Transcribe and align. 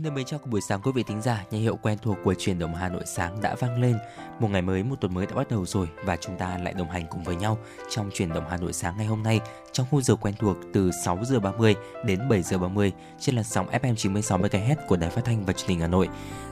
Xin 0.00 0.04
được 0.04 0.10
mến 0.10 0.24
chào 0.24 0.40
buổi 0.44 0.60
sáng 0.60 0.80
quý 0.82 0.92
vị 0.94 1.02
thính 1.02 1.22
giả, 1.22 1.44
nhà 1.50 1.58
hiệu 1.58 1.76
quen 1.82 1.98
thuộc 2.02 2.18
của 2.24 2.34
truyền 2.34 2.58
động 2.58 2.74
Hà 2.74 2.88
Nội 2.88 3.02
sáng 3.06 3.40
đã 3.40 3.54
vang 3.54 3.80
lên. 3.80 3.96
Một 4.38 4.48
ngày 4.48 4.62
mới, 4.62 4.82
một 4.82 4.96
tuần 5.00 5.14
mới 5.14 5.26
đã 5.26 5.34
bắt 5.34 5.50
đầu 5.50 5.66
rồi 5.66 5.88
và 6.04 6.16
chúng 6.16 6.38
ta 6.38 6.58
lại 6.58 6.74
đồng 6.74 6.90
hành 6.90 7.06
cùng 7.10 7.22
với 7.22 7.36
nhau 7.36 7.58
trong 7.90 8.10
truyền 8.14 8.32
động 8.32 8.44
Hà 8.50 8.56
Nội 8.56 8.72
sáng 8.72 8.94
ngày 8.96 9.06
hôm 9.06 9.22
nay 9.22 9.40
trong 9.72 9.86
khung 9.90 10.02
giờ 10.02 10.16
quen 10.16 10.34
thuộc 10.38 10.56
từ 10.72 10.90
6 11.04 11.18
giờ 11.24 11.40
30 11.40 11.74
đến 12.04 12.28
7 12.28 12.42
giờ 12.42 12.58
30 12.58 12.92
trên 13.18 13.34
làn 13.34 13.44
sóng 13.44 13.70
FM 13.70 13.94
96 13.94 14.38
MHz 14.38 14.76
của 14.88 14.96
Đài 14.96 15.10
Phát 15.10 15.24
thanh 15.24 15.44
và 15.44 15.52
Truyền 15.52 15.68
hình 15.68 15.80
Hà 15.80 15.86
Nội. 15.86 16.08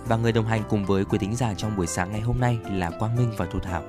Và 0.07 0.17
người 0.17 0.33
đồng 0.33 0.47
hành 0.47 0.63
cùng 0.69 0.85
với 0.85 1.05
quý 1.05 1.19
thính 1.19 1.37
giả 1.37 1.55
trong 1.55 1.77
buổi 1.77 1.87
sáng 1.87 2.13
ngày 2.13 2.21
hôm 2.21 2.41
nay 2.41 2.59
là 2.71 2.91
Quang 2.91 3.17
Minh 3.17 3.33
và 3.37 3.47
Thu 3.47 3.59
Thảo. 3.59 3.83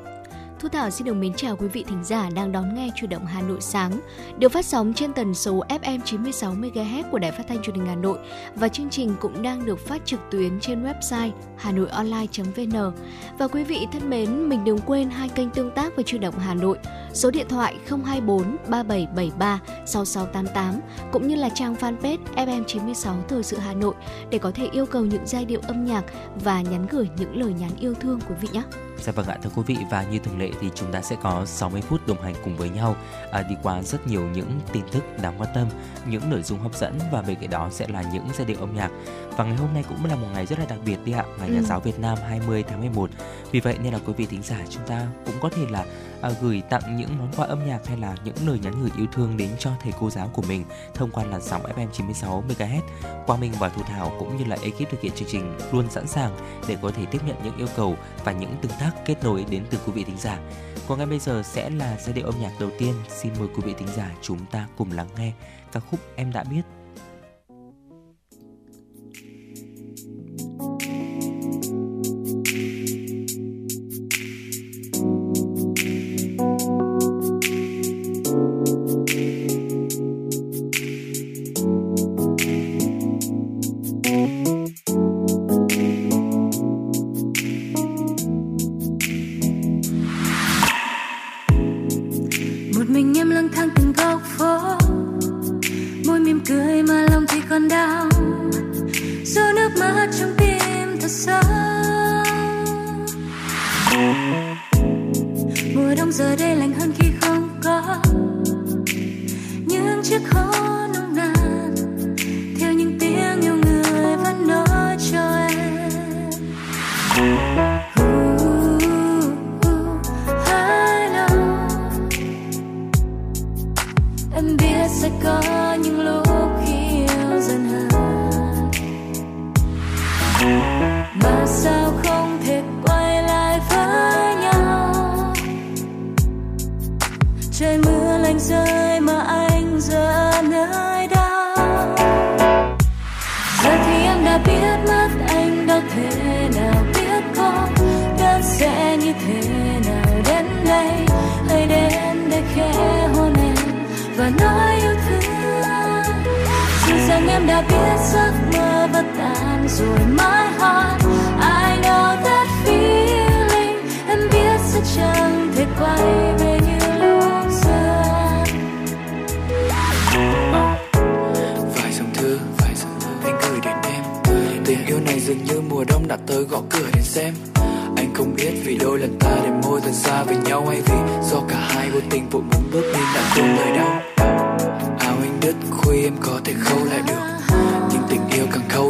Thu 0.59 0.69
Thảo 0.69 0.89
xin 0.89 1.07
được 1.07 1.13
mến 1.13 1.33
chào 1.33 1.55
quý 1.55 1.67
vị 1.67 1.83
thính 1.87 2.03
giả 2.03 2.29
đang 2.35 2.51
đón 2.51 2.75
nghe 2.75 2.89
chủ 2.95 3.07
động 3.07 3.25
Hà 3.25 3.41
Nội 3.41 3.57
sáng, 3.61 3.99
được 4.39 4.51
phát 4.51 4.65
sóng 4.65 4.93
trên 4.93 5.13
tần 5.13 5.33
số 5.33 5.63
FM 5.69 5.99
96 6.05 6.53
MHz 6.53 7.03
của 7.11 7.19
Đài 7.19 7.31
Phát 7.31 7.43
thanh 7.47 7.61
Truyền 7.61 7.75
hình 7.75 7.85
Hà 7.85 7.95
Nội 7.95 8.17
và 8.55 8.67
chương 8.67 8.89
trình 8.89 9.15
cũng 9.19 9.41
đang 9.41 9.65
được 9.65 9.79
phát 9.79 10.05
trực 10.05 10.19
tuyến 10.31 10.59
trên 10.59 10.83
website 10.83 11.31
hanoionline.vn. 11.57 12.91
Và 13.37 13.47
quý 13.47 13.63
vị 13.63 13.87
thân 13.91 14.09
mến, 14.09 14.49
mình 14.49 14.63
đừng 14.65 14.77
quên 14.79 15.09
hai 15.09 15.29
kênh 15.29 15.49
tương 15.49 15.71
tác 15.71 15.95
với 15.95 16.03
chủ 16.03 16.17
động 16.17 16.39
Hà 16.39 16.53
Nội, 16.53 16.77
số 17.13 17.31
điện 17.31 17.47
thoại 17.49 17.75
024 17.87 18.57
3773 18.67 19.59
6688 19.85 20.81
cũng 21.11 21.27
như 21.27 21.35
là 21.35 21.49
trang 21.49 21.75
fanpage 21.75 22.17
FM 22.35 22.63
96 22.63 23.15
Thời 23.27 23.43
sự 23.43 23.57
Hà 23.57 23.73
Nội 23.73 23.93
để 24.29 24.37
có 24.37 24.51
thể 24.51 24.67
yêu 24.71 24.85
cầu 24.85 25.05
những 25.05 25.23
giai 25.25 25.45
điệu 25.45 25.59
âm 25.67 25.85
nhạc 25.85 26.03
và 26.43 26.61
nhắn 26.61 26.87
gửi 26.89 27.09
những 27.17 27.37
lời 27.37 27.53
nhắn 27.59 27.71
yêu 27.79 27.93
thương 27.93 28.19
quý 28.29 28.35
vị 28.41 28.47
nhé. 28.53 28.63
Dạ 29.01 29.11
vâng 29.11 29.27
ạ 29.27 29.37
thưa 29.43 29.49
quý 29.55 29.63
vị 29.65 29.77
và 29.89 30.03
như 30.03 30.19
thường 30.19 30.39
lệ 30.39 30.51
thì 30.61 30.69
chúng 30.75 30.91
ta 30.91 31.01
sẽ 31.01 31.15
có 31.21 31.45
60 31.45 31.81
phút 31.81 32.07
đồng 32.07 32.21
hành 32.21 32.35
cùng 32.43 32.57
với 32.57 32.69
nhau 32.69 32.95
à, 33.31 33.41
đi 33.41 33.55
qua 33.63 33.81
rất 33.81 34.07
nhiều 34.07 34.21
những 34.33 34.59
tin 34.73 34.83
tức 34.91 35.03
đáng 35.21 35.33
quan 35.37 35.49
tâm, 35.55 35.67
những 36.07 36.29
nội 36.29 36.41
dung 36.43 36.59
hấp 36.59 36.75
dẫn 36.75 36.99
và 37.11 37.21
bên 37.21 37.37
cạnh 37.41 37.49
đó 37.49 37.69
sẽ 37.71 37.87
là 37.87 38.03
những 38.13 38.23
giai 38.37 38.45
điệu 38.45 38.57
âm 38.59 38.75
nhạc. 38.75 38.89
Và 39.37 39.43
ngày 39.43 39.55
hôm 39.55 39.73
nay 39.73 39.83
cũng 39.89 40.05
là 40.05 40.15
một 40.15 40.27
ngày 40.33 40.45
rất 40.45 40.59
là 40.59 40.65
đặc 40.65 40.79
biệt 40.85 40.97
đi 41.05 41.11
ạ, 41.11 41.23
ngày 41.39 41.49
ừ. 41.49 41.53
nhà 41.53 41.61
giáo 41.61 41.79
Việt 41.79 41.99
Nam 41.99 42.17
20 42.27 42.63
tháng 42.67 42.79
11. 42.79 43.09
Vì 43.51 43.59
vậy 43.59 43.77
nên 43.83 43.93
là 43.93 43.99
quý 44.05 44.13
vị 44.17 44.25
thính 44.25 44.43
giả 44.43 44.59
chúng 44.69 44.83
ta 44.87 45.07
cũng 45.25 45.35
có 45.41 45.49
thể 45.49 45.61
là 45.69 45.85
à, 46.21 46.31
gửi 46.41 46.61
tặng 46.69 46.97
những 46.97 47.17
món 47.17 47.31
quà 47.37 47.47
âm 47.47 47.67
nhạc 47.67 47.87
hay 47.87 47.97
là 47.97 48.15
những 48.23 48.35
lời 48.45 48.59
nhắn 48.63 48.73
gửi 48.81 48.91
yêu 48.97 49.07
thương 49.11 49.37
đến 49.37 49.49
cho 49.59 49.71
thầy 49.81 49.93
cô 49.99 50.09
giáo 50.09 50.29
của 50.33 50.41
mình 50.41 50.65
thông 50.93 51.11
qua 51.11 51.23
làn 51.23 51.41
sóng 51.41 51.63
FM 51.75 51.87
96 51.91 52.43
MHz. 52.47 52.81
Quang 53.25 53.39
Minh 53.39 53.53
và 53.59 53.69
Thu 53.69 53.81
Thảo 53.83 54.11
cũng 54.19 54.37
như 54.37 54.45
là 54.45 54.57
ekip 54.61 54.91
thực 54.91 55.01
hiện 55.01 55.11
chương 55.15 55.27
trình 55.31 55.57
luôn 55.71 55.89
sẵn 55.89 56.07
sàng 56.07 56.37
để 56.67 56.77
có 56.81 56.91
thể 56.91 57.05
tiếp 57.05 57.21
nhận 57.27 57.35
những 57.43 57.57
yêu 57.57 57.67
cầu 57.75 57.97
và 58.23 58.31
những 58.31 58.55
tương 58.61 58.71
tác 58.79 58.91
kết 59.05 59.23
nối 59.23 59.45
đến 59.49 59.63
từ 59.69 59.77
quý 59.85 59.91
vị 59.91 60.03
thính 60.03 60.17
giả. 60.17 60.39
Còn 60.87 60.97
ngay 60.97 61.07
bây 61.07 61.19
giờ 61.19 61.43
sẽ 61.45 61.69
là 61.69 61.97
giai 61.99 62.13
điệu 62.13 62.25
âm 62.25 62.35
nhạc 62.41 62.51
đầu 62.59 62.69
tiên. 62.79 62.93
Xin 63.09 63.33
mời 63.39 63.47
quý 63.55 63.61
vị 63.65 63.73
thính 63.79 63.87
giả 63.95 64.11
chúng 64.21 64.45
ta 64.51 64.67
cùng 64.77 64.91
lắng 64.91 65.09
nghe 65.17 65.33
ca 65.71 65.79
khúc 65.79 65.99
Em 66.15 66.31
đã 66.31 66.43
biết 66.43 66.61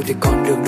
về 0.09 0.15
can 0.21 0.45
do. 0.45 0.58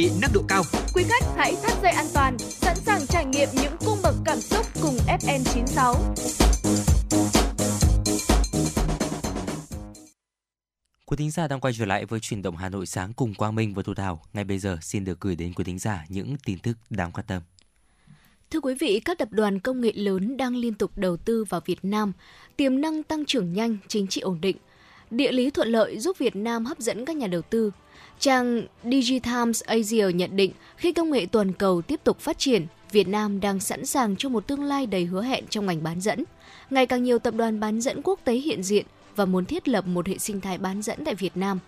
Bị 0.00 0.10
nâng 0.20 0.30
độ 0.34 0.42
cao. 0.48 0.62
Quý 0.94 1.04
khách 1.08 1.24
hãy 1.36 1.54
thắt 1.62 1.72
dây 1.82 1.92
an 1.92 2.06
toàn, 2.14 2.38
sẵn 2.38 2.76
sàng 2.76 3.06
trải 3.06 3.24
nghiệm 3.24 3.48
những 3.62 3.72
cung 3.86 3.98
bậc 4.02 4.14
cảm 4.24 4.40
xúc 4.40 4.66
cùng 4.82 4.96
FM96. 5.20 5.94
Quý 11.06 11.16
thính 11.16 11.30
giả 11.30 11.48
đang 11.48 11.60
quay 11.60 11.74
trở 11.78 11.84
lại 11.84 12.04
với 12.04 12.20
chuyển 12.20 12.42
động 12.42 12.56
Hà 12.56 12.68
Nội 12.68 12.86
sáng 12.86 13.12
cùng 13.12 13.34
Quang 13.34 13.54
Minh 13.54 13.74
và 13.74 13.82
Thu 13.82 13.94
Thảo. 13.94 14.22
Ngay 14.32 14.44
bây 14.44 14.58
giờ 14.58 14.78
xin 14.82 15.04
được 15.04 15.20
gửi 15.20 15.36
đến 15.36 15.52
quý 15.54 15.64
thính 15.64 15.78
giả 15.78 16.04
những 16.08 16.36
tin 16.44 16.58
tức 16.58 16.76
đáng 16.90 17.12
quan 17.12 17.26
tâm. 17.26 17.42
Thưa 18.50 18.60
quý 18.60 18.74
vị, 18.74 19.00
các 19.04 19.18
tập 19.18 19.28
đoàn 19.30 19.60
công 19.60 19.80
nghệ 19.80 19.92
lớn 19.94 20.36
đang 20.36 20.56
liên 20.56 20.74
tục 20.74 20.90
đầu 20.96 21.16
tư 21.16 21.44
vào 21.44 21.60
Việt 21.64 21.78
Nam, 21.82 22.12
tiềm 22.56 22.80
năng 22.80 23.02
tăng 23.02 23.24
trưởng 23.24 23.52
nhanh, 23.52 23.76
chính 23.88 24.06
trị 24.06 24.20
ổn 24.20 24.40
định. 24.40 24.56
Địa 25.10 25.32
lý 25.32 25.50
thuận 25.50 25.68
lợi 25.68 25.98
giúp 25.98 26.18
Việt 26.18 26.36
Nam 26.36 26.64
hấp 26.64 26.78
dẫn 26.78 27.04
các 27.04 27.16
nhà 27.16 27.26
đầu 27.26 27.42
tư. 27.42 27.70
Trang 28.20 28.66
Digitimes 28.84 29.62
Asia 29.62 30.12
nhận 30.14 30.36
định 30.36 30.52
khi 30.76 30.92
công 30.92 31.10
nghệ 31.10 31.26
toàn 31.32 31.52
cầu 31.52 31.82
tiếp 31.82 32.00
tục 32.04 32.20
phát 32.20 32.38
triển, 32.38 32.66
Việt 32.92 33.08
Nam 33.08 33.40
đang 33.40 33.60
sẵn 33.60 33.86
sàng 33.86 34.16
cho 34.16 34.28
một 34.28 34.46
tương 34.46 34.62
lai 34.62 34.86
đầy 34.86 35.04
hứa 35.04 35.22
hẹn 35.22 35.44
trong 35.50 35.66
ngành 35.66 35.82
bán 35.82 36.00
dẫn. 36.00 36.24
Ngày 36.70 36.86
càng 36.86 37.02
nhiều 37.02 37.18
tập 37.18 37.34
đoàn 37.34 37.60
bán 37.60 37.80
dẫn 37.80 38.00
quốc 38.04 38.20
tế 38.24 38.32
hiện 38.32 38.62
diện 38.62 38.86
và 39.16 39.24
muốn 39.24 39.44
thiết 39.44 39.68
lập 39.68 39.86
một 39.86 40.06
hệ 40.06 40.18
sinh 40.18 40.40
thái 40.40 40.58
bán 40.58 40.82
dẫn 40.82 41.04
tại 41.04 41.14
Việt 41.14 41.36
Nam. 41.36 41.58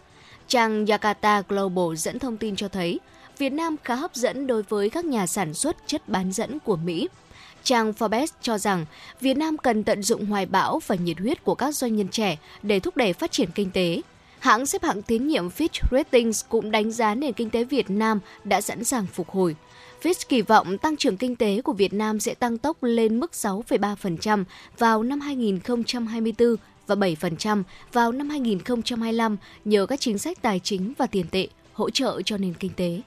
Trang 0.49 0.84
Jakarta 0.84 1.43
Global 1.49 1.96
dẫn 1.96 2.19
thông 2.19 2.37
tin 2.37 2.56
cho 2.56 2.69
thấy, 2.69 3.00
Việt 3.38 3.52
Nam 3.52 3.76
khá 3.84 3.94
hấp 3.94 4.14
dẫn 4.14 4.46
đối 4.46 4.62
với 4.62 4.90
các 4.90 5.05
nhà 5.05 5.26
sản 5.26 5.55
xuất 5.55 5.76
chất 5.87 6.08
bán 6.08 6.32
dẫn 6.32 6.58
của 6.58 6.76
Mỹ. 6.76 7.08
Trang 7.64 7.93
Forbes 7.93 8.26
cho 8.43 8.58
rằng 8.58 8.87
Việt 9.20 9.37
Nam 9.37 9.56
cần 9.56 9.84
tận 9.84 10.02
dụng 10.02 10.26
hoài 10.26 10.46
bão 10.46 10.81
và 10.87 10.94
nhiệt 10.94 11.19
huyết 11.19 11.44
của 11.44 11.55
các 11.55 11.75
doanh 11.75 11.96
nhân 11.96 12.08
trẻ 12.08 12.37
để 12.62 12.81
thúc 12.81 12.96
đẩy 12.96 13.12
phát 13.12 13.32
triển 13.32 13.48
kinh 13.55 13.70
tế. 13.70 14.00
Hãng 14.42 14.66
xếp 14.66 14.82
hạng 14.82 15.02
tín 15.02 15.26
nhiệm 15.26 15.48
Fitch 15.48 15.80
Ratings 15.90 16.44
cũng 16.48 16.70
đánh 16.70 16.92
giá 16.92 17.14
nền 17.14 17.32
kinh 17.32 17.50
tế 17.50 17.64
Việt 17.64 17.90
Nam 17.90 18.20
đã 18.44 18.60
sẵn 18.60 18.84
sàng 18.84 19.06
phục 19.06 19.30
hồi. 19.30 19.56
Fitch 20.02 20.24
kỳ 20.28 20.42
vọng 20.42 20.78
tăng 20.78 20.96
trưởng 20.96 21.16
kinh 21.16 21.36
tế 21.36 21.62
của 21.62 21.72
Việt 21.72 21.92
Nam 21.92 22.20
sẽ 22.20 22.34
tăng 22.34 22.58
tốc 22.58 22.76
lên 22.82 23.20
mức 23.20 23.30
6,3% 23.32 24.44
vào 24.78 25.02
năm 25.02 25.20
2024 25.20 26.56
và 26.86 26.94
7% 26.94 27.62
vào 27.92 28.12
năm 28.12 28.30
2025 28.30 29.36
nhờ 29.64 29.86
các 29.86 30.00
chính 30.00 30.18
sách 30.18 30.42
tài 30.42 30.58
chính 30.58 30.92
và 30.98 31.06
tiền 31.06 31.26
tệ 31.30 31.48
hỗ 31.72 31.90
trợ 31.90 32.22
cho 32.24 32.36
nền 32.36 32.54
kinh 32.54 32.72
tế. 32.76 33.00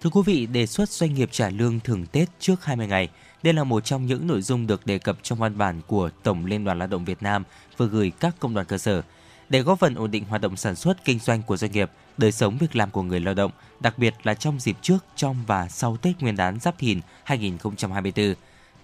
Thưa 0.00 0.10
quý 0.10 0.20
vị, 0.26 0.46
đề 0.46 0.66
xuất 0.66 0.88
doanh 0.88 1.14
nghiệp 1.14 1.28
trả 1.32 1.50
lương 1.50 1.80
thưởng 1.80 2.06
Tết 2.12 2.28
trước 2.40 2.64
20 2.64 2.86
ngày. 2.86 3.08
Đây 3.42 3.54
là 3.54 3.64
một 3.64 3.84
trong 3.84 4.06
những 4.06 4.26
nội 4.26 4.42
dung 4.42 4.66
được 4.66 4.86
đề 4.86 4.98
cập 4.98 5.18
trong 5.22 5.38
văn 5.38 5.58
bản 5.58 5.80
của 5.86 6.10
Tổng 6.22 6.46
Liên 6.46 6.64
đoàn 6.64 6.78
Lao 6.78 6.88
động 6.88 7.04
Việt 7.04 7.22
Nam 7.22 7.44
vừa 7.76 7.86
gửi 7.86 8.12
các 8.20 8.34
công 8.40 8.54
đoàn 8.54 8.66
cơ 8.66 8.78
sở. 8.78 9.02
Để 9.48 9.60
góp 9.60 9.78
phần 9.78 9.94
ổn 9.94 10.10
định 10.10 10.24
hoạt 10.24 10.42
động 10.42 10.56
sản 10.56 10.74
xuất 10.74 11.04
kinh 11.04 11.18
doanh 11.18 11.42
của 11.42 11.56
doanh 11.56 11.72
nghiệp, 11.72 11.90
đời 12.16 12.32
sống 12.32 12.56
việc 12.60 12.76
làm 12.76 12.90
của 12.90 13.02
người 13.02 13.20
lao 13.20 13.34
động, 13.34 13.50
đặc 13.80 13.98
biệt 13.98 14.14
là 14.22 14.34
trong 14.34 14.60
dịp 14.60 14.76
trước, 14.82 14.98
trong 15.16 15.36
và 15.46 15.68
sau 15.68 15.96
Tết 15.96 16.20
Nguyên 16.20 16.36
đán 16.36 16.60
Giáp 16.60 16.78
Thìn 16.78 17.00
2024. 17.24 18.34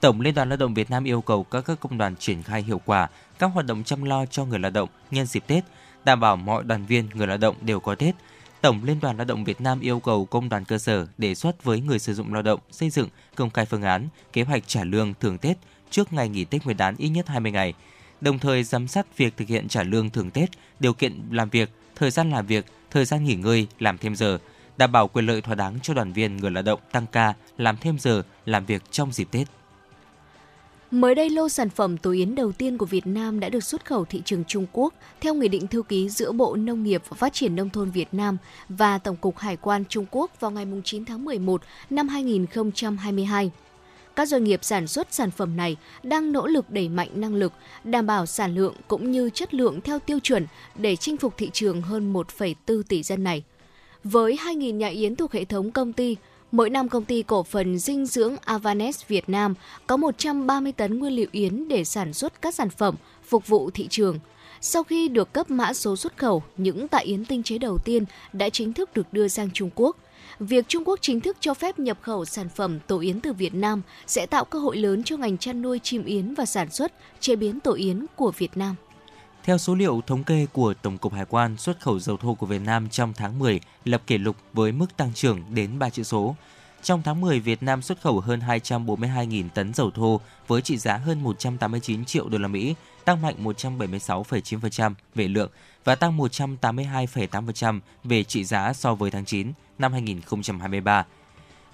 Tổng 0.01 0.21
Liên 0.21 0.35
đoàn 0.35 0.49
Lao 0.49 0.57
động 0.57 0.75
Việt 0.75 0.91
Nam 0.91 1.05
yêu 1.05 1.21
cầu 1.21 1.45
các 1.45 1.61
các 1.61 1.81
công 1.81 1.99
đoàn 1.99 2.17
triển 2.17 2.43
khai 2.43 2.63
hiệu 2.63 2.81
quả 2.85 3.09
các 3.39 3.47
hoạt 3.47 3.67
động 3.67 3.85
chăm 3.85 4.03
lo 4.03 4.27
cho 4.27 4.45
người 4.45 4.59
lao 4.59 4.71
động 4.71 4.89
nhân 5.11 5.27
dịp 5.27 5.45
Tết, 5.47 5.65
đảm 6.05 6.21
bảo 6.21 6.37
mọi 6.37 6.65
đoàn 6.65 6.87
viên 6.87 7.09
người 7.15 7.27
lao 7.27 7.37
động 7.37 7.57
đều 7.61 7.81
có 7.81 7.95
Tết, 7.95 8.15
Tổng 8.61 8.85
Liên 8.85 9.01
đoàn 9.01 9.17
Lao 9.17 9.25
động 9.25 9.45
Việt 9.45 9.61
Nam 9.61 9.81
yêu 9.81 10.01
cầu 10.01 10.25
công 10.25 10.49
đoàn 10.49 10.65
cơ 10.65 10.79
sở 10.79 11.07
đề 11.19 11.35
xuất 11.35 11.65
với 11.65 11.81
người 11.81 11.99
sử 11.99 12.15
dụng 12.15 12.35
lao 12.35 12.43
động 12.43 12.61
xây 12.71 12.91
dựng 12.91 13.09
công 13.35 13.51
khai 13.51 13.67
phương 13.67 13.83
án, 13.83 14.09
kế 14.33 14.43
hoạch 14.43 14.63
trả 14.67 14.85
lương 14.85 15.15
thưởng 15.21 15.39
Tết 15.39 15.57
trước 15.91 16.13
ngày 16.13 16.29
nghỉ 16.29 16.45
Tết 16.45 16.65
Nguyên 16.65 16.77
đán 16.77 16.97
ít 16.97 17.09
nhất 17.09 17.29
20 17.29 17.53
ngày, 17.53 17.75
đồng 18.23 18.39
thời 18.39 18.65
giám 18.65 18.89
sát 18.89 19.19
việc 19.19 19.37
thực 19.37 19.49
hiện 19.49 19.69
trả 19.69 19.83
lương 19.83 20.11
thưởng 20.11 20.31
Tết, 20.31 20.51
điều 20.81 20.93
kiện 20.93 21.23
làm 21.31 21.51
việc, 21.51 21.71
thời 21.95 22.11
gian 22.11 22.31
làm 22.31 22.47
việc, 22.47 22.67
thời 22.91 23.05
gian 23.05 23.25
nghỉ 23.25 23.35
ngơi, 23.35 23.67
làm 23.79 23.99
thêm 23.99 24.17
giờ, 24.17 24.39
đảm 24.77 24.93
bảo 24.93 25.09
quyền 25.09 25.27
lợi 25.27 25.41
thỏa 25.41 25.55
đáng 25.55 25.79
cho 25.83 25.95
đoàn 25.95 26.13
viên 26.13 26.37
người 26.37 26.51
lao 26.51 26.63
động 26.63 26.81
tăng 26.93 27.07
ca, 27.13 27.35
làm 27.59 27.77
thêm 27.77 27.99
giờ, 27.99 28.23
làm 28.47 28.67
việc 28.67 28.83
trong 28.91 29.13
dịp 29.13 29.29
Tết. 29.31 29.49
Mới 30.91 31.15
đây, 31.15 31.31
lô 31.31 31.49
sản 31.49 31.71
phẩm 31.71 31.97
tổ 31.97 32.11
yến 32.11 32.35
đầu 32.35 32.53
tiên 32.53 32.79
của 32.79 32.87
Việt 32.87 33.07
Nam 33.07 33.41
đã 33.41 33.49
được 33.49 33.65
xuất 33.65 33.85
khẩu 33.85 34.05
thị 34.05 34.23
trường 34.25 34.45
Trung 34.45 34.67
Quốc 34.73 34.95
theo 35.21 35.35
Nghị 35.35 35.49
định 35.49 35.67
thư 35.67 35.83
ký 35.83 36.09
giữa 36.09 36.33
Bộ 36.33 36.57
Nông 36.57 36.83
nghiệp 36.83 37.03
và 37.09 37.15
Phát 37.15 37.33
triển 37.33 37.57
Nông 37.57 37.71
thôn 37.71 37.91
Việt 37.91 38.09
Nam 38.13 38.37
và 38.69 38.99
Tổng 38.99 39.17
cục 39.17 39.39
Hải 39.39 39.57
quan 39.57 39.85
Trung 39.89 40.07
Quốc 40.11 40.41
vào 40.41 40.51
ngày 40.51 40.67
9 40.85 41.05
tháng 41.05 41.25
11 41.25 41.63
năm 41.91 42.09
2022. 42.09 43.51
Các 44.17 44.29
doanh 44.29 44.45
nghiệp 44.45 44.65
sản 44.65 44.87
xuất 44.87 45.15
sản 45.15 45.31
phẩm 45.31 45.57
này 45.57 45.77
đang 46.03 46.33
nỗ 46.33 46.47
lực 46.47 46.71
đẩy 46.71 46.89
mạnh 46.89 47.09
năng 47.15 47.35
lực, 47.35 47.53
đảm 47.85 48.07
bảo 48.07 48.27
sản 48.27 48.55
lượng 48.55 48.75
cũng 48.89 49.11
như 49.11 49.31
chất 49.31 49.55
lượng 49.55 49.81
theo 49.81 49.99
tiêu 49.99 50.19
chuẩn 50.23 50.47
để 50.75 50.97
chinh 50.97 51.17
phục 51.17 51.35
thị 51.37 51.51
trường 51.53 51.83
hơn 51.83 52.13
1,4 52.13 52.83
tỷ 52.83 53.03
dân 53.03 53.25
này. 53.25 53.43
Với 54.05 54.39
2.000 54.45 54.77
nhà 54.77 54.89
yến 54.89 55.17
thuộc 55.17 55.33
hệ 55.33 55.45
thống 55.45 55.71
công 55.71 55.93
ty, 55.93 56.17
Mỗi 56.53 56.71
năm 56.71 56.89
công 56.89 57.05
ty 57.05 57.23
cổ 57.23 57.43
phần 57.43 57.79
dinh 57.79 58.07
dưỡng 58.07 58.37
Avanes 58.45 59.01
Việt 59.09 59.29
Nam 59.29 59.55
có 59.87 59.97
130 59.97 60.73
tấn 60.73 60.99
nguyên 60.99 61.13
liệu 61.13 61.27
yến 61.33 61.69
để 61.69 61.85
sản 61.85 62.13
xuất 62.13 62.43
các 62.43 62.55
sản 62.55 62.71
phẩm 62.71 62.95
phục 63.25 63.47
vụ 63.47 63.71
thị 63.71 63.87
trường. 63.91 64.19
Sau 64.61 64.83
khi 64.83 65.09
được 65.09 65.33
cấp 65.33 65.51
mã 65.51 65.73
số 65.73 65.97
xuất 65.97 66.17
khẩu, 66.17 66.43
những 66.57 66.89
tạ 66.89 66.99
yến 66.99 67.25
tinh 67.25 67.43
chế 67.43 67.59
đầu 67.59 67.79
tiên 67.79 68.05
đã 68.33 68.49
chính 68.49 68.73
thức 68.73 68.95
được 68.95 69.13
đưa 69.13 69.29
sang 69.29 69.51
Trung 69.51 69.71
Quốc. 69.75 69.97
Việc 70.49 70.69
Trung 70.69 70.83
Quốc 70.87 70.99
chính 71.03 71.21
thức 71.21 71.37
cho 71.41 71.55
phép 71.55 71.79
nhập 71.79 71.99
khẩu 72.03 72.25
sản 72.25 72.49
phẩm 72.49 72.79
tổ 72.87 73.01
yến 73.01 73.21
từ 73.21 73.33
Việt 73.33 73.55
Nam 73.55 73.83
sẽ 74.07 74.27
tạo 74.27 74.45
cơ 74.45 74.59
hội 74.59 74.77
lớn 74.77 75.03
cho 75.05 75.17
ngành 75.17 75.39
chăn 75.39 75.63
nuôi 75.63 75.81
chim 75.83 76.05
yến 76.05 76.35
và 76.35 76.45
sản 76.45 76.71
xuất, 76.71 76.93
chế 77.21 77.37
biến 77.37 77.61
tổ 77.61 77.73
yến 77.73 78.07
của 78.17 78.33
Việt 78.39 78.57
Nam. 78.57 78.75
Theo 79.45 79.59
số 79.59 79.75
liệu 79.75 80.01
thống 80.07 80.25
kê 80.25 80.47
của 80.53 80.75
Tổng 80.75 80.99
cục 80.99 81.13
Hải 81.13 81.25
quan, 81.25 81.57
xuất 81.57 81.81
khẩu 81.81 81.99
dầu 81.99 82.17
thô 82.17 82.35
của 82.35 82.47
Việt 82.47 82.61
Nam 82.65 82.89
trong 82.89 83.13
tháng 83.13 83.39
10 83.39 83.61
lập 83.85 84.03
kỷ 84.07 84.19
lục 84.19 84.37
với 84.53 84.73
mức 84.73 84.97
tăng 84.97 85.13
trưởng 85.15 85.43
đến 85.55 85.79
3 85.79 85.91
chữ 85.91 86.03
số. 86.03 86.37
Trong 86.83 87.03
tháng 87.03 87.21
10, 87.21 87.41
Việt 87.41 87.63
Nam 87.63 87.83
xuất 87.83 88.01
khẩu 88.01 88.21
hơn 88.21 88.41
242.000 88.41 89.49
tấn 89.55 89.75
dầu 89.75 89.91
thô 89.91 90.21
với 90.49 90.63
trị 90.63 90.77
giá 90.77 90.97
hơn 90.97 91.23
189 91.23 92.05
triệu 92.05 92.29
đô 92.29 92.39
la 92.39 92.49
Mỹ, 92.49 92.75
tăng 93.05 93.23
mạnh 93.23 93.45
176,9% 93.45 94.95
về 95.15 95.29
lượng 95.29 95.51
và 95.85 95.95
tăng 95.95 96.19
182,8% 96.19 97.81
về 98.05 98.25
trị 98.25 98.45
giá 98.45 98.73
so 98.73 98.95
với 98.95 99.11
tháng 99.11 99.25
9 99.25 99.53
năm 99.79 99.93
2023. 99.93 101.07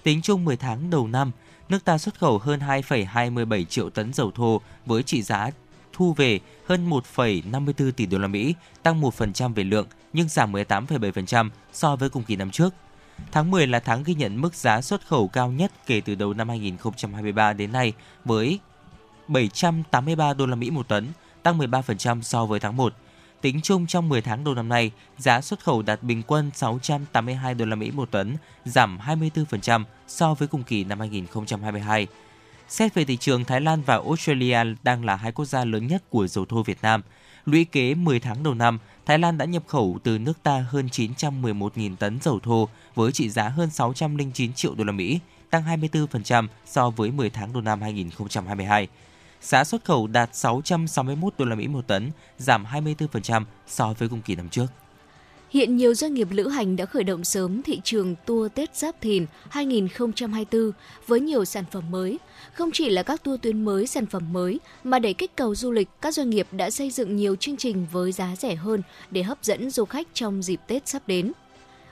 Tính 0.03 0.21
chung 0.21 0.45
10 0.45 0.57
tháng 0.57 0.89
đầu 0.89 1.07
năm, 1.07 1.31
nước 1.69 1.85
ta 1.85 1.97
xuất 1.97 2.19
khẩu 2.19 2.37
hơn 2.37 2.59
2,27 2.59 3.65
triệu 3.65 3.89
tấn 3.89 4.13
dầu 4.13 4.31
thô 4.31 4.61
với 4.85 5.03
trị 5.03 5.21
giá 5.21 5.49
thu 5.93 6.13
về 6.13 6.39
hơn 6.65 6.89
1,54 6.89 7.91
tỷ 7.91 8.05
đô 8.05 8.17
la 8.17 8.27
Mỹ, 8.27 8.55
tăng 8.83 9.01
1% 9.01 9.53
về 9.53 9.63
lượng 9.63 9.87
nhưng 10.13 10.29
giảm 10.29 10.51
18,7% 10.53 11.49
so 11.73 11.95
với 11.95 12.09
cùng 12.09 12.23
kỳ 12.23 12.35
năm 12.35 12.51
trước. 12.51 12.73
Tháng 13.31 13.51
10 13.51 13.67
là 13.67 13.79
tháng 13.79 14.03
ghi 14.03 14.13
nhận 14.13 14.41
mức 14.41 14.55
giá 14.55 14.81
xuất 14.81 15.07
khẩu 15.07 15.27
cao 15.27 15.51
nhất 15.51 15.71
kể 15.85 16.01
từ 16.01 16.15
đầu 16.15 16.33
năm 16.33 16.49
2023 16.49 17.53
đến 17.53 17.71
nay 17.71 17.93
với 18.25 18.59
783 19.27 20.33
đô 20.33 20.45
la 20.45 20.55
Mỹ 20.55 20.69
một 20.69 20.87
tấn, 20.87 21.07
tăng 21.43 21.57
13% 21.57 22.21
so 22.21 22.45
với 22.45 22.59
tháng 22.59 22.77
1. 22.77 22.93
Tính 23.41 23.59
chung 23.63 23.87
trong 23.87 24.09
10 24.09 24.21
tháng 24.21 24.43
đầu 24.43 24.55
năm 24.55 24.69
nay, 24.69 24.91
giá 25.17 25.41
xuất 25.41 25.63
khẩu 25.63 25.81
đạt 25.81 26.03
bình 26.03 26.23
quân 26.27 26.51
682 26.53 27.53
đô 27.53 27.65
la 27.65 27.75
Mỹ 27.75 27.91
một 27.91 28.11
tấn, 28.11 28.35
giảm 28.65 28.99
24% 29.05 29.83
so 30.07 30.33
với 30.33 30.47
cùng 30.47 30.63
kỳ 30.63 30.83
năm 30.83 30.99
2022. 30.99 32.07
Xét 32.69 32.93
về 32.93 33.05
thị 33.05 33.17
trường, 33.17 33.45
Thái 33.45 33.61
Lan 33.61 33.81
và 33.85 33.95
Australia 33.95 34.57
đang 34.83 35.05
là 35.05 35.15
hai 35.15 35.31
quốc 35.31 35.45
gia 35.45 35.65
lớn 35.65 35.87
nhất 35.87 36.03
của 36.09 36.27
dầu 36.27 36.45
thô 36.45 36.63
Việt 36.63 36.77
Nam. 36.81 37.01
Lũy 37.45 37.65
kế 37.65 37.93
10 37.93 38.19
tháng 38.19 38.43
đầu 38.43 38.53
năm, 38.53 38.79
Thái 39.05 39.19
Lan 39.19 39.37
đã 39.37 39.45
nhập 39.45 39.63
khẩu 39.67 39.99
từ 40.03 40.17
nước 40.17 40.43
ta 40.43 40.65
hơn 40.69 40.87
911.000 40.91 41.95
tấn 41.95 42.19
dầu 42.21 42.39
thô 42.39 42.69
với 42.95 43.11
trị 43.11 43.29
giá 43.29 43.49
hơn 43.49 43.69
609 43.69 44.53
triệu 44.53 44.75
đô 44.75 44.83
la 44.83 44.91
Mỹ, 44.91 45.19
tăng 45.49 45.63
24% 45.81 46.47
so 46.65 46.89
với 46.89 47.11
10 47.11 47.29
tháng 47.29 47.53
đầu 47.53 47.61
năm 47.61 47.81
2022. 47.81 48.87
Giá 49.41 49.63
xuất 49.63 49.85
khẩu 49.85 50.07
đạt 50.07 50.35
661 50.35 51.33
đô 51.37 51.45
la 51.45 51.55
Mỹ 51.55 51.67
một 51.67 51.87
tấn, 51.87 52.11
giảm 52.37 52.65
24% 52.65 53.43
so 53.67 53.93
với 53.99 54.09
cùng 54.09 54.21
kỳ 54.21 54.35
năm 54.35 54.49
trước. 54.49 54.65
Hiện 55.49 55.77
nhiều 55.77 55.93
doanh 55.93 56.13
nghiệp 56.13 56.27
lữ 56.31 56.47
hành 56.47 56.75
đã 56.75 56.85
khởi 56.85 57.03
động 57.03 57.23
sớm 57.23 57.61
thị 57.61 57.81
trường 57.83 58.15
tour 58.25 58.51
Tết 58.55 58.75
Giáp 58.75 59.01
Thìn 59.01 59.25
2024 59.49 60.71
với 61.07 61.19
nhiều 61.19 61.45
sản 61.45 61.63
phẩm 61.71 61.91
mới. 61.91 62.19
Không 62.53 62.71
chỉ 62.73 62.89
là 62.89 63.03
các 63.03 63.23
tour 63.23 63.41
tuyến 63.41 63.65
mới, 63.65 63.87
sản 63.87 64.05
phẩm 64.05 64.33
mới, 64.33 64.59
mà 64.83 64.99
để 64.99 65.13
kích 65.13 65.35
cầu 65.35 65.55
du 65.55 65.71
lịch, 65.71 65.89
các 66.01 66.13
doanh 66.13 66.29
nghiệp 66.29 66.47
đã 66.51 66.69
xây 66.69 66.91
dựng 66.91 67.15
nhiều 67.15 67.35
chương 67.35 67.57
trình 67.57 67.87
với 67.91 68.11
giá 68.11 68.35
rẻ 68.35 68.55
hơn 68.55 68.81
để 69.11 69.23
hấp 69.23 69.37
dẫn 69.43 69.69
du 69.69 69.85
khách 69.85 70.07
trong 70.13 70.43
dịp 70.43 70.59
Tết 70.67 70.87
sắp 70.87 71.01
đến. 71.07 71.31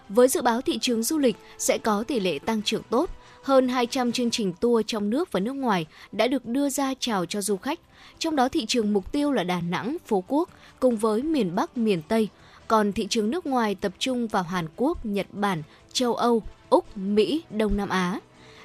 Với 0.09 0.27
dự 0.27 0.41
báo 0.41 0.61
thị 0.61 0.77
trường 0.81 1.03
du 1.03 1.17
lịch 1.17 1.35
sẽ 1.57 1.77
có 1.77 2.03
tỷ 2.03 2.19
lệ 2.19 2.39
tăng 2.39 2.61
trưởng 2.61 2.83
tốt, 2.89 3.09
hơn 3.47 3.67
200 3.67 4.11
chương 4.11 4.31
trình 4.31 4.53
tour 4.59 4.85
trong 4.87 5.09
nước 5.09 5.31
và 5.31 5.39
nước 5.39 5.53
ngoài 5.53 5.85
đã 6.11 6.27
được 6.27 6.45
đưa 6.45 6.69
ra 6.69 6.93
chào 6.99 7.25
cho 7.25 7.41
du 7.41 7.57
khách. 7.57 7.79
Trong 8.19 8.35
đó 8.35 8.49
thị 8.49 8.65
trường 8.65 8.93
mục 8.93 9.11
tiêu 9.11 9.31
là 9.31 9.43
Đà 9.43 9.61
Nẵng, 9.61 9.97
Phú 10.05 10.23
Quốc 10.27 10.49
cùng 10.79 10.97
với 10.97 11.23
miền 11.23 11.55
Bắc, 11.55 11.77
miền 11.77 12.01
Tây– 12.01 12.27
còn 12.67 12.93
thị 12.93 13.07
trường 13.09 13.29
nước 13.29 13.45
ngoài 13.45 13.75
tập 13.75 13.91
trung 13.99 14.27
vào 14.27 14.43
Hàn 14.43 14.67
Quốc, 14.75 15.05
Nhật 15.05 15.27
Bản, 15.31 15.63
châu 15.93 16.15
Âu, 16.15 16.43
Úc, 16.69 16.97
Mỹ, 16.97 17.43
Đông 17.49 17.77
Nam 17.77 17.89
Á. 17.89 18.19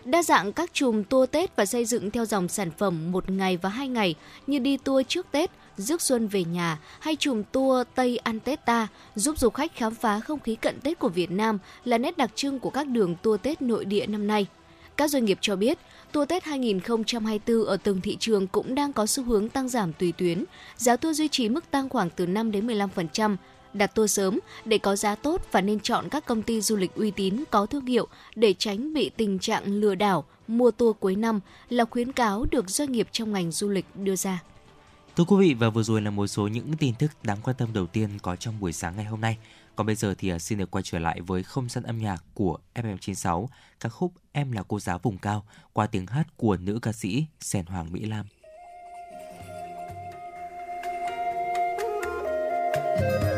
Đa 0.05 0.23
dạng 0.23 0.53
các 0.53 0.71
chùm 0.73 1.05
tour 1.05 1.31
Tết 1.31 1.57
và 1.57 1.67
xây 1.67 1.85
dựng 1.85 2.11
theo 2.11 2.25
dòng 2.25 2.49
sản 2.49 2.71
phẩm 2.79 3.13
một 3.13 3.31
ngày 3.31 3.57
và 3.57 3.69
hai 3.69 3.89
ngày 3.89 4.15
như 4.47 4.59
đi 4.59 4.77
tour 4.77 5.07
trước 5.09 5.27
Tết, 5.31 5.51
rước 5.77 6.03
xuân 6.03 6.29
về 6.29 6.45
nhà 6.45 6.79
hay 7.01 7.17
chùm 7.17 7.43
tour 7.53 7.87
Tây 7.95 8.17
ăn 8.17 8.41
Tết 8.41 8.67
ta 8.67 8.89
giúp 9.15 9.39
du 9.39 9.51
khách 9.51 9.77
khám 9.77 9.95
phá 9.95 10.21
không 10.21 10.41
khí 10.41 10.55
cận 10.55 10.81
Tết 10.81 10.99
của 10.99 11.09
Việt 11.09 11.31
Nam 11.31 11.59
là 11.85 11.99
nét 11.99 12.17
đặc 12.17 12.31
trưng 12.35 12.59
của 12.59 12.71
các 12.71 12.87
đường 12.87 13.15
tour 13.23 13.41
Tết 13.43 13.63
nội 13.63 13.85
địa 13.85 14.07
năm 14.07 14.27
nay. 14.27 14.47
Các 15.03 15.11
doanh 15.11 15.25
nghiệp 15.25 15.39
cho 15.41 15.57
biết, 15.57 15.79
tour 16.13 16.29
Tết 16.29 16.45
2024 16.45 17.67
ở 17.67 17.77
từng 17.77 18.01
thị 18.01 18.17
trường 18.21 18.47
cũng 18.47 18.75
đang 18.75 18.93
có 18.93 19.07
xu 19.07 19.25
hướng 19.25 19.49
tăng 19.49 19.69
giảm 19.69 19.93
tùy 19.93 20.13
tuyến, 20.13 20.45
giá 20.77 20.97
tour 20.97 21.19
duy 21.19 21.29
trì 21.29 21.49
mức 21.49 21.71
tăng 21.71 21.89
khoảng 21.89 22.11
từ 22.11 22.27
5 22.27 22.51
đến 22.51 22.67
15%. 22.67 23.37
Đặt 23.75 23.95
tour 23.95 24.11
sớm 24.11 24.39
để 24.65 24.79
có 24.79 24.97
giá 24.97 25.15
tốt 25.15 25.43
và 25.53 25.61
nên 25.61 25.81
chọn 25.81 26.09
các 26.09 26.27
công 26.27 26.43
ty 26.43 26.61
du 26.61 26.77
lịch 26.77 26.95
uy 26.95 27.11
tín 27.11 27.45
có 27.51 27.67
thương 27.67 27.87
hiệu 27.87 28.07
để 28.35 28.55
tránh 28.59 28.95
bị 28.95 29.11
tình 29.17 29.39
trạng 29.39 29.67
lừa 29.67 29.95
đảo 29.95 30.25
mua 30.49 30.71
tour 30.71 30.97
cuối 31.01 31.17
năm 31.17 31.41
là 31.69 31.85
khuyến 31.85 32.13
cáo 32.13 32.47
được 32.51 32.71
doanh 32.71 32.93
nghiệp 32.93 33.09
trong 33.13 33.33
ngành 33.33 33.51
du 33.51 33.69
lịch 33.69 33.87
đưa 33.95 34.17
ra. 34.17 34.43
Thưa 35.17 35.25
quý 35.25 35.37
vị 35.49 35.55
và 35.55 35.71
vừa 35.71 35.83
rồi 35.83 36.03
là 36.03 36.11
một 36.11 36.27
số 36.27 36.49
những 36.49 36.73
tin 36.79 36.95
tức 36.95 37.11
đáng 37.23 37.39
quan 37.43 37.57
tâm 37.57 37.69
đầu 37.73 37.87
tiên 37.87 38.09
có 38.23 38.37
trong 38.37 38.61
buổi 38.61 38.73
sáng 38.73 38.97
ngày 38.97 39.05
hôm 39.05 39.21
nay. 39.21 39.37
Còn 39.77 39.87
bây 39.87 39.95
giờ 39.95 40.15
thì 40.19 40.29
à, 40.29 40.39
xin 40.39 40.59
được 40.59 40.71
quay 40.71 40.83
trở 40.83 40.99
lại 40.99 41.21
với 41.21 41.43
không 41.43 41.69
gian 41.69 41.85
âm 41.85 41.99
nhạc 41.99 42.25
của 42.35 42.59
FM96, 42.75 43.47
ca 43.81 43.89
khúc 43.89 44.13
Em 44.33 44.53
là 44.53 44.63
cô 44.69 44.81
giáo 44.81 44.99
vùng 44.99 45.19
cao 45.19 45.45
qua 45.73 45.87
tiếng 45.87 46.07
hát 46.07 46.37
của 46.37 46.57
nữ 46.57 46.79
ca 46.83 46.93
sĩ 46.93 47.27
Sen 47.41 47.67
Hoàng 47.67 47.93
Mỹ 47.93 48.05
Lam. 48.05 48.27
Thank 52.95 53.23
you 53.23 53.32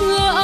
núi 0.00 0.43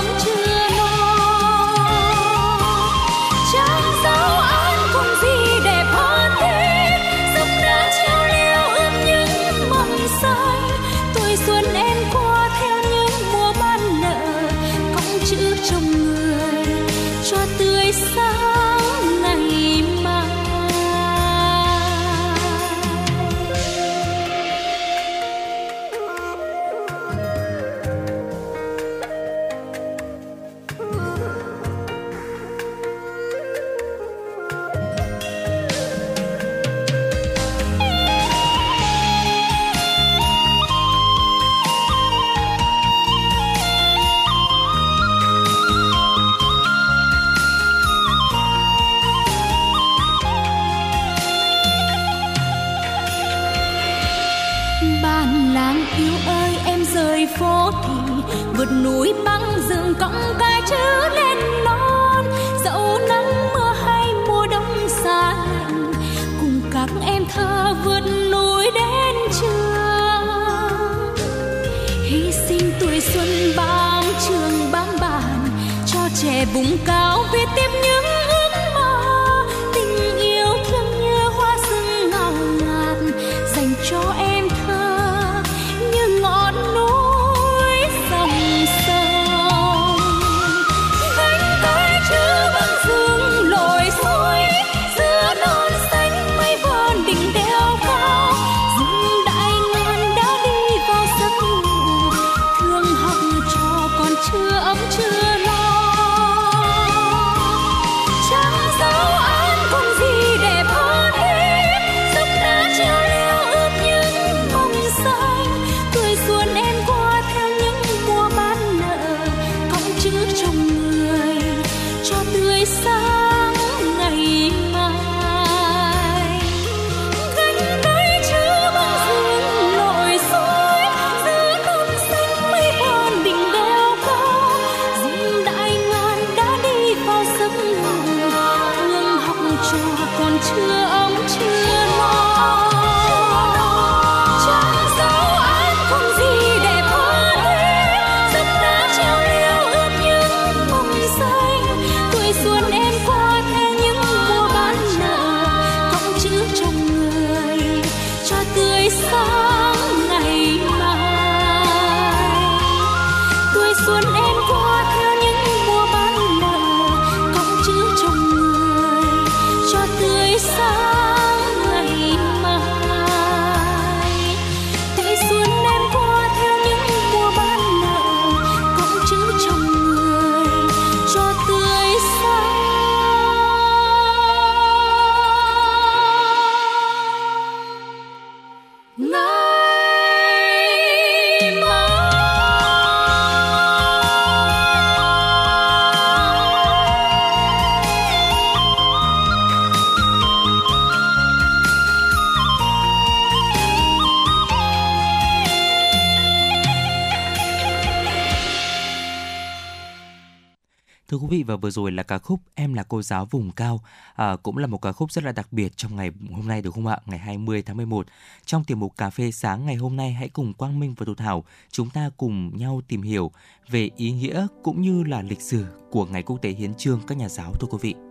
vừa 211.61 211.71
rồi 211.71 211.93
là 211.93 212.02
ca 212.02 212.19
khúc 212.19 212.40
Em 212.55 212.75
là 212.75 212.83
cô 212.83 213.02
giáo 213.02 213.25
vùng 213.25 213.50
cao, 213.50 213.81
à, 214.14 214.37
cũng 214.37 214.57
là 214.57 214.67
một 214.67 214.79
ca 214.79 214.93
khúc 214.93 215.12
rất 215.12 215.25
là 215.25 215.33
đặc 215.33 215.52
biệt 215.52 215.76
trong 215.76 215.97
ngày 215.97 216.11
hôm 216.31 216.49
nay 216.49 216.62
được 216.62 216.75
không 216.75 216.87
ạ? 216.87 216.99
Ngày 217.07 217.19
20 217.19 217.62
tháng 217.62 217.76
11. 217.76 218.07
Trong 218.45 218.64
tiểu 218.64 218.76
mục 218.76 218.97
cà 218.97 219.11
phê 219.11 219.31
sáng 219.31 219.67
ngày 219.67 219.76
hôm 219.76 219.97
nay 219.97 220.12
hãy 220.12 220.29
cùng 220.29 220.55
Quang 220.55 220.81
Minh 220.81 220.95
và 220.99 221.07
Thu 221.07 221.14
Thảo 221.14 221.45
chúng 221.71 221.90
ta 221.90 222.11
cùng 222.17 222.57
nhau 222.57 222.81
tìm 222.88 223.02
hiểu 223.02 223.31
về 223.69 223.90
ý 223.97 224.11
nghĩa 224.11 224.47
cũng 224.62 224.83
như 224.83 225.02
là 225.02 225.23
lịch 225.23 225.40
sử 225.40 225.67
của 225.90 226.07
Ngày 226.07 226.23
Quốc 226.23 226.43
tế 226.43 226.50
Hiến 226.50 226.75
trương 226.75 227.00
các 227.07 227.19
nhà 227.19 227.29
giáo 227.29 227.55
thưa 227.61 227.67
quý 227.71 227.79
vị. 227.81 228.10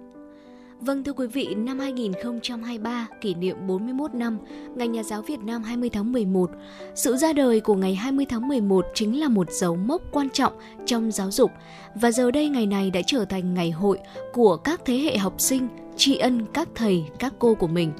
Vâng 0.81 1.03
thưa 1.03 1.13
quý 1.13 1.27
vị, 1.27 1.55
năm 1.57 1.79
2023 1.79 3.07
kỷ 3.21 3.33
niệm 3.33 3.57
41 3.67 4.13
năm 4.13 4.37
Ngày 4.75 4.87
Nhà 4.87 5.03
giáo 5.03 5.21
Việt 5.21 5.39
Nam 5.39 5.63
20 5.63 5.89
tháng 5.89 6.11
11. 6.11 6.51
Sự 6.95 7.17
ra 7.17 7.33
đời 7.33 7.59
của 7.59 7.75
ngày 7.75 7.95
20 7.95 8.25
tháng 8.29 8.47
11 8.47 8.85
chính 8.93 9.19
là 9.19 9.29
một 9.29 9.51
dấu 9.51 9.75
mốc 9.75 10.01
quan 10.11 10.29
trọng 10.29 10.53
trong 10.85 11.11
giáo 11.11 11.31
dục 11.31 11.51
và 11.95 12.11
giờ 12.11 12.31
đây 12.31 12.49
ngày 12.49 12.65
này 12.65 12.91
đã 12.91 13.01
trở 13.07 13.25
thành 13.25 13.53
ngày 13.53 13.71
hội 13.71 13.99
của 14.33 14.57
các 14.57 14.81
thế 14.85 14.97
hệ 14.97 15.17
học 15.17 15.33
sinh 15.37 15.67
tri 15.97 16.17
ân 16.17 16.45
các 16.53 16.69
thầy, 16.75 17.03
các 17.19 17.33
cô 17.39 17.55
của 17.55 17.67
mình. 17.67 17.91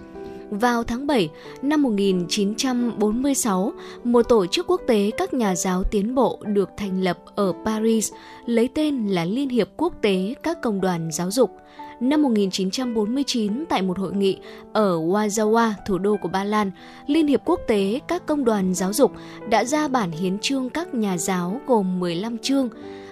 Vào 0.50 0.84
tháng 0.84 1.08
7 1.08 1.30
năm 1.62 1.82
1946, 1.82 3.74
một 4.04 4.22
tổ 4.30 4.46
chức 4.46 4.68
quốc 4.68 4.82
tế 4.88 5.12
các 5.18 5.34
nhà 5.34 5.56
giáo 5.56 5.84
tiến 5.84 6.16
bộ 6.16 6.40
được 6.46 6.70
thành 6.78 7.02
lập 7.02 7.20
ở 7.36 7.54
Paris 7.66 8.14
lấy 8.46 8.68
tên 8.68 9.08
là 9.08 9.26
Liên 9.26 9.50
hiệp 9.50 9.70
Quốc 9.78 9.94
tế 10.02 10.34
các 10.44 10.62
công 10.62 10.82
đoàn 10.82 11.10
giáo 11.12 11.32
dục– 11.32 11.52
Năm 12.00 12.22
1949, 12.22 13.66
tại 13.70 13.82
một 13.82 14.00
hội 14.00 14.14
nghị 14.14 14.38
ở 14.74 15.00
Wazawa, 15.00 15.72
thủ 15.86 15.98
đô 15.98 16.18
của 16.18 16.28
Ba 16.28 16.44
Lan, 16.44 16.72
Liên 17.08 17.28
hiệp 17.28 17.42
quốc 17.46 17.60
tế 17.68 18.00
các 18.08 18.26
công 18.26 18.46
đoàn 18.46 18.74
giáo 18.74 18.94
dục 18.94 19.12
đã 19.50 19.64
ra 19.64 19.88
bản 19.88 20.12
hiến 20.12 20.40
chương 20.40 20.70
các 20.70 20.94
nhà 20.94 21.18
giáo 21.18 21.62
gồm 21.68 22.00
15 22.00 22.38
chương. 22.38 22.70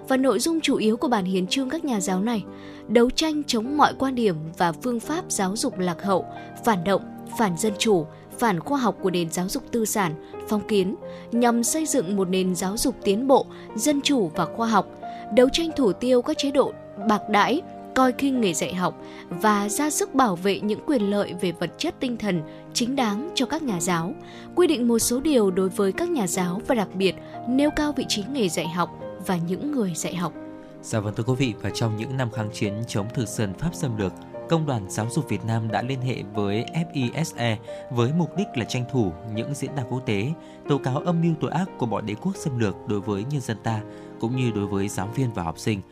Và 0.07 0.17
nội 0.17 0.39
dung 0.39 0.61
chủ 0.61 0.75
yếu 0.75 0.97
của 0.97 1.07
bản 1.07 1.25
hiến 1.25 1.47
chương 1.47 1.69
các 1.69 1.85
nhà 1.85 1.99
giáo 1.99 2.21
này 2.21 2.43
đấu 2.87 3.09
tranh 3.09 3.43
chống 3.43 3.77
mọi 3.77 3.93
quan 3.99 4.15
điểm 4.15 4.35
và 4.57 4.71
phương 4.71 4.99
pháp 4.99 5.31
giáo 5.31 5.55
dục 5.55 5.79
lạc 5.79 6.03
hậu, 6.03 6.25
phản 6.65 6.83
động, 6.83 7.01
phản 7.37 7.57
dân 7.57 7.73
chủ, 7.77 8.05
phản 8.37 8.59
khoa 8.59 8.77
học 8.77 8.97
của 9.01 9.09
nền 9.09 9.31
giáo 9.31 9.49
dục 9.49 9.63
tư 9.71 9.85
sản, 9.85 10.13
phong 10.47 10.67
kiến 10.67 10.95
nhằm 11.31 11.63
xây 11.63 11.85
dựng 11.85 12.15
một 12.15 12.29
nền 12.29 12.55
giáo 12.55 12.77
dục 12.77 12.95
tiến 13.03 13.27
bộ, 13.27 13.45
dân 13.75 14.01
chủ 14.01 14.31
và 14.35 14.45
khoa 14.45 14.67
học, 14.67 14.87
đấu 15.33 15.47
tranh 15.53 15.69
thủ 15.75 15.93
tiêu 15.93 16.21
các 16.21 16.37
chế 16.37 16.51
độ 16.51 16.73
bạc 17.09 17.21
đãi, 17.29 17.61
coi 17.97 18.13
khinh 18.17 18.41
nghề 18.41 18.53
dạy 18.53 18.73
học 18.73 19.01
và 19.29 19.69
ra 19.69 19.89
sức 19.89 20.15
bảo 20.15 20.35
vệ 20.35 20.59
những 20.59 20.79
quyền 20.87 21.01
lợi 21.01 21.33
về 21.41 21.51
vật 21.51 21.69
chất 21.77 21.95
tinh 21.99 22.17
thần 22.17 22.41
chính 22.73 22.95
đáng 22.95 23.29
cho 23.35 23.45
các 23.45 23.63
nhà 23.63 23.79
giáo, 23.81 24.15
quy 24.55 24.67
định 24.67 24.87
một 24.87 24.99
số 24.99 25.19
điều 25.19 25.51
đối 25.51 25.69
với 25.69 25.91
các 25.91 26.09
nhà 26.09 26.27
giáo 26.27 26.61
và 26.67 26.75
đặc 26.75 26.87
biệt 26.95 27.15
nêu 27.47 27.69
cao 27.75 27.93
vị 27.97 28.05
trí 28.07 28.23
nghề 28.31 28.49
dạy 28.49 28.67
học 28.67 28.89
và 29.27 29.37
những 29.37 29.71
người 29.71 29.93
dạy 29.95 30.15
học. 30.15 30.33
Dạ 30.81 30.99
vâng 30.99 31.13
thưa 31.15 31.23
quý 31.23 31.33
vị 31.37 31.53
và 31.61 31.69
trong 31.69 31.97
những 31.97 32.17
năm 32.17 32.31
kháng 32.31 32.49
chiến 32.53 32.73
chống 32.87 33.07
thực 33.13 33.27
dân 33.27 33.53
Pháp 33.53 33.75
xâm 33.75 33.97
lược, 33.97 34.13
Công 34.49 34.65
đoàn 34.65 34.85
Giáo 34.89 35.07
dục 35.11 35.29
Việt 35.29 35.45
Nam 35.45 35.71
đã 35.71 35.81
liên 35.81 36.01
hệ 36.01 36.23
với 36.33 36.65
FISE 36.73 37.55
với 37.91 38.11
mục 38.17 38.37
đích 38.37 38.47
là 38.55 38.65
tranh 38.65 38.85
thủ 38.91 39.11
những 39.33 39.53
diễn 39.53 39.75
đàn 39.75 39.87
quốc 39.89 40.01
tế, 40.05 40.27
tố 40.69 40.77
cáo 40.77 40.97
âm 40.97 41.21
mưu 41.21 41.33
tội 41.41 41.51
ác 41.51 41.69
của 41.77 41.85
bọn 41.85 42.05
đế 42.05 42.13
quốc 42.13 42.35
xâm 42.35 42.59
lược 42.59 42.75
đối 42.87 43.01
với 43.01 43.25
nhân 43.31 43.41
dân 43.41 43.57
ta, 43.63 43.81
cũng 44.19 44.35
như 44.35 44.51
đối 44.51 44.65
với 44.65 44.87
giáo 44.87 45.09
viên 45.15 45.33
và 45.33 45.43
học 45.43 45.59
sinh– 45.59 45.81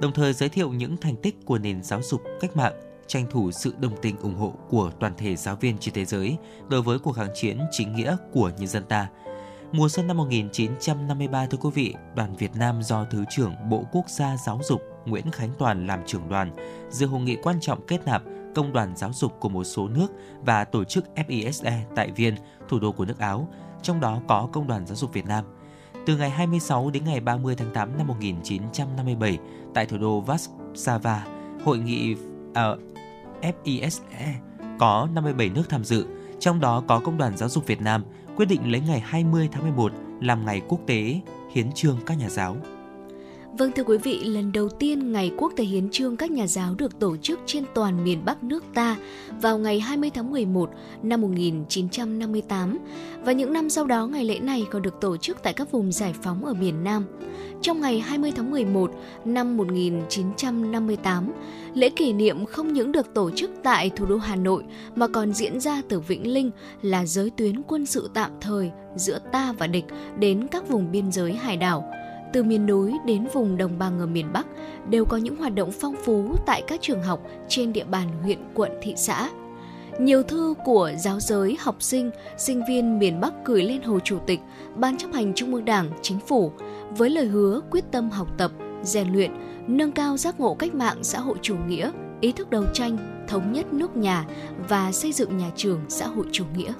đồng 0.00 0.12
thời 0.12 0.32
giới 0.32 0.48
thiệu 0.48 0.72
những 0.72 0.96
thành 0.96 1.16
tích 1.16 1.36
của 1.44 1.58
nền 1.58 1.82
giáo 1.82 2.02
dục 2.02 2.22
cách 2.40 2.56
mạng, 2.56 2.72
tranh 3.06 3.26
thủ 3.30 3.50
sự 3.50 3.74
đồng 3.80 3.96
tình 4.02 4.16
ủng 4.18 4.34
hộ 4.34 4.54
của 4.68 4.90
toàn 5.00 5.12
thể 5.16 5.36
giáo 5.36 5.56
viên 5.56 5.78
trên 5.78 5.94
thế 5.94 6.04
giới 6.04 6.36
đối 6.68 6.82
với 6.82 6.98
cuộc 6.98 7.12
kháng 7.12 7.30
chiến 7.34 7.58
chính 7.70 7.94
nghĩa 7.94 8.16
của 8.32 8.50
nhân 8.58 8.68
dân 8.68 8.84
ta. 8.84 9.08
Mùa 9.72 9.88
xuân 9.88 10.06
năm 10.06 10.16
1953 10.16 11.46
thưa 11.46 11.58
quý 11.58 11.70
vị, 11.74 11.94
đoàn 12.14 12.36
Việt 12.36 12.56
Nam 12.56 12.82
do 12.82 13.04
Thứ 13.10 13.24
trưởng 13.30 13.54
Bộ 13.70 13.84
Quốc 13.92 14.08
gia 14.08 14.36
Giáo 14.36 14.60
dục 14.64 14.82
Nguyễn 15.06 15.30
Khánh 15.30 15.50
Toàn 15.58 15.86
làm 15.86 16.00
trưởng 16.06 16.28
đoàn, 16.28 16.50
dự 16.90 17.06
hội 17.06 17.20
nghị 17.20 17.36
quan 17.42 17.56
trọng 17.60 17.86
kết 17.86 18.04
nạp 18.06 18.22
công 18.54 18.72
đoàn 18.72 18.96
giáo 18.96 19.12
dục 19.12 19.32
của 19.40 19.48
một 19.48 19.64
số 19.64 19.88
nước 19.88 20.08
và 20.44 20.64
tổ 20.64 20.84
chức 20.84 21.04
FISE 21.14 21.80
tại 21.96 22.10
Viên, 22.10 22.34
thủ 22.68 22.78
đô 22.78 22.92
của 22.92 23.04
nước 23.04 23.18
Áo, 23.18 23.48
trong 23.82 24.00
đó 24.00 24.20
có 24.28 24.48
Công 24.52 24.66
đoàn 24.66 24.86
Giáo 24.86 24.96
dục 24.96 25.12
Việt 25.12 25.26
Nam– 25.26 25.44
từ 26.06 26.16
ngày 26.16 26.30
26 26.30 26.90
đến 26.90 27.04
ngày 27.04 27.20
30 27.20 27.54
tháng 27.58 27.70
8 27.74 27.98
năm 27.98 28.06
1957 28.06 29.38
tại 29.74 29.86
thủ 29.86 29.98
đô 29.98 30.24
Warsaw, 30.24 31.18
hội 31.64 31.78
nghị 31.78 32.14
ờ, 32.54 32.72
uh, 32.72 33.54
FISE 33.64 34.32
có 34.78 35.08
57 35.14 35.48
nước 35.48 35.62
tham 35.68 35.84
dự, 35.84 36.06
trong 36.40 36.60
đó 36.60 36.82
có 36.86 37.00
Công 37.00 37.18
đoàn 37.18 37.36
Giáo 37.36 37.48
dục 37.48 37.66
Việt 37.66 37.80
Nam 37.80 38.04
quyết 38.36 38.46
định 38.46 38.72
lấy 38.72 38.80
ngày 38.80 39.00
20 39.00 39.48
tháng 39.52 39.62
11 39.62 39.92
làm 40.20 40.46
ngày 40.46 40.62
quốc 40.68 40.80
tế 40.86 41.20
hiến 41.52 41.72
trương 41.72 41.98
các 42.06 42.18
nhà 42.18 42.28
giáo. 42.28 42.56
Vâng 43.58 43.72
thưa 43.72 43.82
quý 43.82 43.98
vị, 43.98 44.18
lần 44.24 44.52
đầu 44.52 44.68
tiên 44.68 45.12
Ngày 45.12 45.32
Quốc 45.36 45.52
tế 45.56 45.64
Hiến 45.64 45.90
trương 45.90 46.16
các 46.16 46.30
nhà 46.30 46.46
giáo 46.46 46.74
được 46.78 46.98
tổ 46.98 47.16
chức 47.16 47.40
trên 47.46 47.64
toàn 47.74 48.04
miền 48.04 48.24
Bắc 48.24 48.44
nước 48.44 48.64
ta 48.74 48.96
vào 49.40 49.58
ngày 49.58 49.80
20 49.80 50.10
tháng 50.10 50.30
11 50.30 50.70
năm 51.02 51.20
1958 51.20 52.78
và 53.24 53.32
những 53.32 53.52
năm 53.52 53.70
sau 53.70 53.86
đó 53.86 54.06
ngày 54.06 54.24
lễ 54.24 54.38
này 54.38 54.66
còn 54.70 54.82
được 54.82 55.00
tổ 55.00 55.16
chức 55.16 55.42
tại 55.42 55.52
các 55.52 55.72
vùng 55.72 55.92
giải 55.92 56.14
phóng 56.22 56.44
ở 56.44 56.54
miền 56.54 56.84
Nam. 56.84 57.04
Trong 57.62 57.80
ngày 57.80 58.00
20 58.00 58.32
tháng 58.36 58.50
11 58.50 58.90
năm 59.24 59.56
1958, 59.56 61.32
lễ 61.74 61.88
kỷ 61.88 62.12
niệm 62.12 62.46
không 62.46 62.72
những 62.72 62.92
được 62.92 63.14
tổ 63.14 63.30
chức 63.30 63.50
tại 63.62 63.90
thủ 63.90 64.06
đô 64.06 64.16
Hà 64.16 64.36
Nội 64.36 64.62
mà 64.94 65.08
còn 65.08 65.32
diễn 65.32 65.60
ra 65.60 65.82
từ 65.88 66.00
Vĩnh 66.00 66.32
Linh 66.32 66.50
là 66.82 67.06
giới 67.06 67.30
tuyến 67.30 67.62
quân 67.62 67.86
sự 67.86 68.10
tạm 68.14 68.30
thời 68.40 68.70
giữa 68.96 69.18
ta 69.32 69.52
và 69.58 69.66
địch 69.66 69.84
đến 70.18 70.46
các 70.50 70.68
vùng 70.68 70.92
biên 70.92 71.12
giới 71.12 71.32
hải 71.32 71.56
đảo– 71.56 71.92
từ 72.32 72.42
miền 72.42 72.66
núi 72.66 72.94
đến 73.06 73.26
vùng 73.32 73.56
đồng 73.56 73.78
bằng 73.78 73.98
ở 73.98 74.06
miền 74.06 74.32
Bắc 74.32 74.46
đều 74.90 75.04
có 75.04 75.16
những 75.16 75.36
hoạt 75.36 75.54
động 75.54 75.70
phong 75.80 75.94
phú 76.04 76.34
tại 76.46 76.62
các 76.66 76.80
trường 76.82 77.02
học 77.02 77.20
trên 77.48 77.72
địa 77.72 77.84
bàn 77.84 78.08
huyện, 78.22 78.38
quận, 78.54 78.72
thị 78.82 78.94
xã. 78.96 79.30
Nhiều 79.98 80.22
thư 80.22 80.54
của 80.64 80.92
giáo 80.98 81.20
giới, 81.20 81.56
học 81.60 81.76
sinh, 81.82 82.10
sinh 82.38 82.62
viên 82.68 82.98
miền 82.98 83.20
Bắc 83.20 83.32
gửi 83.44 83.62
lên 83.62 83.82
Hồ 83.82 83.98
Chủ 84.00 84.18
tịch, 84.26 84.40
Ban 84.74 84.98
chấp 84.98 85.12
hành 85.12 85.34
Trung 85.34 85.54
ương 85.54 85.64
Đảng, 85.64 85.90
Chính 86.02 86.18
phủ 86.26 86.52
với 86.90 87.10
lời 87.10 87.26
hứa 87.26 87.60
quyết 87.70 87.84
tâm 87.90 88.10
học 88.10 88.28
tập, 88.38 88.52
rèn 88.82 89.12
luyện, 89.12 89.30
nâng 89.66 89.92
cao 89.92 90.16
giác 90.16 90.40
ngộ 90.40 90.54
cách 90.54 90.74
mạng 90.74 90.96
xã 91.02 91.20
hội 91.20 91.36
chủ 91.42 91.56
nghĩa, 91.68 91.90
ý 92.20 92.32
thức 92.32 92.50
đấu 92.50 92.64
tranh, 92.74 93.24
thống 93.28 93.52
nhất 93.52 93.72
nước 93.72 93.96
nhà 93.96 94.26
và 94.68 94.92
xây 94.92 95.12
dựng 95.12 95.36
nhà 95.36 95.50
trường 95.56 95.80
xã 95.88 96.06
hội 96.06 96.26
chủ 96.32 96.44
nghĩa. 96.56 96.72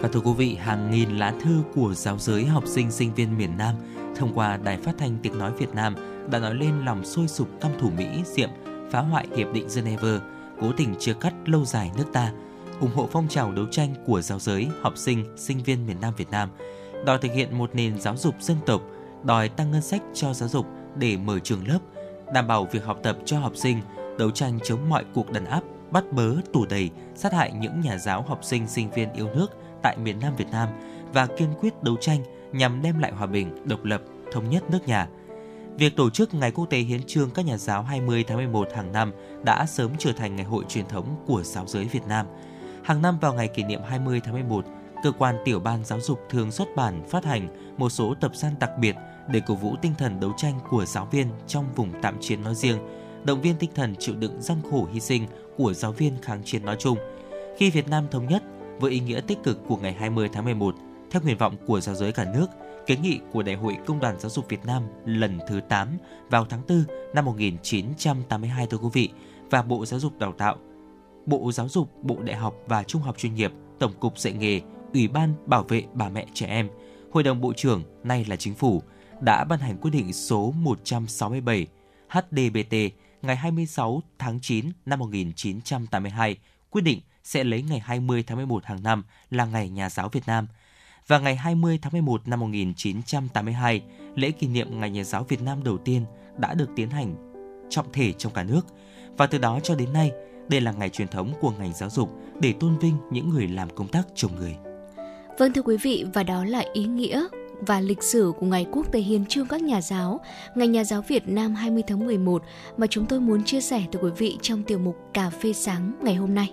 Và 0.00 0.08
thưa 0.08 0.20
quý 0.20 0.32
vị, 0.36 0.54
hàng 0.54 0.90
nghìn 0.90 1.16
lá 1.16 1.34
thư 1.40 1.62
của 1.74 1.94
giáo 1.94 2.18
giới 2.18 2.44
học 2.44 2.66
sinh 2.66 2.90
sinh 2.90 3.14
viên 3.14 3.38
miền 3.38 3.50
Nam 3.58 3.74
thông 4.16 4.34
qua 4.34 4.56
Đài 4.56 4.78
Phát 4.78 4.92
thanh 4.98 5.18
Tiếng 5.22 5.38
Nói 5.38 5.52
Việt 5.52 5.74
Nam 5.74 5.94
đã 6.30 6.38
nói 6.38 6.54
lên 6.54 6.84
lòng 6.84 7.04
sôi 7.04 7.28
sục 7.28 7.48
căm 7.60 7.70
thủ 7.80 7.90
Mỹ 7.96 8.06
diệm 8.24 8.50
phá 8.90 9.00
hoại 9.00 9.26
Hiệp 9.36 9.52
định 9.52 9.68
Geneva, 9.74 10.20
cố 10.60 10.72
tình 10.76 10.94
chia 10.98 11.14
cắt 11.20 11.34
lâu 11.46 11.64
dài 11.64 11.90
nước 11.96 12.04
ta, 12.12 12.32
ủng 12.80 12.90
hộ 12.94 13.08
phong 13.12 13.28
trào 13.28 13.52
đấu 13.52 13.66
tranh 13.70 13.94
của 14.06 14.20
giáo 14.20 14.38
giới, 14.38 14.68
học 14.82 14.96
sinh, 14.96 15.36
sinh 15.36 15.62
viên 15.62 15.86
miền 15.86 16.00
Nam 16.00 16.14
Việt 16.16 16.30
Nam, 16.30 16.48
đòi 17.04 17.18
thực 17.18 17.32
hiện 17.32 17.58
một 17.58 17.74
nền 17.74 18.00
giáo 18.00 18.16
dục 18.16 18.34
dân 18.40 18.56
tộc, 18.66 18.82
đòi 19.22 19.48
tăng 19.48 19.70
ngân 19.70 19.82
sách 19.82 20.02
cho 20.14 20.34
giáo 20.34 20.48
dục 20.48 20.66
để 20.96 21.16
mở 21.16 21.38
trường 21.38 21.68
lớp, 21.68 21.78
đảm 22.34 22.46
bảo 22.46 22.68
việc 22.72 22.84
học 22.84 22.98
tập 23.02 23.16
cho 23.24 23.38
học 23.38 23.52
sinh, 23.56 23.80
đấu 24.18 24.30
tranh 24.30 24.58
chống 24.64 24.88
mọi 24.88 25.04
cuộc 25.14 25.30
đàn 25.32 25.44
áp, 25.44 25.60
bắt 25.90 26.04
bớ, 26.12 26.34
tù 26.52 26.66
đầy, 26.66 26.90
sát 27.14 27.32
hại 27.32 27.52
những 27.52 27.80
nhà 27.80 27.98
giáo 27.98 28.22
học 28.22 28.38
sinh 28.42 28.66
sinh 28.66 28.90
viên 28.90 29.12
yêu 29.12 29.28
nước 29.34 29.46
tại 29.86 29.96
miền 29.96 30.20
Nam 30.20 30.36
Việt 30.36 30.50
Nam 30.52 30.68
và 31.12 31.26
kiên 31.26 31.48
quyết 31.60 31.82
đấu 31.82 31.96
tranh 32.00 32.20
nhằm 32.52 32.82
đem 32.82 32.98
lại 32.98 33.12
hòa 33.12 33.26
bình, 33.26 33.54
độc 33.64 33.84
lập, 33.84 34.02
thống 34.32 34.50
nhất 34.50 34.70
nước 34.70 34.88
nhà. 34.88 35.08
Việc 35.78 35.96
tổ 35.96 36.10
chức 36.10 36.34
Ngày 36.34 36.50
Quốc 36.50 36.66
tế 36.70 36.78
Hiến 36.78 37.02
trương 37.02 37.30
các 37.30 37.44
nhà 37.44 37.56
giáo 37.56 37.82
20 37.82 38.24
tháng 38.28 38.36
11 38.36 38.68
hàng 38.74 38.92
năm 38.92 39.12
đã 39.44 39.66
sớm 39.66 39.90
trở 39.98 40.12
thành 40.12 40.36
ngày 40.36 40.44
hội 40.44 40.64
truyền 40.68 40.86
thống 40.86 41.16
của 41.26 41.42
giáo 41.42 41.66
giới 41.66 41.84
Việt 41.84 42.06
Nam. 42.08 42.26
Hàng 42.84 43.02
năm 43.02 43.18
vào 43.18 43.34
ngày 43.34 43.48
kỷ 43.48 43.62
niệm 43.62 43.80
20 43.88 44.20
tháng 44.24 44.34
11, 44.34 44.64
cơ 45.02 45.12
quan 45.18 45.36
tiểu 45.44 45.60
ban 45.60 45.84
giáo 45.84 46.00
dục 46.00 46.20
thường 46.30 46.50
xuất 46.50 46.68
bản 46.76 47.02
phát 47.08 47.24
hành 47.24 47.74
một 47.78 47.88
số 47.88 48.14
tập 48.20 48.30
san 48.34 48.54
đặc 48.58 48.70
biệt 48.78 48.96
để 49.28 49.40
cổ 49.46 49.54
vũ 49.54 49.76
tinh 49.82 49.92
thần 49.98 50.20
đấu 50.20 50.32
tranh 50.36 50.58
của 50.70 50.84
giáo 50.84 51.08
viên 51.10 51.28
trong 51.46 51.64
vùng 51.74 51.92
tạm 52.02 52.16
chiến 52.20 52.44
nói 52.44 52.54
riêng, 52.54 52.78
động 53.24 53.40
viên 53.40 53.56
tinh 53.56 53.70
thần 53.74 53.94
chịu 53.98 54.14
đựng 54.14 54.42
gian 54.42 54.58
khổ 54.70 54.88
hy 54.92 55.00
sinh 55.00 55.26
của 55.56 55.72
giáo 55.72 55.92
viên 55.92 56.16
kháng 56.22 56.42
chiến 56.44 56.64
nói 56.64 56.76
chung. 56.78 56.98
Khi 57.56 57.70
Việt 57.70 57.88
Nam 57.88 58.04
thống 58.10 58.26
nhất, 58.26 58.42
với 58.80 58.90
ý 58.90 59.00
nghĩa 59.00 59.20
tích 59.20 59.38
cực 59.42 59.58
của 59.68 59.76
ngày 59.76 59.92
20 59.92 60.28
tháng 60.32 60.44
11, 60.44 60.74
theo 61.10 61.22
nguyện 61.22 61.38
vọng 61.38 61.56
của 61.66 61.80
giáo 61.80 61.94
giới 61.94 62.12
cả 62.12 62.24
nước, 62.34 62.46
kiến 62.86 63.02
nghị 63.02 63.20
của 63.32 63.42
Đại 63.42 63.54
hội 63.54 63.76
Công 63.86 64.00
đoàn 64.00 64.20
Giáo 64.20 64.30
dục 64.30 64.48
Việt 64.48 64.64
Nam 64.66 64.82
lần 65.04 65.38
thứ 65.48 65.60
8 65.68 65.88
vào 66.30 66.44
tháng 66.44 66.62
4 66.68 66.84
năm 67.14 67.24
1982 67.24 68.66
thưa 68.66 68.78
quý 68.78 68.88
vị 68.92 69.10
và 69.50 69.62
Bộ 69.62 69.86
Giáo 69.86 70.00
dục 70.00 70.18
Đào 70.18 70.32
tạo, 70.32 70.56
Bộ 71.26 71.52
Giáo 71.52 71.68
dục, 71.68 71.90
Bộ 72.02 72.16
Đại 72.22 72.36
học 72.36 72.54
và 72.66 72.82
Trung 72.82 73.02
học 73.02 73.18
chuyên 73.18 73.34
nghiệp, 73.34 73.52
Tổng 73.78 73.92
cục 74.00 74.18
dạy 74.18 74.32
nghề, 74.32 74.60
Ủy 74.92 75.08
ban 75.08 75.34
Bảo 75.46 75.62
vệ 75.62 75.84
bà 75.92 76.08
mẹ 76.08 76.26
trẻ 76.34 76.46
em, 76.46 76.68
Hội 77.12 77.22
đồng 77.22 77.40
Bộ 77.40 77.52
trưởng, 77.56 77.82
nay 78.04 78.24
là 78.28 78.36
Chính 78.36 78.54
phủ, 78.54 78.82
đã 79.20 79.44
ban 79.44 79.58
hành 79.58 79.76
quyết 79.76 79.90
định 79.90 80.12
số 80.12 80.54
167 80.56 81.66
HDBT 82.08 82.76
ngày 83.22 83.36
26 83.36 84.02
tháng 84.18 84.40
9 84.40 84.72
năm 84.86 84.98
1982, 84.98 86.36
quyết 86.70 86.82
định 86.82 87.00
sẽ 87.26 87.44
lấy 87.44 87.62
ngày 87.62 87.78
20 87.78 88.24
tháng 88.26 88.36
11 88.36 88.64
hàng 88.64 88.82
năm 88.82 89.04
là 89.30 89.44
Ngày 89.44 89.68
Nhà 89.68 89.90
giáo 89.90 90.08
Việt 90.08 90.26
Nam– 90.26 90.46
và 91.06 91.18
ngày 91.18 91.36
20 91.36 91.78
tháng 91.82 91.92
11 91.92 92.28
năm 92.28 92.40
1982, 92.40 93.82
lễ 94.14 94.30
kỷ 94.30 94.46
niệm 94.46 94.80
Ngày 94.80 94.90
Nhà 94.90 95.04
giáo 95.04 95.24
Việt 95.28 95.42
Nam 95.42 95.64
đầu 95.64 95.78
tiên 95.78 96.04
đã 96.38 96.54
được 96.54 96.68
tiến 96.76 96.90
hành 96.90 97.14
trọng 97.68 97.92
thể 97.92 98.12
trong 98.12 98.32
cả 98.32 98.42
nước. 98.42 98.60
Và 99.16 99.26
từ 99.26 99.38
đó 99.38 99.60
cho 99.62 99.74
đến 99.74 99.92
nay, 99.92 100.10
đây 100.48 100.60
là 100.60 100.72
ngày 100.72 100.88
truyền 100.88 101.08
thống 101.08 101.32
của 101.40 101.52
ngành 101.58 101.72
giáo 101.72 101.90
dục 101.90 102.10
để 102.40 102.54
tôn 102.60 102.78
vinh 102.78 102.96
những 103.10 103.28
người 103.28 103.48
làm 103.48 103.70
công 103.70 103.88
tác 103.88 104.06
trồng 104.14 104.36
người. 104.36 104.56
Vâng 105.38 105.52
thưa 105.52 105.62
quý 105.62 105.76
vị, 105.82 106.04
và 106.14 106.22
đó 106.22 106.44
là 106.44 106.64
ý 106.72 106.84
nghĩa 106.84 107.26
và 107.60 107.80
lịch 107.80 108.02
sử 108.02 108.32
của 108.38 108.46
Ngày 108.46 108.66
Quốc 108.72 108.92
tế 108.92 109.00
Hiến 109.00 109.26
trương 109.26 109.48
các 109.48 109.62
nhà 109.62 109.80
giáo, 109.80 110.20
Ngày 110.54 110.68
Nhà 110.68 110.84
giáo 110.84 111.02
Việt 111.08 111.28
Nam 111.28 111.54
20 111.54 111.82
tháng 111.86 112.06
11 112.06 112.42
mà 112.76 112.86
chúng 112.86 113.06
tôi 113.06 113.20
muốn 113.20 113.44
chia 113.44 113.60
sẻ 113.60 113.82
tới 113.92 114.02
quý 114.02 114.10
vị 114.18 114.38
trong 114.42 114.62
tiểu 114.62 114.78
mục 114.78 114.96
Cà 115.14 115.30
phê 115.30 115.52
sáng 115.52 115.92
ngày 116.02 116.14
hôm 116.14 116.34
nay. 116.34 116.52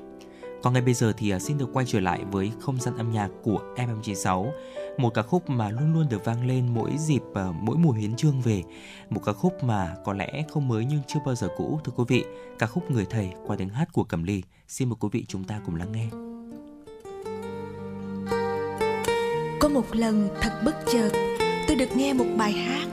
Còn 0.63 0.73
ngay 0.73 0.82
bây 0.82 0.93
giờ 0.93 1.13
thì 1.17 1.30
à, 1.30 1.39
xin 1.39 1.58
được 1.58 1.69
quay 1.73 1.86
trở 1.86 1.99
lại 1.99 2.19
với 2.32 2.52
không 2.60 2.80
gian 2.80 2.97
âm 2.97 3.12
nhạc 3.12 3.30
của 3.43 3.62
FM96, 3.76 4.52
một 4.97 5.10
ca 5.13 5.21
khúc 5.21 5.49
mà 5.49 5.69
luôn 5.69 5.93
luôn 5.93 6.10
được 6.10 6.26
vang 6.26 6.47
lên 6.47 6.73
mỗi 6.73 6.91
dịp 6.97 7.21
à, 7.34 7.45
mỗi 7.62 7.78
mùa 7.78 7.91
hiến 7.91 8.15
trương 8.15 8.41
về, 8.41 8.63
một 9.10 9.21
ca 9.26 9.34
khúc 9.34 9.63
mà 9.63 9.95
có 10.06 10.13
lẽ 10.13 10.43
không 10.54 10.67
mới 10.67 10.86
nhưng 10.86 10.99
chưa 11.08 11.19
bao 11.26 11.36
giờ 11.36 11.47
cũ 11.58 11.80
thưa 11.84 11.91
quý 11.95 12.04
vị, 12.08 12.26
ca 12.60 12.67
khúc 12.67 12.91
Người 12.91 13.06
thầy 13.10 13.30
qua 13.47 13.56
tiếng 13.56 13.69
hát 13.69 13.93
của 13.93 14.04
Cẩm 14.04 14.23
Ly. 14.23 14.43
Xin 14.67 14.89
mời 14.89 14.95
quý 14.99 15.10
vị 15.12 15.26
chúng 15.28 15.43
ta 15.43 15.62
cùng 15.65 15.76
lắng 15.76 15.91
nghe. 15.91 16.08
Có 19.60 19.69
một 19.69 19.95
lần 19.95 20.30
thật 20.41 20.62
bất 20.65 20.76
chợt, 20.93 21.10
tôi 21.67 21.78
được 21.78 21.97
nghe 21.97 22.13
một 22.13 22.26
bài 22.38 22.52
hát, 22.52 22.88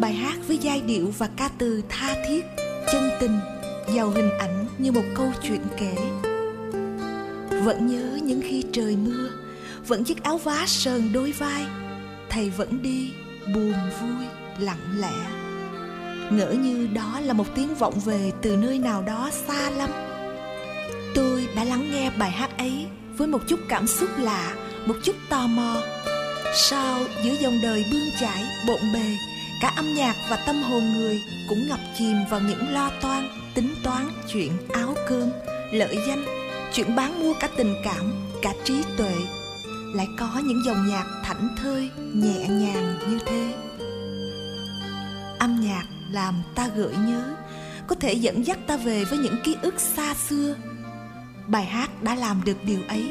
bài 0.00 0.12
hát 0.12 0.38
với 0.46 0.58
giai 0.58 0.80
điệu 0.80 1.12
và 1.18 1.28
ca 1.36 1.50
từ 1.58 1.82
tha 1.88 2.14
thiết, 2.28 2.44
chân 2.92 3.10
tình, 3.20 3.38
giàu 3.94 4.10
hình 4.10 4.30
ảnh 4.38 4.66
như 4.78 4.92
một 4.92 5.04
câu 5.14 5.28
chuyện 5.42 5.60
kể 5.76 5.96
vẫn 7.66 7.86
nhớ 7.86 8.18
những 8.22 8.40
khi 8.44 8.64
trời 8.72 8.96
mưa, 8.96 9.30
vẫn 9.86 10.04
chiếc 10.04 10.22
áo 10.22 10.38
vá 10.38 10.64
sờn 10.66 11.12
đôi 11.12 11.32
vai. 11.32 11.66
Thầy 12.28 12.50
vẫn 12.50 12.82
đi, 12.82 13.12
buồn 13.54 13.74
vui, 14.00 14.26
lặng 14.58 14.94
lẽ. 14.96 15.14
Ngỡ 16.30 16.50
như 16.52 16.88
đó 16.94 17.20
là 17.20 17.32
một 17.32 17.46
tiếng 17.54 17.74
vọng 17.74 17.94
về 18.04 18.32
từ 18.42 18.56
nơi 18.56 18.78
nào 18.78 19.02
đó 19.02 19.30
xa 19.48 19.70
lắm. 19.70 19.90
Tôi 21.14 21.48
đã 21.56 21.64
lắng 21.64 21.90
nghe 21.92 22.10
bài 22.10 22.30
hát 22.30 22.58
ấy 22.58 22.86
với 23.16 23.28
một 23.28 23.40
chút 23.48 23.60
cảm 23.68 23.86
xúc 23.86 24.08
lạ, 24.18 24.54
một 24.86 24.96
chút 25.02 25.16
tò 25.28 25.46
mò. 25.46 25.82
Sao 26.54 26.98
giữa 27.24 27.34
dòng 27.40 27.58
đời 27.62 27.84
bươn 27.92 28.10
chải, 28.20 28.44
bộn 28.66 28.80
bề, 28.94 29.16
cả 29.62 29.72
âm 29.76 29.94
nhạc 29.94 30.14
và 30.30 30.36
tâm 30.46 30.62
hồn 30.62 30.92
người 30.92 31.22
cũng 31.48 31.68
ngập 31.68 31.80
chìm 31.98 32.16
vào 32.30 32.40
những 32.40 32.72
lo 32.72 32.90
toan, 33.02 33.28
tính 33.54 33.74
toán 33.82 34.08
chuyện 34.32 34.52
áo 34.72 34.94
cơm, 35.08 35.30
lợi 35.72 35.98
danh 36.08 36.35
chuyện 36.76 36.96
bán 36.96 37.20
mua 37.20 37.34
cả 37.40 37.48
tình 37.56 37.74
cảm, 37.84 38.12
cả 38.42 38.52
trí 38.64 38.74
tuệ, 38.96 39.14
lại 39.94 40.08
có 40.18 40.42
những 40.44 40.62
dòng 40.66 40.86
nhạc 40.88 41.06
thảnh 41.24 41.48
thơi, 41.62 41.90
nhẹ 42.14 42.48
nhàng 42.48 42.98
như 43.08 43.18
thế. 43.26 43.54
Âm 45.38 45.60
nhạc 45.60 45.84
làm 46.12 46.34
ta 46.54 46.68
gợi 46.76 46.92
nhớ, 47.06 47.36
có 47.86 47.96
thể 48.00 48.12
dẫn 48.12 48.46
dắt 48.46 48.58
ta 48.66 48.76
về 48.76 49.04
với 49.04 49.18
những 49.18 49.36
ký 49.44 49.56
ức 49.62 49.80
xa 49.80 50.14
xưa. 50.14 50.54
Bài 51.46 51.64
hát 51.64 52.02
đã 52.02 52.14
làm 52.14 52.42
được 52.44 52.56
điều 52.64 52.80
ấy. 52.88 53.04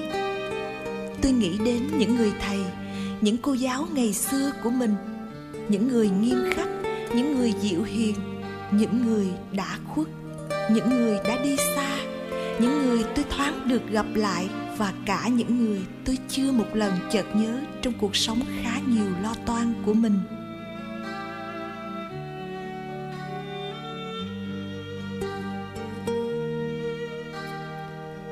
Tôi 1.21 1.32
nghĩ 1.32 1.58
đến 1.65 1.97
những 1.97 2.15
người 2.15 2.34
thầy, 2.47 2.60
những 3.21 3.38
cô 3.38 3.54
giáo 3.54 3.88
ngày 3.93 4.13
xưa 4.13 4.51
của 4.63 4.69
mình, 4.69 4.95
những 5.69 5.88
người 5.88 6.10
nghiêm 6.10 6.43
khắc, 6.56 6.67
những 7.15 7.38
người 7.38 7.54
dịu 7.62 7.84
hiền, 7.84 8.15
những 8.71 9.06
người 9.06 9.28
đã 9.51 9.78
khuất, 9.88 10.08
những 10.71 10.89
người 10.89 11.17
đã 11.28 11.43
đi 11.43 11.58
xa 11.58 12.05
những 12.60 12.84
người 12.84 13.04
tôi 13.15 13.26
thoáng 13.30 13.68
được 13.68 13.89
gặp 13.89 14.06
lại 14.15 14.50
và 14.78 14.94
cả 15.06 15.28
những 15.28 15.65
người 15.65 15.82
tôi 16.06 16.18
chưa 16.30 16.52
một 16.52 16.68
lần 16.74 16.94
chợt 17.12 17.26
nhớ 17.36 17.60
trong 17.82 17.94
cuộc 17.94 18.15
sống 18.15 18.39
khá 18.63 18.80
nhiều 18.88 19.10
lo 19.24 19.34
toan 19.46 19.74
của 19.86 19.94
mình. 19.94 20.20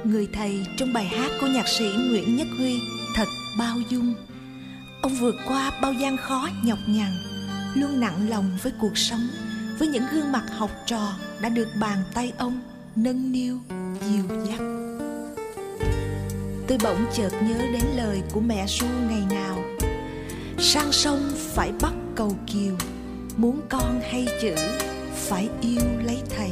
Người 0.03 0.27
thầy 0.33 0.65
trong 0.77 0.93
bài 0.93 1.05
hát 1.05 1.31
của 1.41 1.47
nhạc 1.47 1.67
sĩ 1.67 1.85
nguyễn 2.09 2.35
nhất 2.35 2.47
huy, 2.57 2.79
thật 3.15 3.27
bao 3.59 3.77
dung. 3.89 4.15
Ông 5.01 5.13
vượt 5.13 5.35
qua 5.47 5.71
bao 5.81 5.93
gian 5.93 6.17
khó 6.17 6.49
nhọc 6.63 6.79
nhằn, 6.87 7.11
luôn 7.75 7.99
nặng 7.99 8.29
lòng 8.29 8.57
với 8.63 8.73
cuộc 8.81 8.97
sống, 8.97 9.27
với 9.79 9.87
những 9.87 10.03
gương 10.13 10.31
mặt 10.31 10.43
học 10.57 10.71
trò 10.85 11.13
đã 11.41 11.49
được 11.49 11.67
bàn 11.81 11.97
tay 12.13 12.33
ông 12.37 12.61
nâng 12.95 13.31
niu 13.31 13.59
dìu 14.01 14.23
dắt. 14.47 14.59
Tôi 16.67 16.77
bỗng 16.83 17.05
chợt 17.13 17.29
nhớ 17.41 17.57
đến 17.57 17.83
lời 17.95 18.21
của 18.33 18.39
mẹ 18.39 18.65
ru 18.67 18.87
ngày 19.09 19.21
nào. 19.29 19.63
Sang 20.59 20.91
sông 20.91 21.31
phải 21.37 21.71
bắt 21.81 21.93
cầu 22.15 22.35
kiều, 22.53 22.75
muốn 23.37 23.61
con 23.69 24.01
hay 24.11 24.27
chữ 24.41 24.55
phải 25.13 25.49
yêu 25.61 25.81
lấy 26.03 26.17
thầy. 26.37 26.51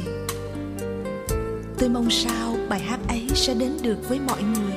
Tôi 1.78 1.88
mong 1.88 2.10
sao 2.10 2.56
bài 2.68 2.80
hát 2.80 3.00
ấy 3.08 3.28
sẽ 3.34 3.54
đến 3.54 3.72
được 3.82 4.08
với 4.08 4.20
mọi 4.20 4.42
người, 4.42 4.74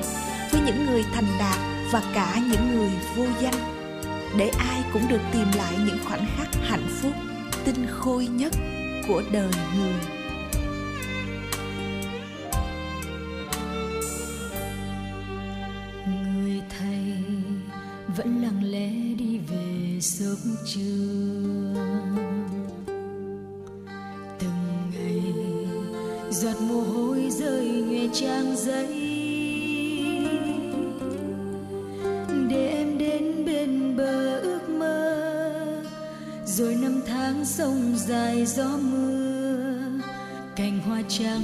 với 0.52 0.60
những 0.66 0.86
người 0.86 1.04
thành 1.14 1.26
đạt 1.38 1.58
và 1.92 2.02
cả 2.14 2.40
những 2.50 2.76
người 2.76 2.90
vô 3.16 3.24
danh. 3.42 3.54
Để 4.38 4.48
ai 4.48 4.82
cũng 4.92 5.02
được 5.08 5.20
tìm 5.32 5.46
lại 5.56 5.74
những 5.86 5.98
khoảnh 6.04 6.26
khắc 6.36 6.48
hạnh 6.62 6.88
phúc, 7.02 7.12
tinh 7.64 7.86
khôi 7.90 8.26
nhất 8.26 8.52
của 9.08 9.22
đời 9.32 9.50
người. 9.78 10.15
Về 20.44 20.52
trường. 20.64 21.74
trưa 21.76 21.86
từng 24.38 24.90
ngày, 24.92 25.22
giọt 26.30 26.60
mồ 26.60 26.80
hôi 26.80 27.30
rơi 27.30 27.66
nhòe 27.66 28.08
trang 28.12 28.56
giấy 28.56 28.86
để 32.50 32.68
em 32.68 32.98
đến 32.98 33.44
bên 33.46 33.96
bờ 33.96 34.40
ước 34.40 34.68
mơ, 34.68 35.82
rồi 36.46 36.74
năm 36.74 37.00
tháng 37.06 37.44
sông 37.44 37.94
dài 37.96 38.46
gió 38.46 38.78
mưa 38.82 39.16
cành 40.56 40.80
hoa 40.80 41.02
trắng 41.08 41.42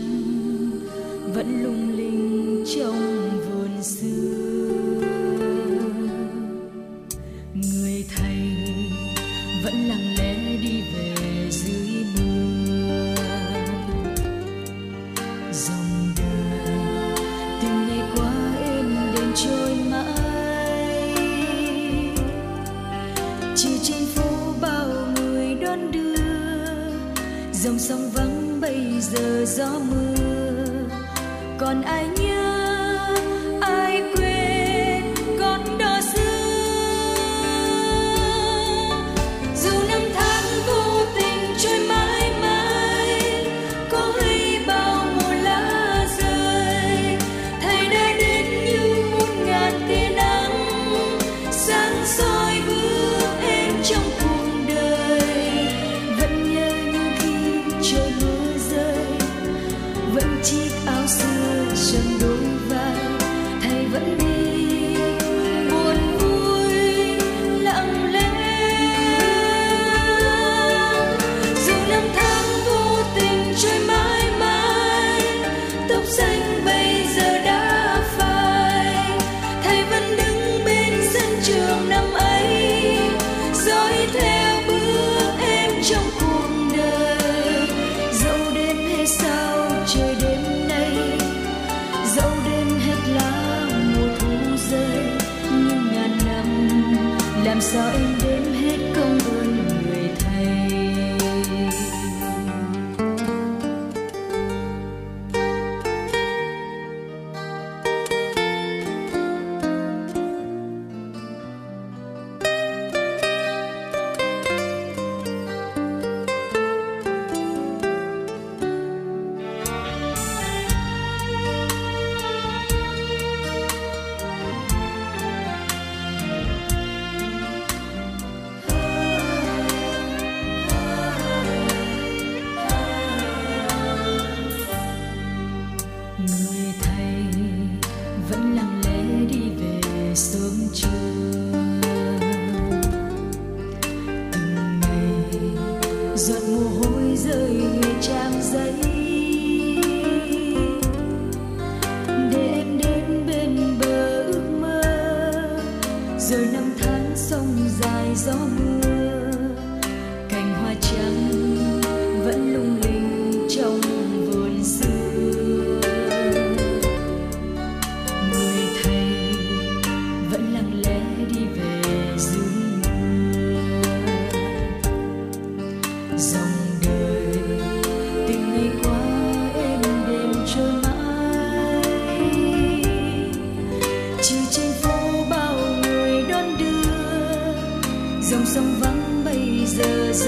vẫn 1.35 1.63
lung 1.63 1.92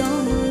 giờ 0.04 0.43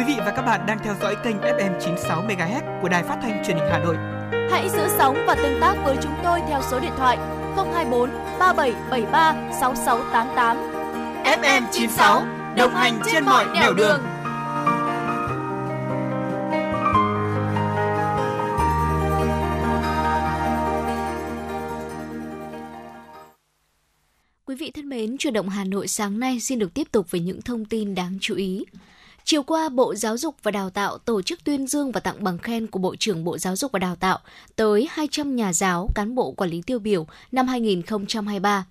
Quý 0.00 0.06
vị 0.06 0.16
và 0.18 0.32
các 0.36 0.42
bạn 0.42 0.66
đang 0.66 0.78
theo 0.84 0.94
dõi 1.02 1.16
kênh 1.24 1.36
FM 1.36 1.80
96 1.80 2.22
MHz 2.22 2.80
của 2.82 2.88
đài 2.88 3.02
phát 3.02 3.18
thanh 3.22 3.42
truyền 3.46 3.56
hình 3.56 3.66
Hà 3.70 3.78
Nội. 3.78 3.96
Hãy 4.50 4.68
giữ 4.68 4.88
sóng 4.98 5.24
và 5.26 5.34
tương 5.34 5.60
tác 5.60 5.74
với 5.84 5.96
chúng 6.02 6.12
tôi 6.24 6.40
theo 6.48 6.62
số 6.70 6.80
điện 6.80 6.92
thoại 6.96 7.16
024 7.56 8.10
3773 8.38 9.34
6688. 9.60 10.56
FM 11.24 11.62
96 11.72 12.22
đồng 12.56 12.74
hành 12.74 13.00
trên 13.12 13.24
mọi 13.24 13.46
nẻo 13.54 13.74
đường. 13.74 14.00
Quý 24.44 24.54
vị 24.54 24.70
thân 24.70 24.88
mến, 24.88 25.16
chuyển 25.18 25.32
động 25.32 25.48
Hà 25.48 25.64
Nội 25.64 25.88
sáng 25.88 26.20
nay 26.20 26.40
xin 26.40 26.58
được 26.58 26.74
tiếp 26.74 26.92
tục 26.92 27.10
với 27.10 27.20
những 27.20 27.42
thông 27.42 27.64
tin 27.64 27.94
đáng 27.94 28.18
chú 28.20 28.34
ý. 28.34 28.64
Chiều 29.30 29.42
qua, 29.42 29.68
Bộ 29.68 29.94
Giáo 29.94 30.16
dục 30.16 30.34
và 30.42 30.50
Đào 30.50 30.70
tạo 30.70 30.98
tổ 30.98 31.22
chức 31.22 31.44
tuyên 31.44 31.66
dương 31.66 31.92
và 31.92 32.00
tặng 32.00 32.24
bằng 32.24 32.38
khen 32.38 32.66
của 32.66 32.78
Bộ 32.78 32.96
trưởng 32.96 33.24
Bộ 33.24 33.38
Giáo 33.38 33.56
dục 33.56 33.72
và 33.72 33.78
Đào 33.78 33.96
tạo 33.96 34.18
tới 34.56 34.88
200 34.90 35.36
nhà 35.36 35.52
giáo, 35.52 35.88
cán 35.94 36.14
bộ 36.14 36.32
quản 36.32 36.50
lý 36.50 36.62
tiêu 36.66 36.78
biểu 36.78 37.06
năm 37.32 37.46
2023. 37.48 38.66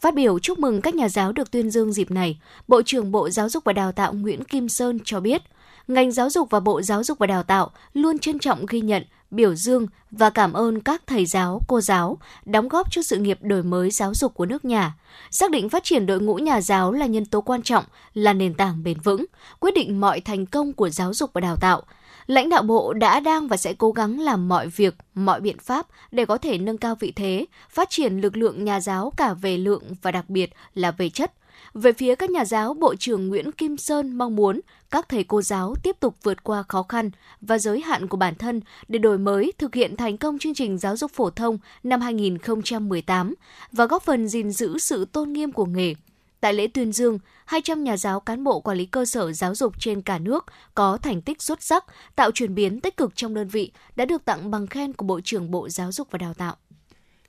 Phát 0.00 0.14
biểu 0.14 0.38
chúc 0.38 0.58
mừng 0.58 0.80
các 0.80 0.94
nhà 0.94 1.08
giáo 1.08 1.32
được 1.32 1.50
tuyên 1.50 1.70
dương 1.70 1.92
dịp 1.92 2.10
này, 2.10 2.38
Bộ 2.68 2.82
trưởng 2.82 3.12
Bộ 3.12 3.30
Giáo 3.30 3.48
dục 3.48 3.64
và 3.64 3.72
Đào 3.72 3.92
tạo 3.92 4.12
Nguyễn 4.12 4.44
Kim 4.44 4.68
Sơn 4.68 4.98
cho 5.04 5.20
biết, 5.20 5.42
ngành 5.88 6.12
giáo 6.12 6.30
dục 6.30 6.50
và 6.50 6.60
Bộ 6.60 6.82
Giáo 6.82 7.04
dục 7.04 7.18
và 7.18 7.26
Đào 7.26 7.42
tạo 7.42 7.70
luôn 7.94 8.18
trân 8.18 8.38
trọng 8.38 8.66
ghi 8.66 8.80
nhận, 8.80 9.02
biểu 9.34 9.54
dương 9.54 9.86
và 10.10 10.30
cảm 10.30 10.52
ơn 10.52 10.80
các 10.80 11.02
thầy 11.06 11.26
giáo, 11.26 11.60
cô 11.68 11.80
giáo 11.80 12.18
đóng 12.44 12.68
góp 12.68 12.90
cho 12.90 13.02
sự 13.02 13.16
nghiệp 13.16 13.38
đổi 13.42 13.62
mới 13.62 13.90
giáo 13.90 14.14
dục 14.14 14.34
của 14.34 14.46
nước 14.46 14.64
nhà. 14.64 14.94
Xác 15.30 15.50
định 15.50 15.68
phát 15.68 15.84
triển 15.84 16.06
đội 16.06 16.20
ngũ 16.20 16.34
nhà 16.34 16.60
giáo 16.60 16.92
là 16.92 17.06
nhân 17.06 17.26
tố 17.26 17.40
quan 17.40 17.62
trọng, 17.62 17.84
là 18.14 18.32
nền 18.32 18.54
tảng 18.54 18.82
bền 18.84 19.00
vững, 19.00 19.24
quyết 19.60 19.74
định 19.74 20.00
mọi 20.00 20.20
thành 20.20 20.46
công 20.46 20.72
của 20.72 20.88
giáo 20.88 21.14
dục 21.14 21.30
và 21.32 21.40
đào 21.40 21.56
tạo. 21.56 21.82
Lãnh 22.26 22.48
đạo 22.48 22.62
bộ 22.62 22.92
đã 22.92 23.20
đang 23.20 23.48
và 23.48 23.56
sẽ 23.56 23.72
cố 23.72 23.92
gắng 23.92 24.20
làm 24.20 24.48
mọi 24.48 24.68
việc, 24.68 24.94
mọi 25.14 25.40
biện 25.40 25.58
pháp 25.58 25.86
để 26.10 26.24
có 26.24 26.38
thể 26.38 26.58
nâng 26.58 26.78
cao 26.78 26.94
vị 26.94 27.12
thế, 27.16 27.46
phát 27.70 27.90
triển 27.90 28.18
lực 28.18 28.36
lượng 28.36 28.64
nhà 28.64 28.80
giáo 28.80 29.12
cả 29.16 29.34
về 29.34 29.58
lượng 29.58 29.82
và 30.02 30.10
đặc 30.10 30.30
biệt 30.30 30.50
là 30.74 30.90
về 30.90 31.08
chất. 31.08 31.32
Về 31.74 31.92
phía 31.92 32.14
các 32.14 32.30
nhà 32.30 32.44
giáo, 32.44 32.74
Bộ 32.74 32.94
trưởng 32.94 33.28
Nguyễn 33.28 33.52
Kim 33.52 33.76
Sơn 33.76 34.18
mong 34.18 34.36
muốn 34.36 34.60
các 34.90 35.08
thầy 35.08 35.24
cô 35.24 35.42
giáo 35.42 35.74
tiếp 35.82 35.96
tục 36.00 36.14
vượt 36.22 36.44
qua 36.44 36.62
khó 36.68 36.82
khăn 36.82 37.10
và 37.40 37.58
giới 37.58 37.80
hạn 37.80 38.08
của 38.08 38.16
bản 38.16 38.34
thân 38.34 38.60
để 38.88 38.98
đổi 38.98 39.18
mới, 39.18 39.52
thực 39.58 39.74
hiện 39.74 39.96
thành 39.96 40.18
công 40.18 40.38
chương 40.38 40.54
trình 40.54 40.78
giáo 40.78 40.96
dục 40.96 41.10
phổ 41.14 41.30
thông 41.30 41.58
năm 41.82 42.00
2018 42.00 43.34
và 43.72 43.86
góp 43.86 44.02
phần 44.02 44.28
gìn 44.28 44.50
giữ 44.50 44.78
sự 44.78 45.04
tôn 45.04 45.32
nghiêm 45.32 45.52
của 45.52 45.64
nghề. 45.64 45.94
Tại 46.40 46.54
lễ 46.54 46.66
tuyên 46.66 46.92
dương, 46.92 47.18
200 47.44 47.84
nhà 47.84 47.96
giáo 47.96 48.20
cán 48.20 48.44
bộ 48.44 48.60
quản 48.60 48.78
lý 48.78 48.86
cơ 48.86 49.04
sở 49.04 49.32
giáo 49.32 49.54
dục 49.54 49.74
trên 49.78 50.02
cả 50.02 50.18
nước 50.18 50.44
có 50.74 50.96
thành 50.96 51.22
tích 51.22 51.42
xuất 51.42 51.62
sắc, 51.62 51.84
tạo 52.16 52.30
chuyển 52.30 52.54
biến 52.54 52.80
tích 52.80 52.96
cực 52.96 53.16
trong 53.16 53.34
đơn 53.34 53.48
vị 53.48 53.72
đã 53.96 54.04
được 54.04 54.24
tặng 54.24 54.50
bằng 54.50 54.66
khen 54.66 54.92
của 54.92 55.06
Bộ 55.06 55.20
trưởng 55.24 55.50
Bộ 55.50 55.68
Giáo 55.68 55.92
dục 55.92 56.08
và 56.10 56.18
Đào 56.18 56.34
tạo. 56.34 56.56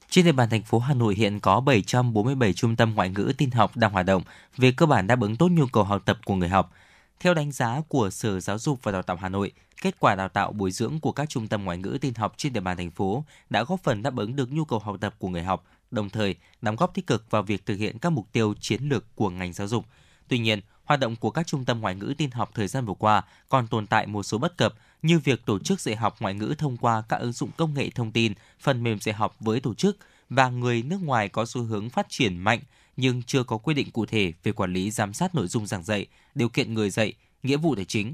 Trên 0.09 0.25
địa 0.25 0.31
bàn 0.31 0.49
thành 0.49 0.63
phố 0.63 0.79
Hà 0.79 0.93
Nội 0.93 1.15
hiện 1.15 1.39
có 1.39 1.59
747 1.59 2.53
trung 2.53 2.75
tâm 2.75 2.95
ngoại 2.95 3.09
ngữ 3.09 3.33
tin 3.37 3.51
học 3.51 3.77
đang 3.77 3.91
hoạt 3.91 4.05
động, 4.05 4.23
về 4.57 4.71
cơ 4.71 4.85
bản 4.85 5.07
đáp 5.07 5.21
ứng 5.21 5.35
tốt 5.35 5.51
nhu 5.51 5.65
cầu 5.67 5.83
học 5.83 6.01
tập 6.05 6.19
của 6.25 6.35
người 6.35 6.49
học. 6.49 6.71
Theo 7.19 7.33
đánh 7.33 7.51
giá 7.51 7.81
của 7.87 8.09
Sở 8.09 8.39
Giáo 8.39 8.57
dục 8.57 8.79
và 8.83 8.91
Đào 8.91 9.01
tạo 9.01 9.17
Hà 9.17 9.29
Nội, 9.29 9.51
kết 9.81 9.95
quả 9.99 10.15
đào 10.15 10.29
tạo 10.29 10.51
bồi 10.51 10.71
dưỡng 10.71 10.99
của 10.99 11.11
các 11.11 11.29
trung 11.29 11.47
tâm 11.47 11.63
ngoại 11.63 11.77
ngữ 11.77 11.97
tin 12.01 12.13
học 12.13 12.33
trên 12.37 12.53
địa 12.53 12.59
bàn 12.59 12.77
thành 12.77 12.91
phố 12.91 13.23
đã 13.49 13.63
góp 13.63 13.83
phần 13.83 14.03
đáp 14.03 14.17
ứng 14.17 14.35
được 14.35 14.51
nhu 14.51 14.65
cầu 14.65 14.79
học 14.79 14.95
tập 15.01 15.15
của 15.19 15.27
người 15.27 15.43
học, 15.43 15.65
đồng 15.91 16.09
thời 16.09 16.35
đóng 16.61 16.75
góp 16.75 16.93
tích 16.93 17.07
cực 17.07 17.31
vào 17.31 17.43
việc 17.43 17.65
thực 17.65 17.75
hiện 17.75 17.99
các 17.99 18.09
mục 18.09 18.27
tiêu 18.31 18.53
chiến 18.59 18.83
lược 18.83 19.15
của 19.15 19.29
ngành 19.29 19.53
giáo 19.53 19.67
dục. 19.67 19.85
Tuy 20.27 20.37
nhiên, 20.37 20.61
hoạt 20.83 20.99
động 20.99 21.15
của 21.15 21.31
các 21.31 21.47
trung 21.47 21.65
tâm 21.65 21.81
ngoại 21.81 21.95
ngữ 21.95 22.13
tin 22.17 22.31
học 22.31 22.49
thời 22.53 22.67
gian 22.67 22.85
vừa 22.85 22.93
qua 22.93 23.21
còn 23.49 23.67
tồn 23.67 23.87
tại 23.87 24.07
một 24.07 24.23
số 24.23 24.37
bất 24.37 24.57
cập 24.57 24.73
như 25.01 25.19
việc 25.19 25.45
tổ 25.45 25.59
chức 25.59 25.81
dạy 25.81 25.95
học 25.95 26.15
ngoại 26.19 26.33
ngữ 26.33 26.55
thông 26.57 26.77
qua 26.77 27.03
các 27.09 27.17
ứng 27.17 27.31
dụng 27.31 27.49
công 27.57 27.73
nghệ 27.73 27.89
thông 27.89 28.11
tin, 28.11 28.33
phần 28.59 28.83
mềm 28.83 28.99
dạy 28.99 29.15
học 29.15 29.35
với 29.39 29.59
tổ 29.59 29.73
chức 29.73 29.97
và 30.29 30.49
người 30.49 30.83
nước 30.83 31.01
ngoài 31.01 31.29
có 31.29 31.45
xu 31.45 31.63
hướng 31.63 31.89
phát 31.89 32.05
triển 32.09 32.37
mạnh 32.37 32.59
nhưng 32.97 33.23
chưa 33.23 33.43
có 33.43 33.57
quy 33.57 33.73
định 33.73 33.91
cụ 33.91 34.05
thể 34.05 34.33
về 34.43 34.51
quản 34.51 34.73
lý 34.73 34.91
giám 34.91 35.13
sát 35.13 35.35
nội 35.35 35.47
dung 35.47 35.67
giảng 35.67 35.83
dạy, 35.83 36.05
điều 36.35 36.49
kiện 36.49 36.73
người 36.73 36.89
dạy, 36.89 37.13
nghĩa 37.43 37.57
vụ 37.57 37.75
tài 37.75 37.85
chính. 37.85 38.13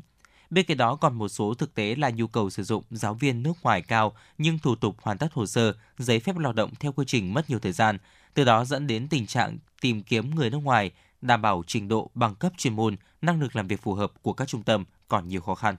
Bên 0.50 0.66
cạnh 0.66 0.78
đó 0.78 0.96
còn 0.96 1.14
một 1.14 1.28
số 1.28 1.54
thực 1.54 1.76
tế 1.76 1.96
là 1.96 2.10
nhu 2.10 2.28
cầu 2.28 2.50
sử 2.50 2.64
dụng 2.64 2.84
giáo 2.92 3.14
viên 3.14 3.44
nước 3.44 3.54
ngoài 3.64 3.82
cao 3.82 4.14
nhưng 4.38 4.60
thủ 4.60 4.76
tục 4.76 4.96
hoàn 5.02 5.18
tất 5.18 5.34
hồ 5.34 5.46
sơ, 5.46 5.74
giấy 5.98 6.20
phép 6.20 6.38
lao 6.38 6.54
động 6.54 6.72
theo 6.80 6.92
quy 6.92 7.06
trình 7.08 7.34
mất 7.34 7.50
nhiều 7.50 7.60
thời 7.60 7.72
gian, 7.72 7.98
từ 8.34 8.44
đó 8.44 8.66
dẫn 8.66 8.88
đến 8.88 9.08
tình 9.08 9.28
trạng 9.28 9.58
tìm 9.82 10.04
kiếm 10.04 10.36
người 10.36 10.50
nước 10.50 10.58
ngoài 10.58 10.92
đảm 11.22 11.42
bảo 11.42 11.64
trình 11.68 11.88
độ 11.88 12.10
bằng 12.14 12.36
cấp 12.36 12.52
chuyên 12.58 12.76
môn, 12.76 12.96
năng 13.22 13.42
lực 13.42 13.56
làm 13.56 13.68
việc 13.68 13.82
phù 13.82 13.94
hợp 13.94 14.12
của 14.22 14.34
các 14.34 14.48
trung 14.48 14.64
tâm 14.64 14.86
còn 15.08 15.28
nhiều 15.28 15.42
khó 15.42 15.56
khăn. 15.56 15.76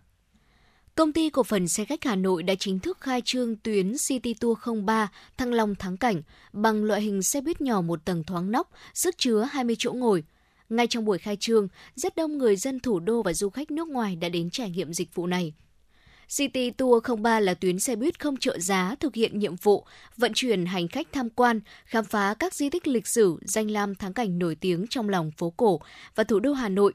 Công 0.94 1.12
ty 1.12 1.30
cổ 1.30 1.42
phần 1.42 1.68
xe 1.68 1.84
khách 1.84 2.04
Hà 2.04 2.16
Nội 2.16 2.42
đã 2.42 2.54
chính 2.54 2.78
thức 2.78 2.98
khai 3.00 3.22
trương 3.24 3.56
tuyến 3.56 3.92
City 4.08 4.34
Tour 4.34 4.58
03 4.84 5.08
Thăng 5.38 5.52
Long 5.52 5.74
Thắng 5.74 5.96
Cảnh 5.96 6.22
bằng 6.52 6.84
loại 6.84 7.00
hình 7.00 7.22
xe 7.22 7.40
buýt 7.40 7.60
nhỏ 7.60 7.80
một 7.80 8.04
tầng 8.04 8.24
thoáng 8.24 8.50
nóc, 8.50 8.70
sức 8.94 9.18
chứa 9.18 9.48
20 9.50 9.76
chỗ 9.78 9.92
ngồi. 9.92 10.24
Ngay 10.68 10.86
trong 10.86 11.04
buổi 11.04 11.18
khai 11.18 11.36
trương, 11.36 11.68
rất 11.94 12.16
đông 12.16 12.38
người 12.38 12.56
dân 12.56 12.80
thủ 12.80 13.00
đô 13.00 13.22
và 13.22 13.32
du 13.32 13.50
khách 13.50 13.70
nước 13.70 13.88
ngoài 13.88 14.16
đã 14.16 14.28
đến 14.28 14.50
trải 14.50 14.70
nghiệm 14.70 14.92
dịch 14.92 15.14
vụ 15.14 15.26
này. 15.26 15.54
City 16.28 16.70
Tour 16.70 17.04
03 17.20 17.40
là 17.40 17.54
tuyến 17.54 17.78
xe 17.78 17.96
buýt 17.96 18.20
không 18.20 18.36
trợ 18.36 18.58
giá 18.58 18.94
thực 19.00 19.14
hiện 19.14 19.38
nhiệm 19.38 19.56
vụ 19.56 19.86
vận 20.16 20.32
chuyển 20.34 20.66
hành 20.66 20.88
khách 20.88 21.06
tham 21.12 21.30
quan, 21.30 21.60
khám 21.84 22.04
phá 22.04 22.34
các 22.38 22.54
di 22.54 22.70
tích 22.70 22.86
lịch 22.86 23.06
sử, 23.06 23.38
danh 23.42 23.70
lam 23.70 23.94
thắng 23.94 24.12
cảnh 24.12 24.38
nổi 24.38 24.54
tiếng 24.54 24.86
trong 24.90 25.08
lòng 25.08 25.30
phố 25.36 25.50
cổ 25.50 25.80
và 26.14 26.24
thủ 26.24 26.40
đô 26.40 26.52
Hà 26.52 26.68
Nội. 26.68 26.92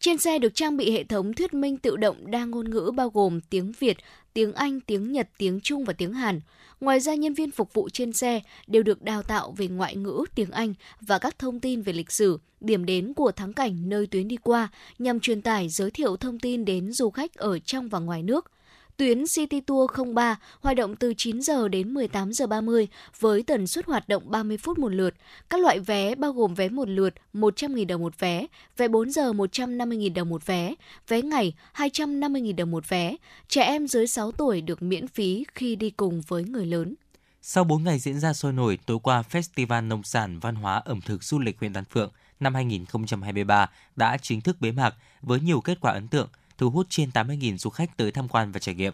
Trên 0.00 0.18
xe 0.18 0.38
được 0.38 0.54
trang 0.54 0.76
bị 0.76 0.92
hệ 0.92 1.04
thống 1.04 1.34
thuyết 1.34 1.54
minh 1.54 1.76
tự 1.76 1.96
động 1.96 2.30
đa 2.30 2.44
ngôn 2.44 2.70
ngữ 2.70 2.90
bao 2.96 3.10
gồm 3.10 3.40
tiếng 3.40 3.72
Việt, 3.78 3.96
tiếng 4.32 4.52
Anh, 4.52 4.80
tiếng 4.80 5.12
Nhật, 5.12 5.28
tiếng 5.38 5.60
Trung 5.60 5.84
và 5.84 5.92
tiếng 5.92 6.12
Hàn. 6.12 6.40
Ngoài 6.80 7.00
ra, 7.00 7.14
nhân 7.14 7.34
viên 7.34 7.50
phục 7.50 7.74
vụ 7.74 7.88
trên 7.88 8.12
xe 8.12 8.40
đều 8.66 8.82
được 8.82 9.02
đào 9.02 9.22
tạo 9.22 9.54
về 9.56 9.68
ngoại 9.68 9.96
ngữ, 9.96 10.24
tiếng 10.34 10.50
Anh 10.50 10.74
và 11.00 11.18
các 11.18 11.38
thông 11.38 11.60
tin 11.60 11.82
về 11.82 11.92
lịch 11.92 12.10
sử, 12.10 12.38
điểm 12.60 12.86
đến 12.86 13.14
của 13.14 13.32
thắng 13.32 13.52
cảnh 13.52 13.88
nơi 13.88 14.06
tuyến 14.06 14.28
đi 14.28 14.36
qua 14.36 14.68
nhằm 14.98 15.20
truyền 15.20 15.42
tải 15.42 15.68
giới 15.68 15.90
thiệu 15.90 16.16
thông 16.16 16.38
tin 16.38 16.64
đến 16.64 16.92
du 16.92 17.10
khách 17.10 17.34
ở 17.34 17.58
trong 17.58 17.88
và 17.88 17.98
ngoài 17.98 18.22
nước. 18.22 18.50
Tuyến 18.96 19.24
City 19.26 19.60
Tour 19.60 19.90
03 20.14 20.36
hoạt 20.60 20.76
động 20.76 20.96
từ 20.96 21.14
9 21.16 21.42
giờ 21.42 21.68
đến 21.68 21.94
18 21.94 22.32
giờ 22.32 22.46
30 22.46 22.88
với 23.20 23.42
tần 23.42 23.66
suất 23.66 23.86
hoạt 23.86 24.08
động 24.08 24.22
30 24.26 24.58
phút 24.58 24.78
một 24.78 24.88
lượt. 24.88 25.14
Các 25.50 25.60
loại 25.60 25.78
vé 25.78 26.14
bao 26.14 26.32
gồm 26.32 26.54
vé 26.54 26.68
một 26.68 26.88
lượt 26.88 27.14
100.000 27.34 27.86
đồng 27.86 28.02
một 28.02 28.18
vé, 28.18 28.46
vé 28.76 28.88
4 28.88 29.10
giờ 29.10 29.32
150.000 29.32 30.14
đồng 30.14 30.28
một 30.28 30.46
vé, 30.46 30.74
vé 31.08 31.22
ngày 31.22 31.54
250.000 31.74 32.56
đồng 32.56 32.70
một 32.70 32.88
vé. 32.88 33.16
Trẻ 33.48 33.62
em 33.62 33.88
dưới 33.88 34.06
6 34.06 34.32
tuổi 34.32 34.60
được 34.60 34.82
miễn 34.82 35.08
phí 35.08 35.44
khi 35.54 35.76
đi 35.76 35.90
cùng 35.90 36.20
với 36.26 36.44
người 36.44 36.66
lớn. 36.66 36.94
Sau 37.42 37.64
4 37.64 37.84
ngày 37.84 37.98
diễn 37.98 38.20
ra 38.20 38.32
sôi 38.32 38.52
nổi, 38.52 38.78
tối 38.86 38.98
qua 39.02 39.22
Festival 39.30 39.88
Nông 39.88 40.02
sản 40.02 40.38
Văn 40.38 40.54
hóa 40.54 40.82
ẩm 40.84 41.00
thực 41.00 41.24
du 41.24 41.38
lịch 41.38 41.58
huyện 41.58 41.72
Đan 41.72 41.84
Phượng 41.84 42.12
năm 42.40 42.54
2023 42.54 43.70
đã 43.96 44.18
chính 44.22 44.40
thức 44.40 44.56
bế 44.60 44.72
mạc 44.72 44.94
với 45.22 45.40
nhiều 45.40 45.60
kết 45.60 45.80
quả 45.80 45.92
ấn 45.92 46.08
tượng– 46.08 46.28
thu 46.58 46.70
hút 46.70 46.86
trên 46.90 47.10
80.000 47.10 47.56
du 47.56 47.70
khách 47.70 47.96
tới 47.96 48.12
tham 48.12 48.28
quan 48.28 48.52
và 48.52 48.60
trải 48.60 48.74
nghiệm. 48.74 48.92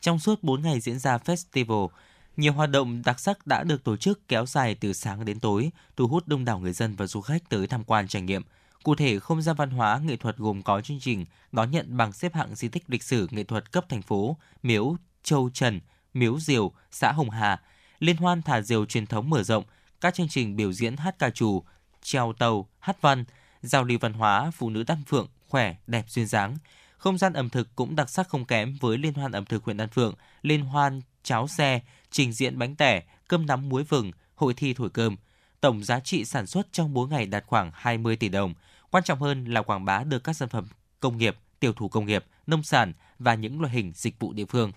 Trong 0.00 0.18
suốt 0.18 0.42
4 0.42 0.62
ngày 0.62 0.80
diễn 0.80 0.98
ra 0.98 1.18
festival, 1.18 1.88
nhiều 2.36 2.52
hoạt 2.52 2.70
động 2.70 3.02
đặc 3.04 3.20
sắc 3.20 3.46
đã 3.46 3.64
được 3.64 3.84
tổ 3.84 3.96
chức 3.96 4.28
kéo 4.28 4.46
dài 4.46 4.74
từ 4.74 4.92
sáng 4.92 5.24
đến 5.24 5.40
tối, 5.40 5.70
thu 5.96 6.08
hút 6.08 6.28
đông 6.28 6.44
đảo 6.44 6.58
người 6.58 6.72
dân 6.72 6.96
và 6.96 7.06
du 7.06 7.20
khách 7.20 7.48
tới 7.48 7.66
tham 7.66 7.84
quan 7.84 8.08
trải 8.08 8.22
nghiệm. 8.22 8.42
Cụ 8.82 8.94
thể, 8.94 9.18
không 9.18 9.42
gian 9.42 9.56
văn 9.56 9.70
hóa 9.70 10.00
nghệ 10.04 10.16
thuật 10.16 10.36
gồm 10.36 10.62
có 10.62 10.80
chương 10.80 11.00
trình 11.00 11.24
đón 11.52 11.70
nhận 11.70 11.96
bằng 11.96 12.12
xếp 12.12 12.34
hạng 12.34 12.54
di 12.54 12.68
tích 12.68 12.84
lịch 12.88 13.02
sử 13.02 13.28
nghệ 13.30 13.44
thuật 13.44 13.72
cấp 13.72 13.84
thành 13.88 14.02
phố, 14.02 14.36
miếu 14.62 14.96
Châu 15.22 15.50
Trần, 15.54 15.80
miếu 16.14 16.40
Diều, 16.40 16.72
xã 16.90 17.12
Hồng 17.12 17.30
Hà, 17.30 17.60
liên 17.98 18.16
hoan 18.16 18.42
thả 18.42 18.60
diều 18.60 18.86
truyền 18.86 19.06
thống 19.06 19.30
mở 19.30 19.42
rộng, 19.42 19.64
các 20.00 20.14
chương 20.14 20.28
trình 20.28 20.56
biểu 20.56 20.72
diễn 20.72 20.96
hát 20.96 21.18
ca 21.18 21.30
trù, 21.30 21.62
treo 22.02 22.32
tàu, 22.38 22.68
hát 22.78 23.00
văn, 23.00 23.24
giao 23.62 23.84
lưu 23.84 23.98
văn 24.00 24.12
hóa 24.12 24.50
phụ 24.50 24.70
nữ 24.70 24.82
Đan 24.82 25.04
Phượng 25.06 25.28
khỏe, 25.48 25.74
đẹp 25.86 26.04
duyên 26.08 26.26
dáng, 26.26 26.56
không 27.02 27.18
gian 27.18 27.32
ẩm 27.32 27.50
thực 27.50 27.68
cũng 27.76 27.96
đặc 27.96 28.10
sắc 28.10 28.28
không 28.28 28.44
kém 28.44 28.76
với 28.80 28.98
Liên 28.98 29.14
hoan 29.14 29.32
ẩm 29.32 29.44
thực 29.44 29.64
huyện 29.64 29.76
Đan 29.76 29.88
Phượng, 29.88 30.14
Liên 30.42 30.60
hoan 30.60 31.00
cháo 31.22 31.48
xe, 31.48 31.80
trình 32.10 32.32
diễn 32.32 32.58
bánh 32.58 32.76
tẻ, 32.76 33.02
cơm 33.28 33.46
nắm 33.46 33.68
muối 33.68 33.84
vừng, 33.84 34.12
hội 34.34 34.54
thi 34.54 34.74
thổi 34.74 34.90
cơm. 34.90 35.16
Tổng 35.60 35.84
giá 35.84 36.00
trị 36.00 36.24
sản 36.24 36.46
xuất 36.46 36.72
trong 36.72 36.94
4 36.94 37.10
ngày 37.10 37.26
đạt 37.26 37.44
khoảng 37.46 37.70
20 37.74 38.16
tỷ 38.16 38.28
đồng. 38.28 38.54
Quan 38.90 39.04
trọng 39.04 39.20
hơn 39.20 39.44
là 39.44 39.62
quảng 39.62 39.84
bá 39.84 40.04
được 40.04 40.24
các 40.24 40.32
sản 40.32 40.48
phẩm 40.48 40.64
công 41.00 41.18
nghiệp, 41.18 41.36
tiểu 41.60 41.72
thủ 41.72 41.88
công 41.88 42.06
nghiệp, 42.06 42.24
nông 42.46 42.62
sản 42.62 42.92
và 43.18 43.34
những 43.34 43.60
loại 43.60 43.72
hình 43.72 43.92
dịch 43.94 44.18
vụ 44.18 44.32
địa 44.32 44.44
phương. 44.44 44.72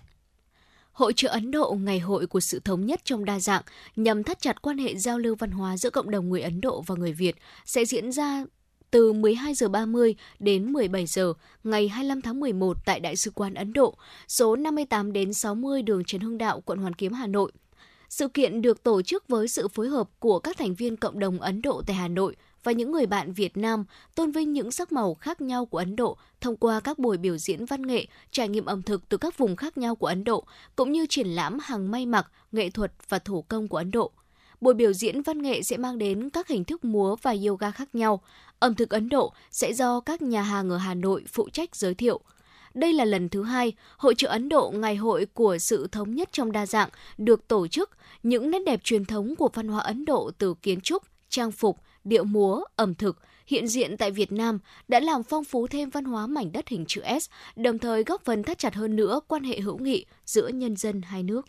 Hội 0.92 1.12
trợ 1.16 1.28
Ấn 1.28 1.50
Độ 1.50 1.76
ngày 1.80 1.98
hội 1.98 2.26
của 2.26 2.40
sự 2.40 2.60
thống 2.64 2.86
nhất 2.86 3.00
trong 3.04 3.24
đa 3.24 3.40
dạng 3.40 3.62
nhằm 3.96 4.22
thắt 4.24 4.40
chặt 4.40 4.62
quan 4.62 4.78
hệ 4.78 4.96
giao 4.96 5.18
lưu 5.18 5.34
văn 5.34 5.50
hóa 5.50 5.76
giữa 5.76 5.90
cộng 5.90 6.10
đồng 6.10 6.28
người 6.28 6.42
Ấn 6.42 6.60
Độ 6.60 6.82
và 6.86 6.94
người 6.94 7.12
Việt 7.12 7.36
sẽ 7.64 7.84
diễn 7.84 8.12
ra 8.12 8.44
từ 8.90 9.12
12 9.12 9.54
giờ 9.54 9.68
30 9.68 10.14
đến 10.38 10.72
17 10.72 11.06
giờ 11.06 11.32
ngày 11.64 11.88
25 11.88 12.22
tháng 12.22 12.40
11 12.40 12.76
tại 12.84 13.00
Đại 13.00 13.16
sứ 13.16 13.30
quán 13.30 13.54
Ấn 13.54 13.72
Độ, 13.72 13.96
số 14.28 14.56
58 14.56 15.12
đến 15.12 15.32
60 15.32 15.82
đường 15.82 16.04
Trần 16.04 16.20
Hưng 16.20 16.38
Đạo, 16.38 16.60
quận 16.60 16.78
Hoàn 16.78 16.94
Kiếm, 16.94 17.12
Hà 17.12 17.26
Nội. 17.26 17.52
Sự 18.08 18.28
kiện 18.28 18.62
được 18.62 18.82
tổ 18.82 19.02
chức 19.02 19.28
với 19.28 19.48
sự 19.48 19.68
phối 19.68 19.88
hợp 19.88 20.08
của 20.18 20.38
các 20.38 20.56
thành 20.56 20.74
viên 20.74 20.96
cộng 20.96 21.18
đồng 21.18 21.40
Ấn 21.40 21.62
Độ 21.62 21.82
tại 21.86 21.96
Hà 21.96 22.08
Nội 22.08 22.36
và 22.66 22.72
những 22.72 22.92
người 22.92 23.06
bạn 23.06 23.32
Việt 23.32 23.56
Nam 23.56 23.84
tôn 24.14 24.30
vinh 24.30 24.52
những 24.52 24.70
sắc 24.70 24.92
màu 24.92 25.14
khác 25.14 25.40
nhau 25.40 25.66
của 25.66 25.78
Ấn 25.78 25.96
Độ 25.96 26.16
thông 26.40 26.56
qua 26.56 26.80
các 26.80 26.98
buổi 26.98 27.16
biểu 27.16 27.38
diễn 27.38 27.64
văn 27.64 27.86
nghệ, 27.86 28.06
trải 28.30 28.48
nghiệm 28.48 28.64
ẩm 28.64 28.82
thực 28.82 29.08
từ 29.08 29.16
các 29.16 29.38
vùng 29.38 29.56
khác 29.56 29.78
nhau 29.78 29.96
của 29.96 30.06
Ấn 30.06 30.24
Độ, 30.24 30.44
cũng 30.76 30.92
như 30.92 31.06
triển 31.06 31.26
lãm 31.26 31.58
hàng 31.62 31.90
may 31.90 32.06
mặc, 32.06 32.30
nghệ 32.52 32.70
thuật 32.70 32.92
và 33.08 33.18
thủ 33.18 33.42
công 33.42 33.68
của 33.68 33.76
Ấn 33.76 33.90
Độ. 33.90 34.12
Buổi 34.60 34.74
biểu 34.74 34.92
diễn 34.92 35.22
văn 35.22 35.42
nghệ 35.42 35.62
sẽ 35.62 35.76
mang 35.76 35.98
đến 35.98 36.30
các 36.30 36.48
hình 36.48 36.64
thức 36.64 36.84
múa 36.84 37.16
và 37.22 37.34
yoga 37.46 37.70
khác 37.70 37.94
nhau. 37.94 38.22
Ẩm 38.58 38.74
thực 38.74 38.90
Ấn 38.90 39.08
Độ 39.08 39.32
sẽ 39.50 39.72
do 39.72 40.00
các 40.00 40.22
nhà 40.22 40.42
hàng 40.42 40.70
ở 40.70 40.76
Hà 40.76 40.94
Nội 40.94 41.24
phụ 41.28 41.48
trách 41.52 41.76
giới 41.76 41.94
thiệu. 41.94 42.20
Đây 42.74 42.92
là 42.92 43.04
lần 43.04 43.28
thứ 43.28 43.42
hai 43.42 43.72
Hội 43.96 44.14
trợ 44.14 44.28
Ấn 44.28 44.48
Độ 44.48 44.72
Ngày 44.76 44.96
hội 44.96 45.26
của 45.26 45.58
sự 45.58 45.88
thống 45.92 46.14
nhất 46.14 46.28
trong 46.32 46.52
đa 46.52 46.66
dạng 46.66 46.88
được 47.18 47.48
tổ 47.48 47.66
chức. 47.66 47.90
Những 48.22 48.50
nét 48.50 48.58
đẹp 48.66 48.80
truyền 48.84 49.04
thống 49.04 49.36
của 49.36 49.48
văn 49.54 49.68
hóa 49.68 49.80
Ấn 49.80 50.04
Độ 50.04 50.30
từ 50.38 50.54
kiến 50.62 50.80
trúc, 50.80 51.02
trang 51.28 51.52
phục, 51.52 51.80
điệu 52.04 52.24
múa, 52.24 52.64
ẩm 52.76 52.94
thực 52.94 53.18
hiện 53.46 53.68
diện 53.68 53.96
tại 53.96 54.10
Việt 54.10 54.32
Nam 54.32 54.58
đã 54.88 55.00
làm 55.00 55.22
phong 55.22 55.44
phú 55.44 55.66
thêm 55.66 55.90
văn 55.90 56.04
hóa 56.04 56.26
mảnh 56.26 56.52
đất 56.52 56.68
hình 56.68 56.84
chữ 56.88 57.02
S, 57.22 57.30
đồng 57.56 57.78
thời 57.78 58.04
góp 58.04 58.24
phần 58.24 58.42
thắt 58.42 58.58
chặt 58.58 58.74
hơn 58.74 58.96
nữa 58.96 59.20
quan 59.28 59.44
hệ 59.44 59.60
hữu 59.60 59.78
nghị 59.78 60.04
giữa 60.26 60.48
nhân 60.48 60.76
dân 60.76 61.02
hai 61.02 61.22
nước. 61.22 61.46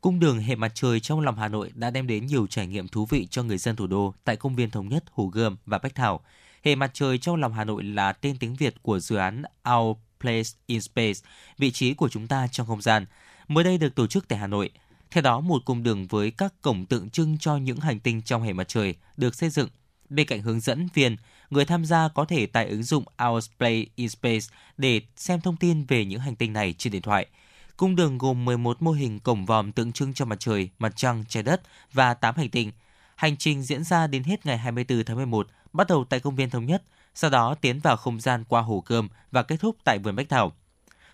Cung 0.00 0.20
đường 0.20 0.38
hệ 0.38 0.54
mặt 0.54 0.72
trời 0.74 1.00
trong 1.00 1.20
lòng 1.20 1.36
Hà 1.36 1.48
Nội 1.48 1.70
đã 1.74 1.90
đem 1.90 2.06
đến 2.06 2.26
nhiều 2.26 2.46
trải 2.46 2.66
nghiệm 2.66 2.88
thú 2.88 3.06
vị 3.10 3.26
cho 3.30 3.42
người 3.42 3.58
dân 3.58 3.76
thủ 3.76 3.86
đô 3.86 4.14
tại 4.24 4.36
công 4.36 4.54
viên 4.54 4.70
Thống 4.70 4.88
Nhất, 4.88 5.04
Hồ 5.12 5.26
Gươm 5.26 5.56
và 5.66 5.78
Bách 5.78 5.94
Thảo. 5.94 6.20
Hệ 6.64 6.74
mặt 6.74 6.90
trời 6.94 7.18
trong 7.18 7.36
lòng 7.36 7.52
Hà 7.52 7.64
Nội 7.64 7.82
là 7.82 8.12
tên 8.12 8.36
tiếng 8.38 8.54
Việt 8.54 8.74
của 8.82 8.98
dự 8.98 9.16
án 9.16 9.42
Our 9.74 9.96
Place 10.20 10.50
in 10.66 10.80
Space, 10.80 11.20
vị 11.58 11.70
trí 11.70 11.94
của 11.94 12.08
chúng 12.08 12.26
ta 12.26 12.46
trong 12.46 12.66
không 12.66 12.82
gian, 12.82 13.06
mới 13.48 13.64
đây 13.64 13.78
được 13.78 13.94
tổ 13.94 14.06
chức 14.06 14.28
tại 14.28 14.38
Hà 14.38 14.46
Nội. 14.46 14.70
Theo 15.10 15.22
đó, 15.22 15.40
một 15.40 15.64
cung 15.64 15.82
đường 15.82 16.06
với 16.06 16.30
các 16.30 16.54
cổng 16.62 16.86
tượng 16.86 17.10
trưng 17.10 17.38
cho 17.38 17.56
những 17.56 17.80
hành 17.80 18.00
tinh 18.00 18.22
trong 18.22 18.42
hệ 18.42 18.52
mặt 18.52 18.68
trời 18.68 18.94
được 19.16 19.34
xây 19.34 19.50
dựng. 19.50 19.68
Bên 20.08 20.26
cạnh 20.26 20.42
hướng 20.42 20.60
dẫn 20.60 20.88
viên, 20.94 21.16
người 21.50 21.64
tham 21.64 21.84
gia 21.84 22.08
có 22.08 22.24
thể 22.24 22.46
tải 22.46 22.68
ứng 22.68 22.82
dụng 22.82 23.04
Our 23.28 23.48
Place 23.58 23.84
in 23.94 24.08
Space 24.08 24.46
để 24.76 25.00
xem 25.16 25.40
thông 25.40 25.56
tin 25.56 25.84
về 25.84 26.04
những 26.04 26.20
hành 26.20 26.36
tinh 26.36 26.52
này 26.52 26.74
trên 26.78 26.92
điện 26.92 27.02
thoại– 27.02 27.26
Cung 27.76 27.96
đường 27.96 28.18
gồm 28.18 28.44
11 28.44 28.82
mô 28.82 28.92
hình 28.92 29.20
cổng 29.20 29.46
vòm 29.46 29.72
tượng 29.72 29.92
trưng 29.92 30.14
cho 30.14 30.24
mặt 30.24 30.36
trời, 30.40 30.70
mặt 30.78 30.92
trăng, 30.96 31.24
trái 31.28 31.42
đất 31.42 31.62
và 31.92 32.14
8 32.14 32.36
hành 32.36 32.50
tinh. 32.50 32.72
Hành 33.16 33.36
trình 33.36 33.62
diễn 33.62 33.84
ra 33.84 34.06
đến 34.06 34.22
hết 34.22 34.46
ngày 34.46 34.58
24 34.58 35.04
tháng 35.04 35.16
11, 35.16 35.46
bắt 35.74 35.86
đầu 35.88 36.04
tại 36.04 36.20
công 36.20 36.36
viên 36.36 36.50
Thống 36.50 36.66
Nhất, 36.66 36.82
sau 37.14 37.30
đó 37.30 37.54
tiến 37.54 37.80
vào 37.80 37.96
không 37.96 38.20
gian 38.20 38.44
qua 38.48 38.60
hồ 38.60 38.80
cơm 38.80 39.08
và 39.30 39.42
kết 39.42 39.56
thúc 39.60 39.76
tại 39.84 39.98
vườn 39.98 40.16
Bách 40.16 40.28
Thảo. 40.28 40.52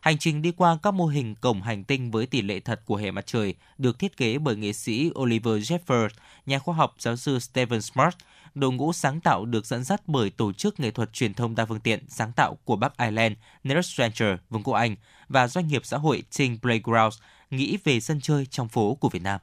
Hành 0.00 0.18
trình 0.18 0.42
đi 0.42 0.52
qua 0.52 0.78
các 0.82 0.94
mô 0.94 1.06
hình 1.06 1.34
cổng 1.34 1.62
hành 1.62 1.84
tinh 1.84 2.10
với 2.10 2.26
tỷ 2.26 2.42
lệ 2.42 2.60
thật 2.60 2.80
của 2.86 2.96
hệ 2.96 3.10
mặt 3.10 3.26
trời 3.26 3.54
được 3.78 3.98
thiết 3.98 4.16
kế 4.16 4.38
bởi 4.38 4.56
nghệ 4.56 4.72
sĩ 4.72 5.10
Oliver 5.18 5.72
Jeffers, 5.72 6.08
nhà 6.46 6.58
khoa 6.58 6.74
học 6.74 6.94
giáo 6.98 7.16
sư 7.16 7.38
Stephen 7.38 7.82
Smart, 7.82 8.16
đội 8.54 8.72
ngũ 8.72 8.92
sáng 8.92 9.20
tạo 9.20 9.44
được 9.44 9.66
dẫn 9.66 9.84
dắt 9.84 10.02
bởi 10.06 10.30
tổ 10.30 10.52
chức 10.52 10.80
nghệ 10.80 10.90
thuật 10.90 11.12
truyền 11.12 11.34
thông 11.34 11.54
đa 11.54 11.64
phương 11.64 11.80
tiện 11.80 12.04
sáng 12.08 12.32
tạo 12.32 12.54
của 12.64 12.76
Bắc 12.76 12.98
Ireland, 12.98 13.34
Next 13.64 13.86
Stranger, 13.86 14.38
Vương 14.50 14.62
quốc 14.62 14.74
Anh 14.74 14.96
và 15.28 15.48
doanh 15.48 15.66
nghiệp 15.66 15.82
xã 15.84 15.96
hội 15.96 16.22
Think 16.36 16.62
Playgrounds 16.62 17.18
nghĩ 17.50 17.78
về 17.84 18.00
sân 18.00 18.20
chơi 18.20 18.46
trong 18.46 18.68
phố 18.68 18.94
của 18.94 19.08
Việt 19.08 19.22
Nam. 19.22 19.40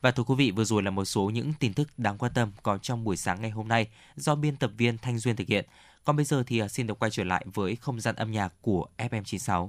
Và 0.00 0.10
thưa 0.10 0.22
quý 0.22 0.34
vị, 0.34 0.50
vừa 0.50 0.64
rồi 0.64 0.82
là 0.82 0.90
một 0.90 1.04
số 1.04 1.30
những 1.30 1.52
tin 1.60 1.74
tức 1.74 1.98
đáng 1.98 2.18
quan 2.18 2.32
tâm 2.34 2.52
có 2.62 2.78
trong 2.78 3.04
buổi 3.04 3.16
sáng 3.16 3.40
ngày 3.40 3.50
hôm 3.50 3.68
nay 3.68 3.88
do 4.16 4.34
biên 4.34 4.56
tập 4.56 4.70
viên 4.76 4.98
Thanh 4.98 5.18
Duyên 5.18 5.36
thực 5.36 5.48
hiện. 5.48 5.64
Còn 6.04 6.16
bây 6.16 6.24
giờ 6.24 6.42
thì 6.46 6.58
à, 6.58 6.68
xin 6.68 6.86
được 6.86 6.98
quay 6.98 7.10
trở 7.10 7.24
lại 7.24 7.46
với 7.54 7.76
không 7.76 8.00
gian 8.00 8.14
âm 8.14 8.32
nhạc 8.32 8.52
của 8.60 8.86
FM96. 8.98 9.68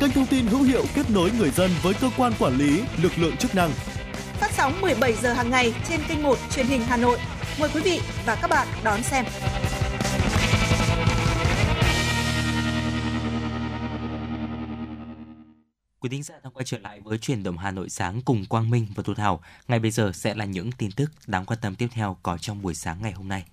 kênh 0.00 0.10
thông 0.10 0.26
tin 0.26 0.46
hữu 0.46 0.62
hiệu 0.62 0.84
kết 0.94 1.10
nối 1.10 1.30
người 1.38 1.50
dân 1.50 1.70
với 1.82 1.94
cơ 1.94 2.10
quan 2.16 2.32
quản 2.38 2.56
lý, 2.56 2.82
lực 3.02 3.12
lượng 3.18 3.36
chức 3.36 3.54
năng. 3.54 3.70
Phát 4.40 4.50
sóng 4.52 4.80
17 4.80 5.12
giờ 5.12 5.32
hàng 5.32 5.50
ngày 5.50 5.74
trên 5.88 6.00
kênh 6.08 6.22
1 6.22 6.38
truyền 6.50 6.66
hình 6.66 6.80
Hà 6.80 6.96
Nội. 6.96 7.18
Mời 7.60 7.70
quý 7.74 7.80
vị 7.80 8.00
và 8.26 8.38
các 8.42 8.50
bạn 8.50 8.68
đón 8.84 9.02
xem. 9.02 9.24
Quý 16.00 16.08
thính 16.08 16.22
giả 16.22 16.34
đang 16.44 16.52
quay 16.52 16.64
trở 16.64 16.78
lại 16.78 17.00
với 17.00 17.18
chuyển 17.18 17.42
động 17.42 17.58
Hà 17.58 17.70
Nội 17.70 17.88
sáng 17.88 18.20
cùng 18.24 18.44
Quang 18.44 18.70
Minh 18.70 18.86
và 18.94 19.02
Thu 19.02 19.14
Thảo. 19.14 19.40
Ngay 19.68 19.78
bây 19.78 19.90
giờ 19.90 20.12
sẽ 20.14 20.34
là 20.34 20.44
những 20.44 20.72
tin 20.72 20.90
tức 20.92 21.10
đáng 21.26 21.44
quan 21.44 21.58
tâm 21.62 21.74
tiếp 21.74 21.88
theo 21.90 22.16
có 22.22 22.38
trong 22.38 22.62
buổi 22.62 22.74
sáng 22.74 22.98
ngày 23.02 23.12
hôm 23.12 23.28
nay. 23.28 23.44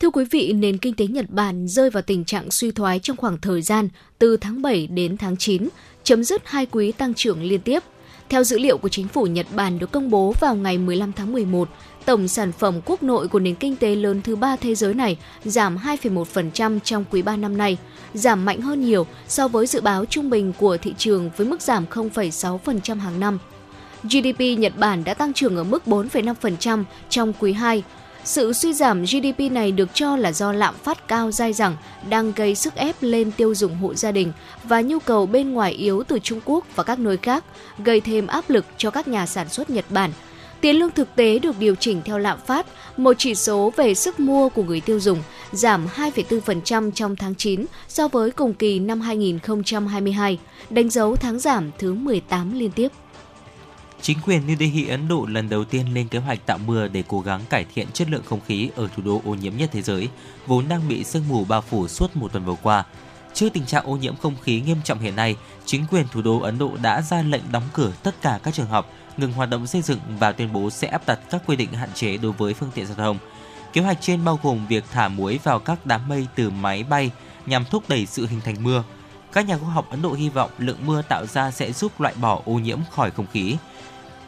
Thưa 0.00 0.10
quý 0.10 0.24
vị, 0.30 0.52
nền 0.52 0.78
kinh 0.78 0.94
tế 0.94 1.06
Nhật 1.06 1.30
Bản 1.30 1.68
rơi 1.68 1.90
vào 1.90 2.02
tình 2.02 2.24
trạng 2.24 2.50
suy 2.50 2.70
thoái 2.70 2.98
trong 2.98 3.16
khoảng 3.16 3.40
thời 3.40 3.62
gian 3.62 3.88
từ 4.18 4.36
tháng 4.36 4.62
7 4.62 4.86
đến 4.86 5.16
tháng 5.16 5.36
9, 5.36 5.68
chấm 6.04 6.24
dứt 6.24 6.42
hai 6.44 6.66
quý 6.66 6.92
tăng 6.92 7.14
trưởng 7.14 7.42
liên 7.42 7.60
tiếp. 7.60 7.82
Theo 8.28 8.44
dữ 8.44 8.58
liệu 8.58 8.78
của 8.78 8.88
chính 8.88 9.08
phủ 9.08 9.26
Nhật 9.26 9.46
Bản 9.54 9.78
được 9.78 9.92
công 9.92 10.10
bố 10.10 10.34
vào 10.40 10.56
ngày 10.56 10.78
15 10.78 11.12
tháng 11.12 11.32
11, 11.32 11.68
tổng 12.04 12.28
sản 12.28 12.52
phẩm 12.52 12.80
quốc 12.84 13.02
nội 13.02 13.28
của 13.28 13.38
nền 13.38 13.54
kinh 13.54 13.76
tế 13.76 13.94
lớn 13.94 14.20
thứ 14.24 14.36
ba 14.36 14.56
thế 14.56 14.74
giới 14.74 14.94
này 14.94 15.18
giảm 15.44 15.76
2,1% 15.76 16.78
trong 16.84 17.04
quý 17.10 17.22
3 17.22 17.36
năm 17.36 17.58
nay, 17.58 17.78
giảm 18.14 18.44
mạnh 18.44 18.60
hơn 18.60 18.84
nhiều 18.84 19.06
so 19.28 19.48
với 19.48 19.66
dự 19.66 19.80
báo 19.80 20.04
trung 20.04 20.30
bình 20.30 20.52
của 20.58 20.76
thị 20.76 20.94
trường 20.98 21.30
với 21.36 21.46
mức 21.46 21.62
giảm 21.62 21.84
0,6% 21.90 23.00
hàng 23.00 23.20
năm. 23.20 23.38
GDP 24.02 24.40
Nhật 24.58 24.72
Bản 24.78 25.04
đã 25.04 25.14
tăng 25.14 25.32
trưởng 25.32 25.56
ở 25.56 25.64
mức 25.64 25.82
4,5% 25.86 26.84
trong 27.08 27.32
quý 27.40 27.52
2. 27.52 27.82
Sự 28.26 28.52
suy 28.52 28.72
giảm 28.72 29.02
GDP 29.02 29.40
này 29.50 29.72
được 29.72 29.88
cho 29.94 30.16
là 30.16 30.32
do 30.32 30.52
lạm 30.52 30.74
phát 30.74 31.08
cao 31.08 31.30
dai 31.30 31.52
dẳng 31.52 31.76
đang 32.08 32.32
gây 32.32 32.54
sức 32.54 32.74
ép 32.74 32.96
lên 33.00 33.32
tiêu 33.32 33.54
dùng 33.54 33.76
hộ 33.76 33.94
gia 33.94 34.12
đình 34.12 34.32
và 34.64 34.80
nhu 34.80 34.98
cầu 34.98 35.26
bên 35.26 35.52
ngoài 35.52 35.72
yếu 35.72 36.02
từ 36.08 36.18
Trung 36.18 36.40
Quốc 36.44 36.64
và 36.74 36.82
các 36.82 36.98
nơi 36.98 37.16
khác, 37.16 37.44
gây 37.84 38.00
thêm 38.00 38.26
áp 38.26 38.50
lực 38.50 38.64
cho 38.76 38.90
các 38.90 39.08
nhà 39.08 39.26
sản 39.26 39.48
xuất 39.48 39.70
Nhật 39.70 39.84
Bản. 39.90 40.10
Tiền 40.60 40.76
lương 40.76 40.90
thực 40.90 41.16
tế 41.16 41.38
được 41.38 41.58
điều 41.58 41.74
chỉnh 41.74 42.02
theo 42.04 42.18
lạm 42.18 42.38
phát, 42.46 42.66
một 42.96 43.14
chỉ 43.18 43.34
số 43.34 43.72
về 43.76 43.94
sức 43.94 44.20
mua 44.20 44.48
của 44.48 44.62
người 44.62 44.80
tiêu 44.80 45.00
dùng, 45.00 45.22
giảm 45.52 45.86
2,4% 45.96 46.90
trong 46.90 47.16
tháng 47.16 47.34
9 47.34 47.64
so 47.88 48.08
với 48.08 48.30
cùng 48.30 48.54
kỳ 48.54 48.78
năm 48.78 49.00
2022, 49.00 50.38
đánh 50.70 50.90
dấu 50.90 51.16
tháng 51.16 51.38
giảm 51.38 51.70
thứ 51.78 51.94
18 51.94 52.58
liên 52.58 52.70
tiếp. 52.70 52.88
Chính 54.02 54.18
quyền 54.26 54.46
New 54.46 54.56
Delhi, 54.56 54.88
Ấn 54.88 55.08
Độ 55.08 55.26
lần 55.28 55.48
đầu 55.48 55.64
tiên 55.64 55.94
lên 55.94 56.08
kế 56.08 56.18
hoạch 56.18 56.46
tạo 56.46 56.58
mưa 56.58 56.88
để 56.88 57.02
cố 57.08 57.20
gắng 57.20 57.40
cải 57.50 57.64
thiện 57.74 57.86
chất 57.92 58.10
lượng 58.10 58.22
không 58.24 58.40
khí 58.46 58.70
ở 58.76 58.88
thủ 58.96 59.02
đô 59.02 59.22
ô 59.24 59.34
nhiễm 59.34 59.56
nhất 59.56 59.70
thế 59.72 59.82
giới, 59.82 60.08
vốn 60.46 60.68
đang 60.68 60.88
bị 60.88 61.04
sương 61.04 61.28
mù 61.28 61.44
bao 61.44 61.60
phủ 61.60 61.88
suốt 61.88 62.16
một 62.16 62.32
tuần 62.32 62.44
vừa 62.44 62.56
qua. 62.62 62.84
Trước 63.34 63.48
tình 63.52 63.66
trạng 63.66 63.86
ô 63.86 63.96
nhiễm 63.96 64.16
không 64.16 64.34
khí 64.42 64.60
nghiêm 64.60 64.76
trọng 64.84 64.98
hiện 64.98 65.16
nay, 65.16 65.36
chính 65.64 65.84
quyền 65.90 66.08
thủ 66.08 66.22
đô 66.22 66.40
Ấn 66.40 66.58
Độ 66.58 66.76
đã 66.82 67.02
ra 67.02 67.22
lệnh 67.22 67.42
đóng 67.52 67.62
cửa 67.72 67.92
tất 68.02 68.22
cả 68.22 68.40
các 68.42 68.54
trường 68.54 68.66
học, 68.66 68.92
ngừng 69.16 69.32
hoạt 69.32 69.50
động 69.50 69.66
xây 69.66 69.82
dựng 69.82 69.98
và 70.18 70.32
tuyên 70.32 70.52
bố 70.52 70.70
sẽ 70.70 70.88
áp 70.88 71.06
đặt 71.06 71.20
các 71.30 71.42
quy 71.46 71.56
định 71.56 71.72
hạn 71.72 71.88
chế 71.94 72.16
đối 72.16 72.32
với 72.32 72.54
phương 72.54 72.70
tiện 72.74 72.86
giao 72.86 72.96
thông. 72.96 73.18
Kế 73.72 73.80
hoạch 73.80 73.98
trên 74.00 74.24
bao 74.24 74.40
gồm 74.42 74.66
việc 74.66 74.84
thả 74.92 75.08
muối 75.08 75.38
vào 75.44 75.58
các 75.58 75.86
đám 75.86 76.08
mây 76.08 76.26
từ 76.34 76.50
máy 76.50 76.84
bay 76.84 77.10
nhằm 77.46 77.64
thúc 77.64 77.84
đẩy 77.88 78.06
sự 78.06 78.26
hình 78.26 78.40
thành 78.40 78.64
mưa. 78.64 78.84
Các 79.32 79.46
nhà 79.46 79.58
khoa 79.58 79.70
học 79.70 79.90
Ấn 79.90 80.02
Độ 80.02 80.12
hy 80.12 80.28
vọng 80.28 80.50
lượng 80.58 80.86
mưa 80.86 81.02
tạo 81.02 81.26
ra 81.26 81.50
sẽ 81.50 81.72
giúp 81.72 82.00
loại 82.00 82.14
bỏ 82.20 82.42
ô 82.44 82.52
nhiễm 82.52 82.78
khỏi 82.90 83.10
không 83.10 83.26
khí. 83.32 83.56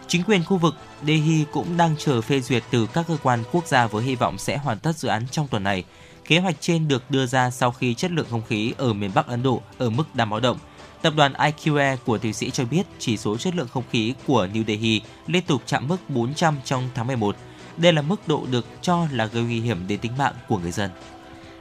Chính 0.08 0.22
quyền 0.22 0.44
khu 0.44 0.56
vực 0.56 0.74
Delhi 1.06 1.44
cũng 1.52 1.76
đang 1.76 1.94
chờ 1.98 2.20
phê 2.20 2.40
duyệt 2.40 2.62
từ 2.70 2.86
các 2.86 3.04
cơ 3.08 3.16
quan 3.22 3.42
quốc 3.52 3.66
gia 3.66 3.86
với 3.86 4.04
hy 4.04 4.14
vọng 4.14 4.38
sẽ 4.38 4.56
hoàn 4.56 4.78
tất 4.78 4.96
dự 4.96 5.08
án 5.08 5.22
trong 5.30 5.48
tuần 5.48 5.62
này. 5.62 5.84
Kế 6.24 6.38
hoạch 6.38 6.56
trên 6.60 6.88
được 6.88 7.10
đưa 7.10 7.26
ra 7.26 7.50
sau 7.50 7.70
khi 7.70 7.94
chất 7.94 8.10
lượng 8.10 8.26
không 8.30 8.42
khí 8.48 8.72
ở 8.78 8.92
miền 8.92 9.10
Bắc 9.14 9.26
Ấn 9.26 9.42
Độ 9.42 9.62
ở 9.78 9.90
mức 9.90 10.14
đáng 10.14 10.30
báo 10.30 10.40
động. 10.40 10.58
Tập 11.02 11.12
đoàn 11.16 11.32
IQE 11.32 11.96
của 12.04 12.18
Thụy 12.18 12.32
Sĩ 12.32 12.50
cho 12.50 12.64
biết 12.64 12.82
chỉ 12.98 13.16
số 13.16 13.36
chất 13.36 13.54
lượng 13.56 13.68
không 13.72 13.84
khí 13.90 14.14
của 14.26 14.48
New 14.54 14.64
Delhi 14.66 15.00
liên 15.26 15.42
tục 15.46 15.62
chạm 15.66 15.88
mức 15.88 15.96
400 16.08 16.56
trong 16.64 16.88
tháng 16.94 17.06
11. 17.06 17.36
Đây 17.76 17.92
là 17.92 18.02
mức 18.02 18.28
độ 18.28 18.46
được 18.50 18.66
cho 18.82 19.06
là 19.12 19.26
gây 19.26 19.42
nguy 19.42 19.60
hiểm 19.60 19.78
đến 19.88 19.98
tính 19.98 20.12
mạng 20.18 20.34
của 20.48 20.58
người 20.58 20.72
dân. 20.72 20.90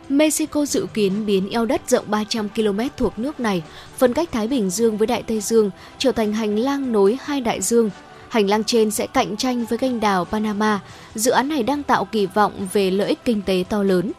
Mexico 0.09 0.65
dự 0.65 0.87
kiến 0.93 1.25
biến 1.25 1.49
eo 1.49 1.65
đất 1.65 1.89
rộng 1.89 2.05
300 2.07 2.49
km 2.49 2.79
thuộc 2.97 3.19
nước 3.19 3.39
này, 3.39 3.63
phân 3.97 4.13
cách 4.13 4.31
Thái 4.31 4.47
Bình 4.47 4.69
Dương 4.69 4.97
với 4.97 5.07
Đại 5.07 5.23
Tây 5.23 5.41
Dương, 5.41 5.71
trở 5.97 6.11
thành 6.11 6.33
hành 6.33 6.59
lang 6.59 6.91
nối 6.91 7.17
hai 7.23 7.41
đại 7.41 7.61
dương. 7.61 7.89
Hành 8.37 8.49
lang 8.49 8.63
trên 8.63 8.91
sẽ 8.91 9.07
cạnh 9.07 9.37
tranh 9.37 9.65
với 9.65 9.77
kênh 9.77 9.99
đào 9.99 10.25
Panama. 10.25 10.79
Dự 11.15 11.31
án 11.31 11.49
này 11.49 11.63
đang 11.63 11.83
tạo 11.83 12.05
kỳ 12.05 12.25
vọng 12.25 12.67
về 12.73 12.91
lợi 12.91 13.07
ích 13.07 13.19
kinh 13.25 13.41
tế 13.41 13.63
to 13.69 13.83
lớn. 13.83 14.11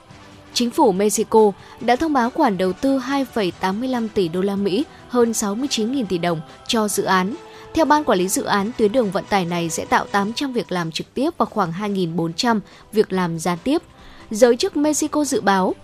Chính 0.52 0.70
phủ 0.70 0.92
Mexico 0.92 1.52
đã 1.80 1.96
thông 1.96 2.12
báo 2.12 2.30
khoản 2.30 2.58
đầu 2.58 2.72
tư 2.72 2.98
2,85 2.98 4.08
tỷ 4.14 4.28
đô 4.28 4.40
la 4.40 4.56
Mỹ, 4.56 4.84
hơn 5.08 5.32
69.000 5.32 6.06
tỷ 6.06 6.18
đồng 6.18 6.40
cho 6.66 6.88
dự 6.88 7.02
án. 7.02 7.34
Theo 7.74 7.84
ban 7.84 8.04
quản 8.04 8.18
lý 8.18 8.28
dự 8.28 8.44
án, 8.44 8.70
tuyến 8.78 8.92
đường 8.92 9.10
vận 9.10 9.24
tải 9.28 9.44
này 9.44 9.70
sẽ 9.70 9.84
tạo 9.84 10.06
800 10.10 10.52
việc 10.52 10.72
làm 10.72 10.92
trực 10.92 11.14
tiếp 11.14 11.30
và 11.38 11.44
khoảng 11.44 11.72
2.400 11.72 12.60
việc 12.92 13.12
làm 13.12 13.38
gián 13.38 13.58
tiếp. 13.64 13.82
Giới 14.30 14.56
chức 14.56 14.76
Mexico 14.76 15.24
dự 15.24 15.40
báo, 15.40 15.74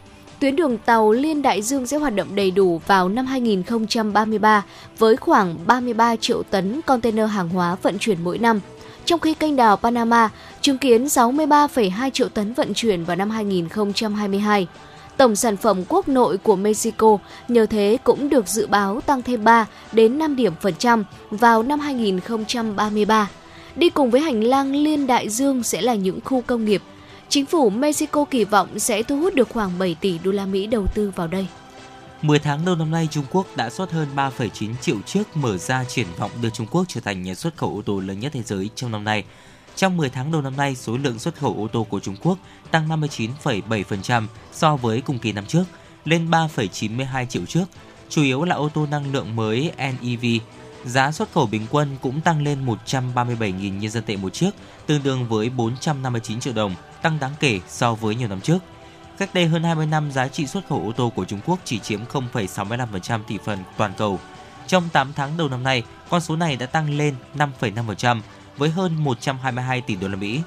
tuyến 0.44 0.56
đường 0.56 0.78
tàu 0.78 1.12
liên 1.12 1.42
đại 1.42 1.62
dương 1.62 1.86
sẽ 1.86 1.96
hoạt 1.96 2.14
động 2.14 2.28
đầy 2.34 2.50
đủ 2.50 2.80
vào 2.86 3.08
năm 3.08 3.26
2033 3.26 4.64
với 4.98 5.16
khoảng 5.16 5.56
33 5.66 6.16
triệu 6.16 6.42
tấn 6.42 6.80
container 6.86 7.30
hàng 7.30 7.48
hóa 7.48 7.76
vận 7.82 7.98
chuyển 7.98 8.18
mỗi 8.24 8.38
năm. 8.38 8.60
Trong 9.04 9.20
khi 9.20 9.34
kênh 9.34 9.56
đào 9.56 9.76
Panama 9.76 10.28
chứng 10.60 10.78
kiến 10.78 11.04
63,2 11.04 12.10
triệu 12.10 12.28
tấn 12.28 12.52
vận 12.52 12.74
chuyển 12.74 13.04
vào 13.04 13.16
năm 13.16 13.30
2022. 13.30 14.66
Tổng 15.16 15.36
sản 15.36 15.56
phẩm 15.56 15.84
quốc 15.88 16.08
nội 16.08 16.38
của 16.38 16.56
Mexico 16.56 17.18
nhờ 17.48 17.66
thế 17.66 17.98
cũng 18.04 18.28
được 18.28 18.48
dự 18.48 18.66
báo 18.66 19.00
tăng 19.00 19.22
thêm 19.22 19.44
3 19.44 19.66
đến 19.92 20.18
5 20.18 20.36
điểm 20.36 20.52
phần 20.60 20.74
trăm 20.78 21.04
vào 21.30 21.62
năm 21.62 21.80
2033. 21.80 23.28
Đi 23.76 23.90
cùng 23.90 24.10
với 24.10 24.20
hành 24.20 24.44
lang 24.44 24.76
liên 24.76 25.06
đại 25.06 25.28
dương 25.28 25.62
sẽ 25.62 25.82
là 25.82 25.94
những 25.94 26.20
khu 26.24 26.40
công 26.46 26.64
nghiệp. 26.64 26.82
Chính 27.28 27.46
phủ 27.46 27.70
Mexico 27.70 28.24
kỳ 28.24 28.44
vọng 28.44 28.78
sẽ 28.78 29.02
thu 29.02 29.18
hút 29.18 29.34
được 29.34 29.48
khoảng 29.48 29.78
7 29.78 29.96
tỷ 30.00 30.18
đô 30.18 30.30
la 30.30 30.46
Mỹ 30.46 30.66
đầu 30.66 30.86
tư 30.94 31.12
vào 31.16 31.26
đây. 31.26 31.46
10 32.22 32.38
tháng 32.38 32.64
đầu 32.64 32.76
năm 32.76 32.90
nay, 32.90 33.08
Trung 33.10 33.24
Quốc 33.30 33.46
đã 33.56 33.70
xuất 33.70 33.92
hơn 33.92 34.08
3,9 34.16 34.74
triệu 34.80 34.96
chiếc 35.06 35.22
mở 35.34 35.58
ra 35.58 35.84
triển 35.84 36.06
vọng 36.18 36.30
đưa 36.42 36.50
Trung 36.50 36.66
Quốc 36.70 36.84
trở 36.88 37.00
thành 37.00 37.22
nhà 37.22 37.34
xuất 37.34 37.56
khẩu 37.56 37.70
ô 37.70 37.82
tô 37.82 38.00
lớn 38.00 38.20
nhất 38.20 38.32
thế 38.34 38.42
giới 38.42 38.70
trong 38.74 38.92
năm 38.92 39.04
nay. 39.04 39.24
Trong 39.76 39.96
10 39.96 40.10
tháng 40.10 40.32
đầu 40.32 40.42
năm 40.42 40.56
nay, 40.56 40.74
số 40.74 40.96
lượng 40.96 41.18
xuất 41.18 41.34
khẩu 41.34 41.54
ô 41.58 41.68
tô 41.68 41.86
của 41.90 42.00
Trung 42.00 42.16
Quốc 42.22 42.38
tăng 42.70 42.88
59,7% 42.88 44.26
so 44.52 44.76
với 44.76 45.00
cùng 45.00 45.18
kỳ 45.18 45.32
năm 45.32 45.46
trước, 45.46 45.64
lên 46.04 46.30
3,92 46.30 47.26
triệu 47.26 47.46
chiếc, 47.46 47.64
chủ 48.08 48.22
yếu 48.22 48.44
là 48.44 48.56
ô 48.56 48.68
tô 48.68 48.86
năng 48.90 49.12
lượng 49.12 49.36
mới 49.36 49.72
NEV. 49.78 50.24
Giá 50.84 51.12
xuất 51.12 51.32
khẩu 51.32 51.46
bình 51.46 51.66
quân 51.70 51.96
cũng 52.02 52.20
tăng 52.20 52.42
lên 52.42 52.66
137.000 52.66 53.78
nhân 53.78 53.90
dân 53.90 54.04
tệ 54.04 54.16
một 54.16 54.32
chiếc, 54.32 54.50
tương 54.86 55.02
đương 55.02 55.28
với 55.28 55.50
459 55.50 56.40
triệu 56.40 56.52
đồng, 56.52 56.74
tăng 57.02 57.18
đáng 57.20 57.32
kể 57.40 57.60
so 57.68 57.94
với 57.94 58.14
nhiều 58.14 58.28
năm 58.28 58.40
trước. 58.40 58.58
Cách 59.18 59.34
đây 59.34 59.46
hơn 59.46 59.62
20 59.62 59.86
năm, 59.86 60.12
giá 60.12 60.28
trị 60.28 60.46
xuất 60.46 60.68
khẩu 60.68 60.82
ô 60.86 60.92
tô 60.92 61.12
của 61.16 61.24
Trung 61.24 61.40
Quốc 61.46 61.58
chỉ 61.64 61.78
chiếm 61.78 62.00
0,65% 62.04 63.20
thị 63.28 63.38
phần 63.44 63.58
toàn 63.76 63.92
cầu. 63.96 64.20
Trong 64.66 64.88
8 64.92 65.12
tháng 65.16 65.36
đầu 65.36 65.48
năm 65.48 65.62
nay, 65.62 65.82
con 66.08 66.20
số 66.20 66.36
này 66.36 66.56
đã 66.56 66.66
tăng 66.66 66.96
lên 66.96 67.14
5,5% 67.36 68.20
với 68.56 68.70
hơn 68.70 69.04
122 69.04 69.80
tỷ 69.80 69.96
đô 69.96 70.08
la 70.08 70.16
Mỹ. 70.16 70.40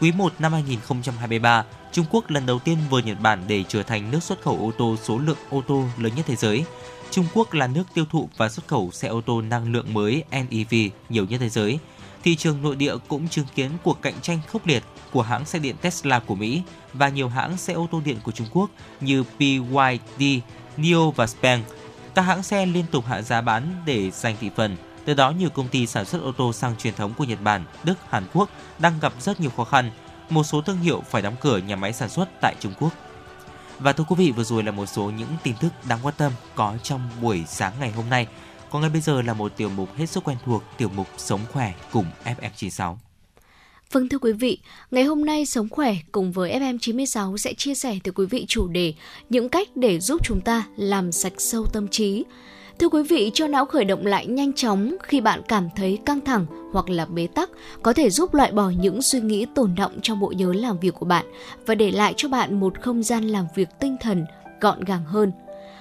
Quý 0.00 0.12
1 0.12 0.32
năm 0.38 0.52
2023, 0.52 1.64
Trung 1.92 2.06
Quốc 2.10 2.30
lần 2.30 2.46
đầu 2.46 2.58
tiên 2.58 2.78
vượt 2.90 3.06
Nhật 3.06 3.20
Bản 3.20 3.42
để 3.48 3.64
trở 3.68 3.82
thành 3.82 4.10
nước 4.10 4.22
xuất 4.22 4.42
khẩu 4.42 4.58
ô 4.58 4.72
tô 4.78 4.96
số 5.02 5.18
lượng 5.18 5.36
ô 5.50 5.62
tô 5.68 5.84
lớn 5.98 6.12
nhất 6.16 6.26
thế 6.28 6.36
giới. 6.36 6.64
Trung 7.10 7.26
Quốc 7.34 7.54
là 7.54 7.66
nước 7.66 7.84
tiêu 7.94 8.04
thụ 8.10 8.28
và 8.36 8.48
xuất 8.48 8.68
khẩu 8.68 8.90
xe 8.90 9.08
ô 9.08 9.20
tô 9.20 9.42
năng 9.42 9.72
lượng 9.72 9.94
mới 9.94 10.24
NEV 10.30 10.74
nhiều 11.08 11.26
nhất 11.26 11.38
thế 11.40 11.48
giới. 11.48 11.78
Thị 12.24 12.36
trường 12.36 12.62
nội 12.62 12.76
địa 12.76 12.94
cũng 13.08 13.28
chứng 13.28 13.46
kiến 13.54 13.70
cuộc 13.82 14.02
cạnh 14.02 14.14
tranh 14.22 14.40
khốc 14.48 14.66
liệt 14.66 14.82
của 15.12 15.22
hãng 15.22 15.44
xe 15.44 15.58
điện 15.58 15.76
Tesla 15.80 16.18
của 16.18 16.34
Mỹ 16.34 16.62
và 16.92 17.08
nhiều 17.08 17.28
hãng 17.28 17.56
xe 17.56 17.72
ô 17.72 17.88
tô 17.90 18.00
điện 18.04 18.16
của 18.22 18.32
Trung 18.32 18.46
Quốc 18.52 18.70
như 19.00 19.24
BYD, 19.38 20.40
NIO 20.76 21.10
và 21.10 21.26
Spang. 21.26 21.62
Các 22.14 22.22
hãng 22.22 22.42
xe 22.42 22.66
liên 22.66 22.84
tục 22.90 23.04
hạ 23.06 23.22
giá 23.22 23.40
bán 23.40 23.82
để 23.86 24.10
giành 24.10 24.36
thị 24.40 24.50
phần. 24.56 24.76
Từ 25.04 25.14
đó, 25.14 25.30
nhiều 25.30 25.50
công 25.50 25.68
ty 25.68 25.86
sản 25.86 26.04
xuất 26.04 26.22
ô 26.22 26.32
tô 26.32 26.52
sang 26.52 26.76
truyền 26.76 26.94
thống 26.94 27.14
của 27.18 27.24
Nhật 27.24 27.42
Bản, 27.42 27.64
Đức, 27.84 27.94
Hàn 28.08 28.24
Quốc 28.32 28.50
đang 28.78 29.00
gặp 29.00 29.12
rất 29.20 29.40
nhiều 29.40 29.50
khó 29.56 29.64
khăn. 29.64 29.90
Một 30.30 30.44
số 30.44 30.60
thương 30.60 30.80
hiệu 30.80 31.02
phải 31.10 31.22
đóng 31.22 31.36
cửa 31.40 31.58
nhà 31.58 31.76
máy 31.76 31.92
sản 31.92 32.08
xuất 32.08 32.28
tại 32.40 32.54
Trung 32.60 32.72
Quốc. 32.80 32.92
Và 33.82 33.92
thưa 33.92 34.04
quý 34.08 34.16
vị, 34.18 34.32
vừa 34.32 34.44
rồi 34.44 34.62
là 34.62 34.70
một 34.70 34.86
số 34.86 35.10
những 35.10 35.28
tin 35.42 35.54
tức 35.60 35.72
đáng 35.88 35.98
quan 36.02 36.14
tâm 36.18 36.32
có 36.54 36.76
trong 36.82 37.10
buổi 37.22 37.44
sáng 37.48 37.72
ngày 37.80 37.90
hôm 37.90 38.10
nay. 38.10 38.26
Còn 38.70 38.82
ngay 38.82 38.90
bây 38.90 39.00
giờ 39.00 39.22
là 39.22 39.34
một 39.34 39.56
tiểu 39.56 39.68
mục 39.68 39.96
hết 39.96 40.06
sức 40.06 40.24
quen 40.24 40.36
thuộc, 40.44 40.62
tiểu 40.78 40.88
mục 40.96 41.06
Sống 41.16 41.40
khỏe 41.52 41.74
cùng 41.92 42.06
FM96. 42.24 42.96
Vâng 43.92 44.08
thưa 44.08 44.18
quý 44.18 44.32
vị, 44.32 44.58
ngày 44.90 45.04
hôm 45.04 45.24
nay 45.24 45.46
Sống 45.46 45.68
Khỏe 45.68 45.96
cùng 46.12 46.32
với 46.32 46.60
FM96 46.60 47.36
sẽ 47.36 47.54
chia 47.54 47.74
sẻ 47.74 47.98
tới 48.04 48.12
quý 48.12 48.26
vị 48.26 48.44
chủ 48.48 48.68
đề 48.68 48.94
những 49.28 49.48
cách 49.48 49.68
để 49.76 50.00
giúp 50.00 50.20
chúng 50.24 50.40
ta 50.40 50.66
làm 50.76 51.12
sạch 51.12 51.32
sâu 51.38 51.66
tâm 51.72 51.88
trí. 51.88 52.24
Thưa 52.80 52.88
quý 52.88 53.02
vị, 53.02 53.30
cho 53.34 53.46
não 53.46 53.64
khởi 53.64 53.84
động 53.84 54.06
lại 54.06 54.26
nhanh 54.26 54.52
chóng 54.52 54.96
khi 55.02 55.20
bạn 55.20 55.42
cảm 55.48 55.68
thấy 55.76 55.98
căng 56.04 56.20
thẳng 56.20 56.46
hoặc 56.72 56.90
là 56.90 57.06
bế 57.06 57.26
tắc 57.26 57.50
có 57.82 57.92
thể 57.92 58.10
giúp 58.10 58.34
loại 58.34 58.52
bỏ 58.52 58.70
những 58.80 59.02
suy 59.02 59.20
nghĩ 59.20 59.46
tồn 59.54 59.74
động 59.76 59.92
trong 60.02 60.20
bộ 60.20 60.32
nhớ 60.36 60.52
làm 60.52 60.78
việc 60.78 60.94
của 60.94 61.06
bạn 61.06 61.26
và 61.66 61.74
để 61.74 61.90
lại 61.90 62.14
cho 62.16 62.28
bạn 62.28 62.60
một 62.60 62.80
không 62.80 63.02
gian 63.02 63.28
làm 63.28 63.46
việc 63.54 63.68
tinh 63.80 63.96
thần 64.00 64.24
gọn 64.60 64.84
gàng 64.84 65.04
hơn. 65.04 65.32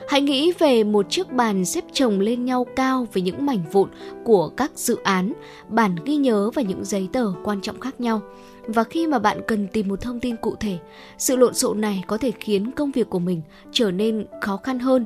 Hãy 0.09 0.21
nghĩ 0.21 0.51
về 0.59 0.83
một 0.83 1.05
chiếc 1.09 1.31
bàn 1.31 1.65
xếp 1.65 1.83
chồng 1.93 2.19
lên 2.19 2.45
nhau 2.45 2.65
cao 2.75 3.07
với 3.13 3.23
những 3.23 3.45
mảnh 3.45 3.63
vụn 3.71 3.89
của 4.23 4.49
các 4.49 4.71
dự 4.75 4.97
án, 5.03 5.33
bản 5.69 5.95
ghi 6.05 6.15
nhớ 6.15 6.51
và 6.55 6.61
những 6.61 6.85
giấy 6.85 7.09
tờ 7.13 7.25
quan 7.43 7.61
trọng 7.61 7.79
khác 7.79 8.01
nhau. 8.01 8.21
Và 8.67 8.83
khi 8.83 9.07
mà 9.07 9.19
bạn 9.19 9.41
cần 9.47 9.67
tìm 9.67 9.87
một 9.87 10.01
thông 10.01 10.19
tin 10.19 10.35
cụ 10.35 10.55
thể, 10.59 10.77
sự 11.17 11.35
lộn 11.35 11.53
xộn 11.53 11.81
này 11.81 12.03
có 12.07 12.17
thể 12.17 12.31
khiến 12.39 12.71
công 12.71 12.91
việc 12.91 13.09
của 13.09 13.19
mình 13.19 13.41
trở 13.71 13.91
nên 13.91 14.25
khó 14.41 14.57
khăn 14.57 14.79
hơn. 14.79 15.05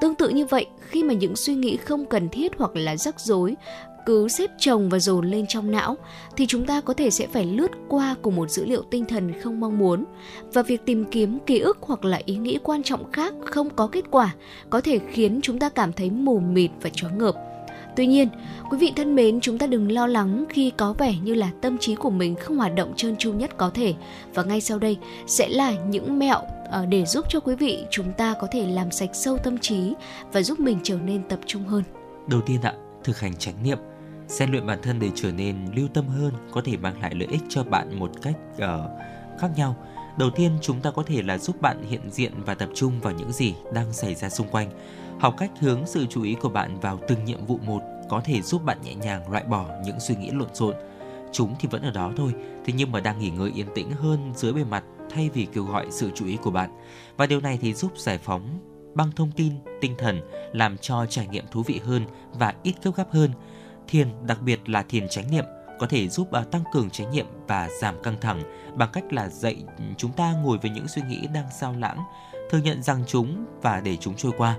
Tương 0.00 0.14
tự 0.14 0.28
như 0.28 0.46
vậy, 0.46 0.66
khi 0.80 1.02
mà 1.02 1.14
những 1.14 1.36
suy 1.36 1.54
nghĩ 1.54 1.76
không 1.76 2.06
cần 2.06 2.28
thiết 2.28 2.52
hoặc 2.58 2.76
là 2.76 2.96
rắc 2.96 3.20
rối 3.20 3.54
cứ 4.06 4.28
xếp 4.28 4.50
chồng 4.58 4.88
và 4.88 4.98
dồn 4.98 5.30
lên 5.30 5.46
trong 5.46 5.70
não 5.70 5.96
thì 6.36 6.46
chúng 6.46 6.66
ta 6.66 6.80
có 6.80 6.94
thể 6.94 7.10
sẽ 7.10 7.26
phải 7.26 7.44
lướt 7.44 7.70
qua 7.88 8.14
cùng 8.22 8.36
một 8.36 8.50
dữ 8.50 8.64
liệu 8.64 8.82
tinh 8.82 9.04
thần 9.04 9.32
không 9.40 9.60
mong 9.60 9.78
muốn 9.78 10.04
và 10.52 10.62
việc 10.62 10.80
tìm 10.86 11.04
kiếm 11.04 11.38
ký 11.46 11.58
ức 11.58 11.78
hoặc 11.80 12.04
là 12.04 12.20
ý 12.24 12.36
nghĩ 12.36 12.58
quan 12.62 12.82
trọng 12.82 13.12
khác 13.12 13.34
không 13.44 13.70
có 13.70 13.86
kết 13.86 14.04
quả 14.10 14.34
có 14.70 14.80
thể 14.80 14.98
khiến 15.10 15.40
chúng 15.42 15.58
ta 15.58 15.68
cảm 15.68 15.92
thấy 15.92 16.10
mù 16.10 16.38
mịt 16.38 16.70
và 16.82 16.90
choáng 16.90 17.18
ngợp. 17.18 17.34
Tuy 17.96 18.06
nhiên, 18.06 18.28
quý 18.70 18.78
vị 18.78 18.92
thân 18.96 19.14
mến, 19.16 19.40
chúng 19.40 19.58
ta 19.58 19.66
đừng 19.66 19.92
lo 19.92 20.06
lắng 20.06 20.44
khi 20.48 20.72
có 20.76 20.94
vẻ 20.98 21.14
như 21.22 21.34
là 21.34 21.50
tâm 21.60 21.78
trí 21.78 21.94
của 21.94 22.10
mình 22.10 22.34
không 22.34 22.56
hoạt 22.56 22.74
động 22.74 22.92
trơn 22.96 23.16
tru 23.16 23.32
nhất 23.32 23.56
có 23.56 23.70
thể. 23.70 23.94
Và 24.34 24.42
ngay 24.42 24.60
sau 24.60 24.78
đây 24.78 24.96
sẽ 25.26 25.48
là 25.48 25.72
những 25.88 26.18
mẹo 26.18 26.40
Ờ, 26.74 26.86
để 26.86 27.04
giúp 27.04 27.26
cho 27.28 27.40
quý 27.40 27.54
vị 27.54 27.84
chúng 27.90 28.12
ta 28.12 28.34
có 28.40 28.46
thể 28.50 28.66
làm 28.66 28.90
sạch 28.90 29.10
sâu 29.12 29.38
tâm 29.38 29.58
trí 29.58 29.94
và 30.32 30.42
giúp 30.42 30.60
mình 30.60 30.78
trở 30.82 30.96
nên 30.96 31.28
tập 31.28 31.38
trung 31.46 31.64
hơn. 31.64 31.82
Đầu 32.26 32.40
tiên 32.40 32.60
ạ, 32.62 32.74
thực 33.04 33.20
hành 33.20 33.36
chánh 33.36 33.62
niệm 33.62 33.78
Xen 34.28 34.50
luyện 34.50 34.66
bản 34.66 34.78
thân 34.82 35.00
để 35.00 35.10
trở 35.14 35.32
nên 35.32 35.56
lưu 35.74 35.88
tâm 35.94 36.08
hơn 36.08 36.32
có 36.52 36.62
thể 36.64 36.76
mang 36.76 37.00
lại 37.00 37.14
lợi 37.14 37.28
ích 37.30 37.40
cho 37.48 37.64
bạn 37.64 37.98
một 37.98 38.10
cách 38.22 38.34
uh, 38.54 38.60
khác 39.40 39.48
nhau. 39.56 39.76
Đầu 40.18 40.30
tiên, 40.30 40.52
chúng 40.62 40.80
ta 40.80 40.90
có 40.90 41.02
thể 41.06 41.22
là 41.22 41.38
giúp 41.38 41.60
bạn 41.60 41.82
hiện 41.88 42.10
diện 42.10 42.32
và 42.46 42.54
tập 42.54 42.68
trung 42.74 43.00
vào 43.00 43.12
những 43.12 43.32
gì 43.32 43.54
đang 43.72 43.92
xảy 43.92 44.14
ra 44.14 44.28
xung 44.28 44.48
quanh. 44.48 44.70
Học 45.20 45.34
cách 45.38 45.50
hướng 45.60 45.86
sự 45.86 46.06
chú 46.10 46.22
ý 46.22 46.34
của 46.34 46.48
bạn 46.48 46.80
vào 46.80 46.98
từng 47.08 47.24
nhiệm 47.24 47.46
vụ 47.46 47.58
một 47.66 47.80
có 48.08 48.20
thể 48.24 48.42
giúp 48.42 48.64
bạn 48.64 48.78
nhẹ 48.84 48.94
nhàng 48.94 49.30
loại 49.30 49.44
bỏ 49.44 49.66
những 49.84 50.00
suy 50.00 50.16
nghĩ 50.16 50.30
lộn 50.30 50.54
xộn. 50.54 50.74
Chúng 51.34 51.54
thì 51.60 51.68
vẫn 51.70 51.82
ở 51.82 51.90
đó 51.90 52.12
thôi, 52.16 52.32
thế 52.64 52.72
nhưng 52.76 52.92
mà 52.92 53.00
đang 53.00 53.18
nghỉ 53.18 53.30
ngơi 53.30 53.50
yên 53.54 53.66
tĩnh 53.74 53.90
hơn 53.90 54.32
dưới 54.36 54.52
bề 54.52 54.64
mặt 54.64 54.84
thay 55.10 55.30
vì 55.34 55.46
kêu 55.52 55.64
gọi 55.64 55.86
sự 55.90 56.10
chú 56.14 56.26
ý 56.26 56.36
của 56.36 56.50
bạn. 56.50 56.70
Và 57.16 57.26
điều 57.26 57.40
này 57.40 57.58
thì 57.60 57.74
giúp 57.74 57.92
giải 57.98 58.18
phóng 58.18 58.58
băng 58.94 59.12
thông 59.12 59.32
tin, 59.32 59.52
tinh 59.80 59.94
thần, 59.98 60.20
làm 60.52 60.78
cho 60.78 61.06
trải 61.06 61.26
nghiệm 61.26 61.44
thú 61.50 61.62
vị 61.62 61.80
hơn 61.84 62.06
và 62.32 62.54
ít 62.62 62.74
gấp 62.82 62.90
gáp 62.96 63.10
hơn 63.10 63.30
Thiền, 63.88 64.08
đặc 64.26 64.42
biệt 64.42 64.68
là 64.68 64.82
thiền 64.82 65.08
chánh 65.08 65.30
niệm, 65.30 65.44
có 65.78 65.86
thể 65.86 66.08
giúp 66.08 66.28
uh, 66.40 66.50
tăng 66.50 66.64
cường 66.72 66.90
chánh 66.90 67.10
niệm 67.10 67.26
và 67.46 67.68
giảm 67.80 68.02
căng 68.02 68.20
thẳng 68.20 68.42
bằng 68.76 68.88
cách 68.92 69.12
là 69.12 69.28
dạy 69.28 69.64
chúng 69.96 70.12
ta 70.12 70.32
ngồi 70.32 70.58
với 70.58 70.70
những 70.70 70.88
suy 70.88 71.02
nghĩ 71.08 71.26
đang 71.34 71.46
sao 71.60 71.74
lãng, 71.78 71.98
thừa 72.50 72.58
nhận 72.58 72.82
rằng 72.82 73.04
chúng 73.06 73.44
và 73.62 73.80
để 73.80 73.96
chúng 73.96 74.14
trôi 74.14 74.32
qua. 74.38 74.56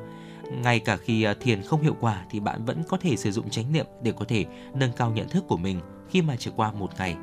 Ngay 0.51 0.79
cả 0.79 0.97
khi 0.97 1.27
uh, 1.31 1.39
thiền 1.39 1.61
không 1.61 1.81
hiệu 1.81 1.95
quả 1.99 2.25
thì 2.29 2.39
bạn 2.39 2.65
vẫn 2.65 2.83
có 2.87 2.97
thể 2.97 3.15
sử 3.15 3.31
dụng 3.31 3.49
chánh 3.49 3.73
niệm 3.73 3.85
để 4.01 4.11
có 4.11 4.25
thể 4.25 4.45
nâng 4.73 4.91
cao 4.97 5.11
nhận 5.11 5.29
thức 5.29 5.43
của 5.47 5.57
mình 5.57 5.79
khi 6.15 6.21
mà 6.21 6.35
trải 6.35 6.53
qua 6.55 6.71
một 6.71 6.89
ngày. 6.97 7.15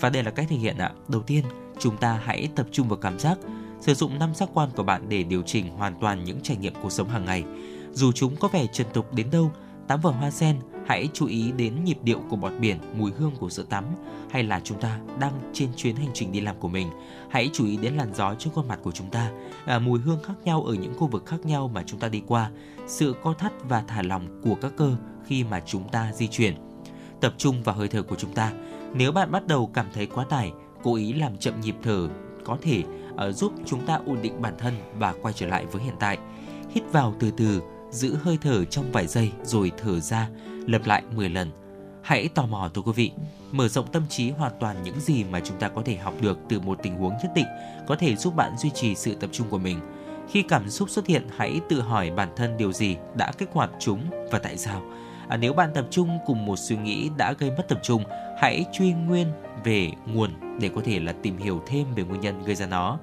Và 0.00 0.10
đây 0.10 0.22
là 0.22 0.30
cách 0.30 0.46
thể 0.48 0.56
hiện 0.56 0.78
ạ. 0.78 0.92
Đầu 1.08 1.22
tiên, 1.22 1.44
chúng 1.78 1.96
ta 1.96 2.20
hãy 2.24 2.48
tập 2.56 2.66
trung 2.72 2.88
vào 2.88 2.98
cảm 2.98 3.18
giác, 3.18 3.38
sử 3.80 3.94
dụng 3.94 4.18
năm 4.18 4.34
giác 4.34 4.48
quan 4.54 4.68
của 4.76 4.82
bạn 4.82 5.08
để 5.08 5.22
điều 5.22 5.42
chỉnh 5.42 5.68
hoàn 5.76 5.94
toàn 6.00 6.24
những 6.24 6.40
trải 6.42 6.56
nghiệm 6.56 6.72
cuộc 6.82 6.92
sống 6.92 7.08
hàng 7.08 7.24
ngày. 7.24 7.44
Dù 7.92 8.12
chúng 8.12 8.36
có 8.36 8.48
vẻ 8.48 8.66
trần 8.66 8.86
tục 8.92 9.14
đến 9.14 9.30
đâu, 9.30 9.52
tắm 9.88 10.00
vào 10.00 10.12
hoa 10.12 10.30
sen, 10.30 10.56
hãy 10.86 11.08
chú 11.12 11.26
ý 11.26 11.52
đến 11.52 11.84
nhịp 11.84 11.98
điệu 12.02 12.20
của 12.28 12.36
bọt 12.36 12.52
biển, 12.60 12.78
mùi 12.96 13.10
hương 13.10 13.32
của 13.38 13.50
sữa 13.50 13.64
tắm 13.68 13.84
hay 14.30 14.42
là 14.42 14.60
chúng 14.64 14.80
ta 14.80 14.98
đang 15.18 15.32
trên 15.52 15.68
chuyến 15.76 15.96
hành 15.96 16.10
trình 16.14 16.32
đi 16.32 16.40
làm 16.40 16.56
của 16.60 16.68
mình. 16.68 16.90
Hãy 17.30 17.50
chú 17.52 17.66
ý 17.66 17.76
đến 17.76 17.94
làn 17.94 18.14
gió 18.14 18.34
trên 18.34 18.52
khuôn 18.52 18.68
mặt 18.68 18.78
của 18.82 18.92
chúng 18.92 19.10
ta, 19.10 19.30
à, 19.66 19.78
mùi 19.78 20.00
hương 20.00 20.22
khác 20.22 20.34
nhau 20.44 20.64
ở 20.64 20.74
những 20.74 20.94
khu 20.98 21.06
vực 21.06 21.26
khác 21.26 21.46
nhau 21.46 21.70
mà 21.74 21.82
chúng 21.86 22.00
ta 22.00 22.08
đi 22.08 22.22
qua, 22.26 22.50
sự 22.86 23.14
co 23.22 23.32
thắt 23.32 23.52
và 23.68 23.84
thả 23.88 24.02
lỏng 24.02 24.40
của 24.42 24.54
các 24.54 24.72
cơ 24.76 24.96
khi 25.26 25.44
mà 25.44 25.60
chúng 25.66 25.88
ta 25.88 26.12
di 26.12 26.28
chuyển. 26.28 26.69
Tập 27.20 27.34
trung 27.38 27.62
vào 27.62 27.74
hơi 27.74 27.88
thở 27.88 28.02
của 28.02 28.16
chúng 28.16 28.32
ta. 28.32 28.52
Nếu 28.94 29.12
bạn 29.12 29.32
bắt 29.32 29.46
đầu 29.46 29.70
cảm 29.74 29.86
thấy 29.94 30.06
quá 30.06 30.24
tải, 30.24 30.52
cố 30.82 30.94
ý 30.94 31.12
làm 31.12 31.36
chậm 31.36 31.60
nhịp 31.60 31.74
thở 31.82 32.08
có 32.44 32.58
thể 32.62 32.82
uh, 33.28 33.34
giúp 33.34 33.52
chúng 33.66 33.86
ta 33.86 34.00
ổn 34.06 34.18
định 34.22 34.42
bản 34.42 34.54
thân 34.58 34.74
và 34.98 35.14
quay 35.22 35.34
trở 35.34 35.46
lại 35.46 35.66
với 35.66 35.82
hiện 35.82 35.94
tại. 36.00 36.18
Hít 36.70 36.82
vào 36.92 37.14
từ 37.20 37.30
từ, 37.30 37.62
giữ 37.90 38.16
hơi 38.22 38.38
thở 38.42 38.64
trong 38.64 38.92
vài 38.92 39.06
giây 39.06 39.32
rồi 39.42 39.72
thở 39.78 40.00
ra, 40.00 40.28
lặp 40.66 40.86
lại 40.86 41.02
10 41.16 41.28
lần. 41.28 41.50
Hãy 42.02 42.28
tò 42.28 42.46
mò 42.46 42.70
thưa 42.74 42.82
quý 42.82 42.92
vị, 42.92 43.12
mở 43.52 43.68
rộng 43.68 43.86
tâm 43.92 44.02
trí 44.08 44.30
hoàn 44.30 44.52
toàn 44.60 44.76
những 44.82 45.00
gì 45.00 45.24
mà 45.24 45.40
chúng 45.40 45.58
ta 45.58 45.68
có 45.68 45.82
thể 45.84 45.96
học 45.96 46.14
được 46.20 46.38
từ 46.48 46.60
một 46.60 46.78
tình 46.82 46.96
huống 46.96 47.12
nhất 47.22 47.30
định 47.34 47.46
có 47.86 47.96
thể 47.96 48.16
giúp 48.16 48.36
bạn 48.36 48.56
duy 48.58 48.70
trì 48.70 48.94
sự 48.94 49.14
tập 49.14 49.30
trung 49.32 49.46
của 49.50 49.58
mình. 49.58 49.80
Khi 50.30 50.42
cảm 50.42 50.70
xúc 50.70 50.90
xuất 50.90 51.06
hiện, 51.06 51.26
hãy 51.36 51.60
tự 51.68 51.80
hỏi 51.80 52.10
bản 52.10 52.28
thân 52.36 52.56
điều 52.56 52.72
gì 52.72 52.96
đã 53.14 53.32
kích 53.38 53.48
hoạt 53.52 53.70
chúng 53.78 54.00
và 54.30 54.38
tại 54.38 54.58
sao. 54.58 54.82
À, 55.30 55.36
nếu 55.36 55.52
bạn 55.52 55.70
tập 55.74 55.86
trung 55.90 56.18
cùng 56.26 56.46
một 56.46 56.58
suy 56.58 56.76
nghĩ 56.76 57.10
đã 57.16 57.32
gây 57.38 57.50
mất 57.50 57.68
tập 57.68 57.80
trung, 57.82 58.04
hãy 58.38 58.64
truy 58.72 58.92
nguyên 58.92 59.26
về 59.64 59.90
nguồn 60.06 60.30
để 60.60 60.70
có 60.74 60.80
thể 60.84 61.00
là 61.00 61.12
tìm 61.22 61.36
hiểu 61.36 61.62
thêm 61.66 61.86
về 61.94 62.02
nguyên 62.02 62.20
nhân 62.20 62.42
gây 62.44 62.54
ra 62.54 62.66
nó. 62.66 62.98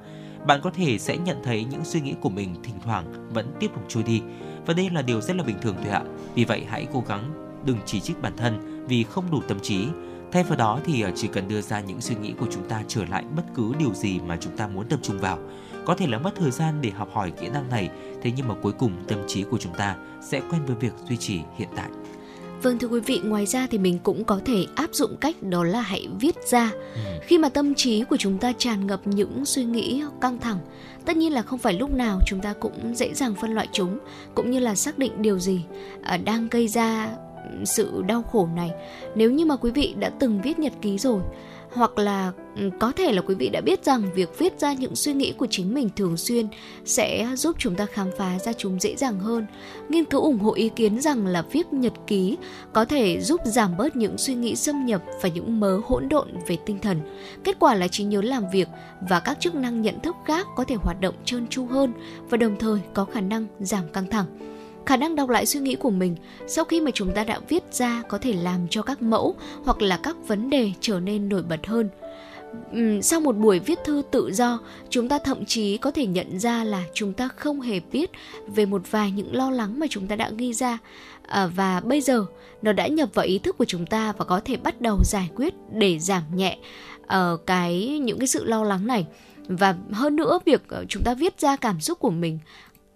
Bạn 0.48 0.60
có 0.64 0.70
thể 0.70 0.98
sẽ 0.98 1.18
nhận 1.18 1.38
thấy 1.44 1.64
những 1.64 1.86
suy 1.86 2.02
nghĩ 2.02 2.16
của 2.22 2.30
mình 2.30 2.56
thỉnh 2.64 2.76
thoảng 2.84 3.34
vẫn 3.34 3.54
tiếp 3.60 3.72
tục 3.74 3.84
trôi 3.88 4.04
đi 4.04 4.22
và 4.66 4.74
đây 4.74 4.90
là 4.90 5.02
điều 5.02 5.22
rất 5.22 5.36
là 5.36 5.44
bình 5.44 5.58
thường 5.62 5.76
thôi 5.84 5.92
ạ. 5.92 6.02
Vì 6.36 6.46
vậy 6.46 6.66
hãy 6.70 6.88
cố 6.94 7.04
gắng 7.08 7.32
đừng 7.66 7.78
chỉ 7.86 8.00
trích 8.00 8.22
bản 8.22 8.34
thân 8.38 8.86
vì 8.88 9.04
không 9.04 9.32
đủ 9.32 9.42
tâm 9.48 9.60
trí. 9.60 9.88
Thay 10.32 10.44
vào 10.44 10.58
đó 10.58 10.80
thì 10.86 11.02
à, 11.02 11.12
chỉ 11.16 11.28
cần 11.28 11.48
đưa 11.48 11.62
ra 11.62 11.82
những 11.82 12.02
suy 12.02 12.16
nghĩ 12.16 12.34
của 12.40 12.48
chúng 12.52 12.70
ta 12.70 12.84
trở 12.88 13.06
lại 13.06 13.24
bất 13.36 13.44
cứ 13.56 13.74
điều 13.80 13.94
gì 13.94 14.20
mà 14.20 14.38
chúng 14.42 14.58
ta 14.58 14.68
muốn 14.68 14.90
tập 14.90 15.00
trung 15.04 15.20
vào. 15.20 15.40
Có 15.86 15.96
thể 15.96 16.08
là 16.08 16.18
mất 16.18 16.36
thời 16.36 16.52
gian 16.52 16.82
để 16.82 16.90
học 16.90 17.10
hỏi 17.14 17.32
kỹ 17.32 17.50
năng 17.50 17.70
này, 17.70 17.90
thế 18.22 18.32
nhưng 18.36 18.48
mà 18.48 18.56
cuối 18.62 18.74
cùng 18.74 18.92
tâm 19.08 19.20
trí 19.28 19.44
của 19.44 19.58
chúng 19.58 19.74
ta 19.74 19.96
sẽ 20.22 20.42
quen 20.52 20.66
với 20.66 20.76
việc 20.76 20.94
duy 21.10 21.18
trì 21.18 21.42
hiện 21.58 21.70
tại. 21.76 21.90
Vâng 22.62 22.80
thưa 22.80 22.88
quý 22.88 23.00
vị, 23.00 23.22
ngoài 23.24 23.46
ra 23.46 23.68
thì 23.72 23.78
mình 23.78 24.00
cũng 24.04 24.24
có 24.24 24.40
thể 24.46 24.66
áp 24.76 24.90
dụng 24.94 25.16
cách 25.22 25.36
đó 25.44 25.64
là 25.64 25.82
hãy 25.82 26.08
viết 26.20 26.36
ra. 26.50 26.72
Ừ. 26.96 27.00
Khi 27.22 27.38
mà 27.38 27.50
tâm 27.50 27.76
trí 27.76 28.04
của 28.04 28.18
chúng 28.18 28.38
ta 28.38 28.54
tràn 28.58 28.88
ngập 28.88 29.08
những 29.08 29.46
suy 29.46 29.64
nghĩ 29.64 30.04
căng 30.22 30.40
thẳng, 30.40 30.60
tất 31.06 31.18
nhiên 31.18 31.34
là 31.34 31.42
không 31.42 31.60
phải 31.60 31.74
lúc 31.74 31.92
nào 31.92 32.20
chúng 32.28 32.40
ta 32.40 32.54
cũng 32.54 32.96
dễ 32.96 33.14
dàng 33.14 33.36
phân 33.42 33.54
loại 33.54 33.68
chúng, 33.72 34.00
cũng 34.36 34.52
như 34.52 34.60
là 34.60 34.76
xác 34.76 34.98
định 34.98 35.22
điều 35.22 35.40
gì 35.40 35.62
à, 36.02 36.18
đang 36.18 36.48
gây 36.52 36.68
ra 36.68 37.10
sự 37.66 38.02
đau 38.08 38.22
khổ 38.22 38.50
này. 38.56 38.72
Nếu 39.16 39.32
như 39.32 39.46
mà 39.46 39.56
quý 39.56 39.72
vị 39.72 39.94
đã 40.00 40.10
từng 40.10 40.42
viết 40.42 40.60
nhật 40.60 40.74
ký 40.82 40.98
rồi 40.98 41.22
hoặc 41.74 41.98
là 41.98 42.32
ừ, 42.56 42.70
có 42.80 42.92
thể 42.92 43.12
là 43.12 43.22
quý 43.22 43.36
vị 43.36 43.50
đã 43.50 43.62
biết 43.62 43.86
rằng 43.86 44.04
việc 44.16 44.40
viết 44.40 44.60
ra 44.60 44.74
những 44.74 44.96
suy 44.96 45.14
nghĩ 45.14 45.32
của 45.32 45.48
chính 45.50 45.74
mình 45.74 45.90
thường 45.96 46.18
xuyên 46.18 46.48
sẽ 46.86 47.28
giúp 47.36 47.56
chúng 47.60 47.76
ta 47.76 47.86
khám 47.86 48.08
phá 48.18 48.40
ra 48.40 48.54
chúng 48.54 48.80
dễ 48.80 48.96
dàng 48.96 49.20
hơn. 49.20 49.46
Nghiên 49.90 50.06
cứu 50.06 50.22
ủng 50.22 50.40
hộ 50.40 50.54
ý 50.54 50.70
kiến 50.70 51.02
rằng 51.02 51.28
là 51.28 51.44
viết 51.52 51.74
nhật 51.74 51.94
ký 52.08 52.38
có 52.74 52.86
thể 52.86 53.22
giúp 53.22 53.42
giảm 53.46 53.78
bớt 53.78 53.96
những 53.96 54.18
suy 54.18 54.34
nghĩ 54.34 54.56
xâm 54.56 54.86
nhập 54.86 55.02
và 55.22 55.30
những 55.30 55.60
mớ 55.60 55.80
hỗn 55.86 56.10
độn 56.10 56.28
về 56.48 56.58
tinh 56.66 56.80
thần. 56.80 57.00
Kết 57.44 57.60
quả 57.60 57.76
là 57.76 57.88
trí 57.88 58.04
nhớ 58.04 58.22
làm 58.22 58.44
việc 58.54 58.68
và 59.10 59.20
các 59.20 59.40
chức 59.40 59.56
năng 59.56 59.82
nhận 59.82 60.00
thức 60.00 60.16
khác 60.26 60.48
có 60.56 60.64
thể 60.64 60.76
hoạt 60.76 61.02
động 61.02 61.16
trơn 61.26 61.48
tru 61.48 61.66
hơn 61.66 61.94
và 62.30 62.38
đồng 62.38 62.56
thời 62.60 62.80
có 62.94 63.06
khả 63.06 63.22
năng 63.22 63.46
giảm 63.60 63.84
căng 63.94 64.10
thẳng 64.10 64.26
khả 64.88 64.98
năng 64.98 65.16
đọc 65.16 65.30
lại 65.30 65.46
suy 65.46 65.60
nghĩ 65.60 65.76
của 65.76 65.90
mình 65.90 66.16
sau 66.48 66.66
khi 66.66 66.82
mà 66.82 66.92
chúng 66.94 67.14
ta 67.14 67.24
đã 67.24 67.40
viết 67.50 67.64
ra 67.72 68.04
có 68.10 68.18
thể 68.18 68.34
làm 68.34 68.68
cho 68.70 68.82
các 68.82 69.02
mẫu 69.02 69.36
hoặc 69.64 69.82
là 69.82 70.00
các 70.04 70.16
vấn 70.28 70.50
đề 70.50 70.72
trở 70.82 71.00
nên 71.00 71.30
nổi 71.30 71.44
bật 71.44 71.68
hơn. 71.68 71.90
Sau 73.02 73.20
một 73.20 73.36
buổi 73.36 73.60
viết 73.60 73.80
thư 73.86 74.02
tự 74.12 74.30
do 74.34 74.60
chúng 74.90 75.10
ta 75.10 75.20
thậm 75.20 75.46
chí 75.46 75.78
có 75.78 75.92
thể 75.92 76.06
nhận 76.06 76.40
ra 76.40 76.64
là 76.64 76.84
chúng 76.94 77.14
ta 77.14 77.28
không 77.36 77.62
hề 77.62 77.80
biết 77.92 78.12
về 78.48 78.66
một 78.66 78.82
vài 78.92 79.12
những 79.12 79.36
lo 79.36 79.52
lắng 79.52 79.80
mà 79.80 79.86
chúng 79.90 80.08
ta 80.08 80.16
đã 80.16 80.32
ghi 80.38 80.54
ra. 80.54 80.78
À, 81.28 81.48
và 81.48 81.80
bây 81.80 82.02
giờ 82.02 82.26
nó 82.62 82.72
đã 82.72 82.88
nhập 82.88 83.10
vào 83.14 83.26
ý 83.26 83.40
thức 83.40 83.58
của 83.58 83.66
chúng 83.66 83.86
ta 83.86 84.14
và 84.18 84.26
có 84.26 84.42
thể 84.46 84.58
bắt 84.58 84.82
đầu 84.82 84.98
giải 85.04 85.30
quyết 85.36 85.54
để 85.72 86.00
giảm 86.00 86.24
nhẹ 86.36 86.58
uh, 87.04 87.46
cái 87.46 88.00
những 88.00 88.20
cái 88.20 88.28
sự 88.28 88.44
lo 88.44 88.64
lắng 88.64 88.88
này. 88.88 89.06
Và 89.48 89.76
hơn 89.92 90.16
nữa 90.16 90.40
việc 90.46 90.62
ờ, 90.68 90.86
chúng 90.90 91.04
ta 91.04 91.14
viết 91.14 91.40
ra 91.40 91.56
cảm 91.56 91.82
xúc 91.82 92.00
của 92.00 92.10
mình 92.10 92.40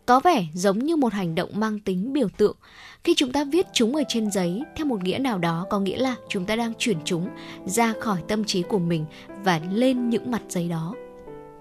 có 0.06 0.20
vẻ 0.20 0.45
giống 0.54 0.80
như 0.80 0.95
một 0.95 1.14
hành 1.14 1.36
động 1.36 1.49
mang 1.54 1.80
tính 1.80 2.14
biểu 2.14 2.28
tượng. 2.38 2.56
Khi 3.04 3.14
chúng 3.18 3.32
ta 3.32 3.43
viết 3.43 3.68
chúng 3.74 3.95
ở 3.95 4.04
trên 4.08 4.32
giấy, 4.32 4.62
theo 4.76 4.86
một 4.86 5.04
nghĩa 5.04 5.18
nào 5.18 5.38
đó 5.38 5.66
có 5.70 5.80
nghĩa 5.80 5.97
là 5.97 6.16
chúng 6.30 6.45
ta 6.45 6.56
đang 6.56 6.74
chuyển 6.78 6.97
chúng 7.06 7.30
ra 7.66 7.93
khỏi 7.99 8.22
tâm 8.28 8.43
trí 8.45 8.62
của 8.62 8.80
mình 8.80 9.06
và 9.43 9.62
lên 9.72 10.10
những 10.10 10.32
mặt 10.32 10.41
giấy 10.49 10.70
đó. 10.70 10.93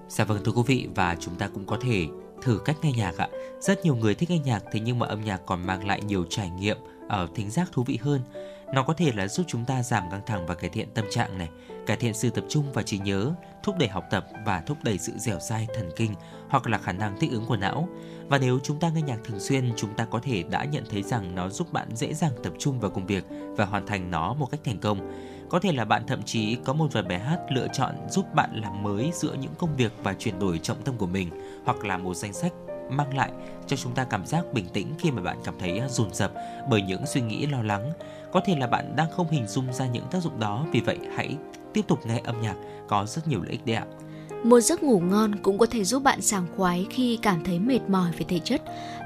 Dạ 0.09 0.25
vâng 0.25 0.39
thưa 0.45 0.53
quý 0.53 0.63
vị 0.67 0.89
và 0.95 1.17
chúng 1.21 1.35
ta 1.35 1.49
cũng 1.49 1.67
có 1.67 1.79
thể 1.81 2.07
thử 2.43 2.61
cách 2.65 2.77
nghe 2.83 2.93
nhạc 2.93 3.17
ạ. 3.17 3.29
Rất 3.61 3.85
nhiều 3.85 3.97
người 3.97 4.15
thích 4.15 4.31
nghe 4.31 4.39
nhạc 4.39 4.65
thế 4.73 4.81
nhưng 4.81 4.99
mà 4.99 5.07
âm 5.07 5.25
nhạc 5.25 5.41
còn 5.47 5.67
mang 5.67 5.87
lại 5.87 6.01
nhiều 6.03 6.25
trải 6.31 6.51
nghiệm 6.51 6.77
ở 7.09 7.29
thính 7.35 7.51
giác 7.51 7.69
thú 7.73 7.85
vị 7.87 7.99
hơn. 8.03 8.21
Nó 8.75 8.83
có 8.83 8.93
thể 8.93 9.13
là 9.17 9.29
giúp 9.29 9.47
chúng 9.49 9.65
ta 9.65 9.83
giảm 9.83 10.11
căng 10.11 10.21
thẳng 10.27 10.47
và 10.47 10.55
cải 10.55 10.71
thiện 10.71 10.89
tâm 10.95 11.05
trạng 11.11 11.39
này, 11.39 11.49
cải 11.87 11.97
thiện 11.97 12.15
sự 12.15 12.31
tập 12.31 12.45
trung 12.49 12.73
và 12.73 12.83
trí 12.83 12.99
nhớ, 12.99 13.33
thúc 13.63 13.77
đẩy 13.79 13.89
học 13.89 14.05
tập 14.11 14.27
và 14.47 14.61
thúc 14.61 14.79
đẩy 14.83 14.99
sự 14.99 15.13
dẻo 15.17 15.39
dai 15.41 15.67
thần 15.75 15.91
kinh 15.97 16.15
hoặc 16.49 16.67
là 16.67 16.79
khả 16.79 16.93
năng 16.93 17.21
thích 17.21 17.31
ứng 17.31 17.47
của 17.47 17.57
não. 17.57 17.89
Và 18.31 18.39
nếu 18.39 18.59
chúng 18.63 18.81
ta 18.81 18.91
nghe 18.91 19.03
nhạc 19.03 19.19
thường 19.25 19.41
xuyên, 19.41 19.73
chúng 19.77 19.95
ta 19.95 20.05
có 20.05 20.21
thể 20.23 20.43
đã 20.43 20.65
nhận 20.65 20.85
thấy 20.91 21.03
rằng 21.03 21.35
nó 21.35 21.49
giúp 21.49 21.73
bạn 21.73 21.89
dễ 21.95 22.15
dàng 22.15 22.33
tập 22.43 22.53
trung 22.59 22.81
vào 22.81 22.91
công 22.91 23.07
việc 23.07 23.25
và 23.57 23.65
hoàn 23.65 23.87
thành 23.87 24.11
nó 24.11 24.35
một 24.35 24.51
cách 24.51 24.61
thành 24.65 24.79
công. 24.79 25.13
Có 25.49 25.59
thể 25.61 25.73
là 25.73 25.85
bạn 25.85 26.03
thậm 26.07 26.23
chí 26.23 26.57
có 26.65 26.73
một 26.73 26.93
vài 26.93 27.03
bài 27.03 27.19
hát 27.19 27.39
lựa 27.51 27.67
chọn 27.73 27.95
giúp 28.11 28.35
bạn 28.35 28.61
làm 28.63 28.83
mới 28.83 29.11
giữa 29.15 29.35
những 29.41 29.55
công 29.59 29.77
việc 29.77 29.93
và 30.03 30.15
chuyển 30.15 30.39
đổi 30.39 30.59
trọng 30.59 30.83
tâm 30.83 30.97
của 30.99 31.07
mình, 31.07 31.31
hoặc 31.65 31.85
là 31.85 31.99
một 31.99 32.15
danh 32.15 32.33
sách 32.33 32.53
mang 32.91 33.17
lại 33.17 33.31
cho 33.67 33.77
chúng 33.77 33.95
ta 33.95 34.05
cảm 34.05 34.27
giác 34.27 34.45
bình 34.53 34.67
tĩnh 34.73 34.95
khi 34.99 35.11
mà 35.11 35.23
bạn 35.23 35.39
cảm 35.45 35.55
thấy 35.59 35.83
rùn 35.89 36.15
rập 36.15 36.33
bởi 36.71 36.83
những 36.83 37.07
suy 37.07 37.21
nghĩ 37.21 37.47
lo 37.47 37.63
lắng. 37.63 37.93
Có 38.33 38.41
thể 38.45 38.57
là 38.57 38.67
bạn 38.67 38.97
đang 38.97 39.11
không 39.11 39.31
hình 39.31 39.47
dung 39.47 39.73
ra 39.73 39.87
những 39.87 40.05
tác 40.11 40.23
dụng 40.23 40.41
đó, 40.41 40.67
vì 40.73 40.81
vậy 40.81 40.99
hãy 41.17 41.37
tiếp 41.73 41.83
tục 41.89 42.07
nghe 42.07 42.21
âm 42.25 42.41
nhạc 42.43 42.57
có 42.89 43.07
rất 43.07 43.29
nhiều 43.29 43.43
lợi 43.43 43.51
ích 43.51 43.67
đấy 43.67 43.77
ạ. 43.77 43.87
Một 44.45 44.61
giấc 44.61 44.83
ngủ 44.83 45.01
ngon 45.01 45.35
cũng 45.43 45.59
có 45.59 45.67
thể 45.67 45.85
giúp 45.85 46.03
bạn 46.03 46.21
sảng 46.21 46.47
khoái 46.57 46.87
khi 46.91 47.19
cảm 47.23 47.45
thấy 47.45 47.59
mệt 47.59 47.81
mỏi 47.89 48.11
về 48.19 48.25
thể 48.29 48.39
chất. 48.39 48.63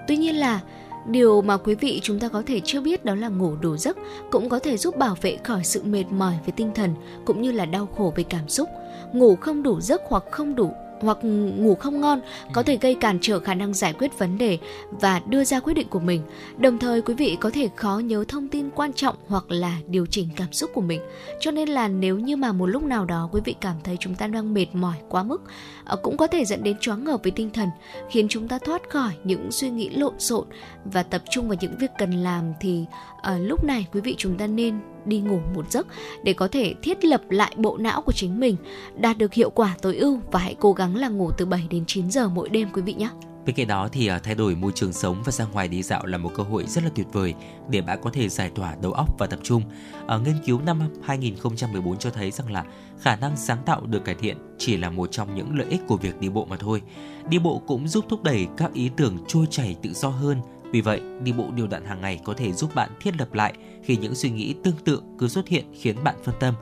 Tuy 0.09 0.17
nhiên 0.17 0.37
là, 0.37 0.61
Điều 1.07 1.43
mà 1.43 1.57
quý 1.57 1.75
vị 1.75 2.01
chúng 2.03 2.21
ta 2.21 2.29
có 2.29 2.43
thể 2.47 2.61
chưa 2.65 2.81
biết 2.81 3.05
đó 3.05 3.15
là 3.15 3.29
ngủ 3.29 3.57
đủ 3.61 3.77
giấc 3.77 3.97
cũng 4.31 4.49
có 4.49 4.59
thể 4.59 4.77
giúp 4.77 4.97
bảo 4.97 5.17
vệ 5.23 5.37
khỏi 5.45 5.65
sự 5.65 5.83
mệt 5.83 6.05
mỏi 6.11 6.35
về 6.47 6.53
tinh 6.57 6.71
thần 6.75 6.95
cũng 7.25 7.43
như 7.43 7.53
là 7.53 7.67
đau 7.67 7.89
khổ 7.97 8.13
về 8.17 8.23
cảm 8.23 8.49
xúc. 8.49 8.69
Ngủ 9.13 9.37
không 9.37 9.63
đủ 9.63 9.81
giấc 9.81 10.03
hoặc 10.09 10.25
không 10.31 10.55
đủ 10.55 10.73
hoặc 11.05 11.19
ngủ 11.59 11.75
không 11.75 12.01
ngon 12.01 12.21
có 12.53 12.63
thể 12.63 12.79
gây 12.81 12.95
cản 12.95 13.19
trở 13.21 13.39
khả 13.39 13.55
năng 13.55 13.75
giải 13.75 13.93
quyết 13.93 14.19
vấn 14.19 14.39
đề 14.39 14.59
và 14.91 15.21
đưa 15.29 15.45
ra 15.45 15.61
quyết 15.61 15.75
định 15.75 15.89
của 15.89 16.01
mình. 16.01 16.23
Đồng 16.57 16.79
thời 16.79 17.03
quý 17.03 17.15
vị 17.15 17.37
có 17.41 17.51
thể 17.51 17.69
khó 17.77 17.99
nhớ 17.99 18.25
thông 18.29 18.49
tin 18.49 18.71
quan 18.71 18.93
trọng 18.93 19.17
hoặc 19.27 19.45
là 19.49 19.79
điều 19.87 20.07
chỉnh 20.07 20.29
cảm 20.37 20.53
xúc 20.53 20.71
của 20.75 20.81
mình. 20.81 21.01
Cho 21.41 21.51
nên 21.51 21.69
là 21.69 21.89
nếu 21.89 22.19
như 22.19 22.37
mà 22.37 22.53
một 22.53 22.67
lúc 22.67 22.83
nào 22.83 23.05
đó 23.05 23.29
quý 23.33 23.41
vị 23.45 23.55
cảm 23.61 23.77
thấy 23.85 23.97
chúng 24.01 24.15
ta 24.15 24.27
đang 24.27 24.55
mệt 24.55 24.67
mỏi 24.73 24.97
quá 25.09 25.23
mức 25.23 25.43
ờ, 25.85 25.97
cũng 25.97 26.17
có 26.17 26.27
thể 26.27 26.45
dẫn 26.45 26.63
đến 26.63 26.77
choáng 26.81 27.05
ngợp 27.05 27.23
với 27.23 27.33
tinh 27.33 27.51
thần, 27.51 27.69
khiến 28.11 28.27
chúng 28.29 28.49
ta 28.49 28.59
thoát 28.59 28.91
khỏi 28.91 29.13
những 29.25 29.53
suy 29.53 29.71
nghĩ 29.71 29.89
lộn 29.89 30.15
xộn 30.19 30.47
và 30.85 31.03
tập 31.03 31.23
trung 31.31 31.49
vào 31.49 31.57
những 31.61 31.77
việc 31.79 31.91
cần 31.99 32.11
làm 32.11 32.53
thì 32.61 32.85
ở 33.23 33.39
lúc 33.39 33.65
này 33.65 33.87
quý 33.93 34.01
vị 34.01 34.15
chúng 34.19 34.37
ta 34.37 34.47
nên 34.47 34.81
đi 35.07 35.21
ngủ 35.21 35.41
một 35.55 35.73
giấc 35.73 35.87
để 36.23 36.33
có 36.33 36.49
thể 36.49 36.75
thiết 36.83 37.05
lập 37.05 37.21
lại 37.31 37.55
bộ 37.57 37.77
não 37.77 38.03
của 38.03 38.13
chính 38.13 38.41
mình, 38.41 38.57
đạt 38.97 39.19
được 39.19 39.35
hiệu 39.35 39.51
quả 39.51 39.77
tối 39.83 39.97
ưu 39.97 40.21
và 40.33 40.41
hãy 40.41 40.57
cố 40.61 40.73
gắng 40.73 40.97
là 40.97 41.09
ngủ 41.09 41.31
từ 41.39 41.47
7 41.47 41.67
đến 41.71 41.85
9 41.87 42.11
giờ 42.11 42.29
mỗi 42.29 42.49
đêm 42.49 42.69
quý 42.73 42.83
vị 42.83 42.95
nhé. 42.95 43.09
Bên 43.47 43.57
cạnh 43.57 43.67
đó 43.67 43.89
thì 43.93 44.07
à, 44.07 44.19
thay 44.19 44.35
đổi 44.35 44.55
môi 44.55 44.73
trường 44.75 44.93
sống 44.93 45.23
và 45.25 45.33
ra 45.33 45.45
ngoài 45.45 45.69
đi 45.69 45.83
dạo 45.83 46.07
là 46.07 46.19
một 46.19 46.31
cơ 46.35 46.43
hội 46.43 46.65
rất 46.67 46.85
là 46.85 46.91
tuyệt 46.95 47.07
vời 47.13 47.35
để 47.69 47.83
bạn 47.83 47.99
có 48.03 48.11
thể 48.11 48.29
giải 48.29 48.51
tỏa 48.55 48.77
đầu 48.83 48.93
óc 48.93 49.19
và 49.19 49.27
tập 49.27 49.39
trung. 49.43 49.63
Ở 50.07 50.19
nghiên 50.19 50.35
cứu 50.47 50.61
năm 50.61 50.81
2014 51.03 51.99
cho 51.99 52.11
thấy 52.11 52.31
rằng 52.31 52.53
là 52.53 52.65
khả 53.01 53.17
năng 53.17 53.37
sáng 53.37 53.59
tạo 53.67 53.81
được 53.87 54.05
cải 54.05 54.15
thiện 54.15 54.37
chỉ 54.59 54.77
là 54.77 54.91
một 54.91 55.09
trong 55.13 55.35
những 55.35 55.59
lợi 55.59 55.67
ích 55.71 55.81
của 55.89 55.97
việc 55.97 56.21
đi 56.21 56.29
bộ 56.29 56.45
mà 56.45 56.57
thôi. 56.57 56.83
Đi 57.29 57.39
bộ 57.39 57.63
cũng 57.67 57.89
giúp 57.89 58.05
thúc 58.09 58.23
đẩy 58.23 58.47
các 58.57 58.73
ý 58.73 58.91
tưởng 58.97 59.19
trôi 59.29 59.47
chảy 59.51 59.77
tự 59.83 59.93
do 59.93 60.09
hơn 60.09 60.41
vì 60.73 60.81
vậy, 60.81 61.01
đi 61.23 61.33
bộ 61.33 61.51
đều 61.57 61.67
đặn 61.67 61.85
hàng 61.85 62.01
ngày 62.01 62.21
có 62.25 62.35
thể 62.35 62.53
giúp 62.53 62.75
bạn 62.75 62.91
thiết 63.01 63.17
lập 63.19 63.35
lại 63.35 63.55
khi 63.83 63.97
những 63.97 64.15
suy 64.15 64.31
nghĩ 64.31 64.55
tương 64.65 64.77
tự 64.85 65.03
cứ 65.19 65.29
xuất 65.29 65.49
hiện 65.49 65.65
khiến 65.75 66.05
bạn 66.05 66.15
phân 66.25 66.35
tâm. 66.41 66.55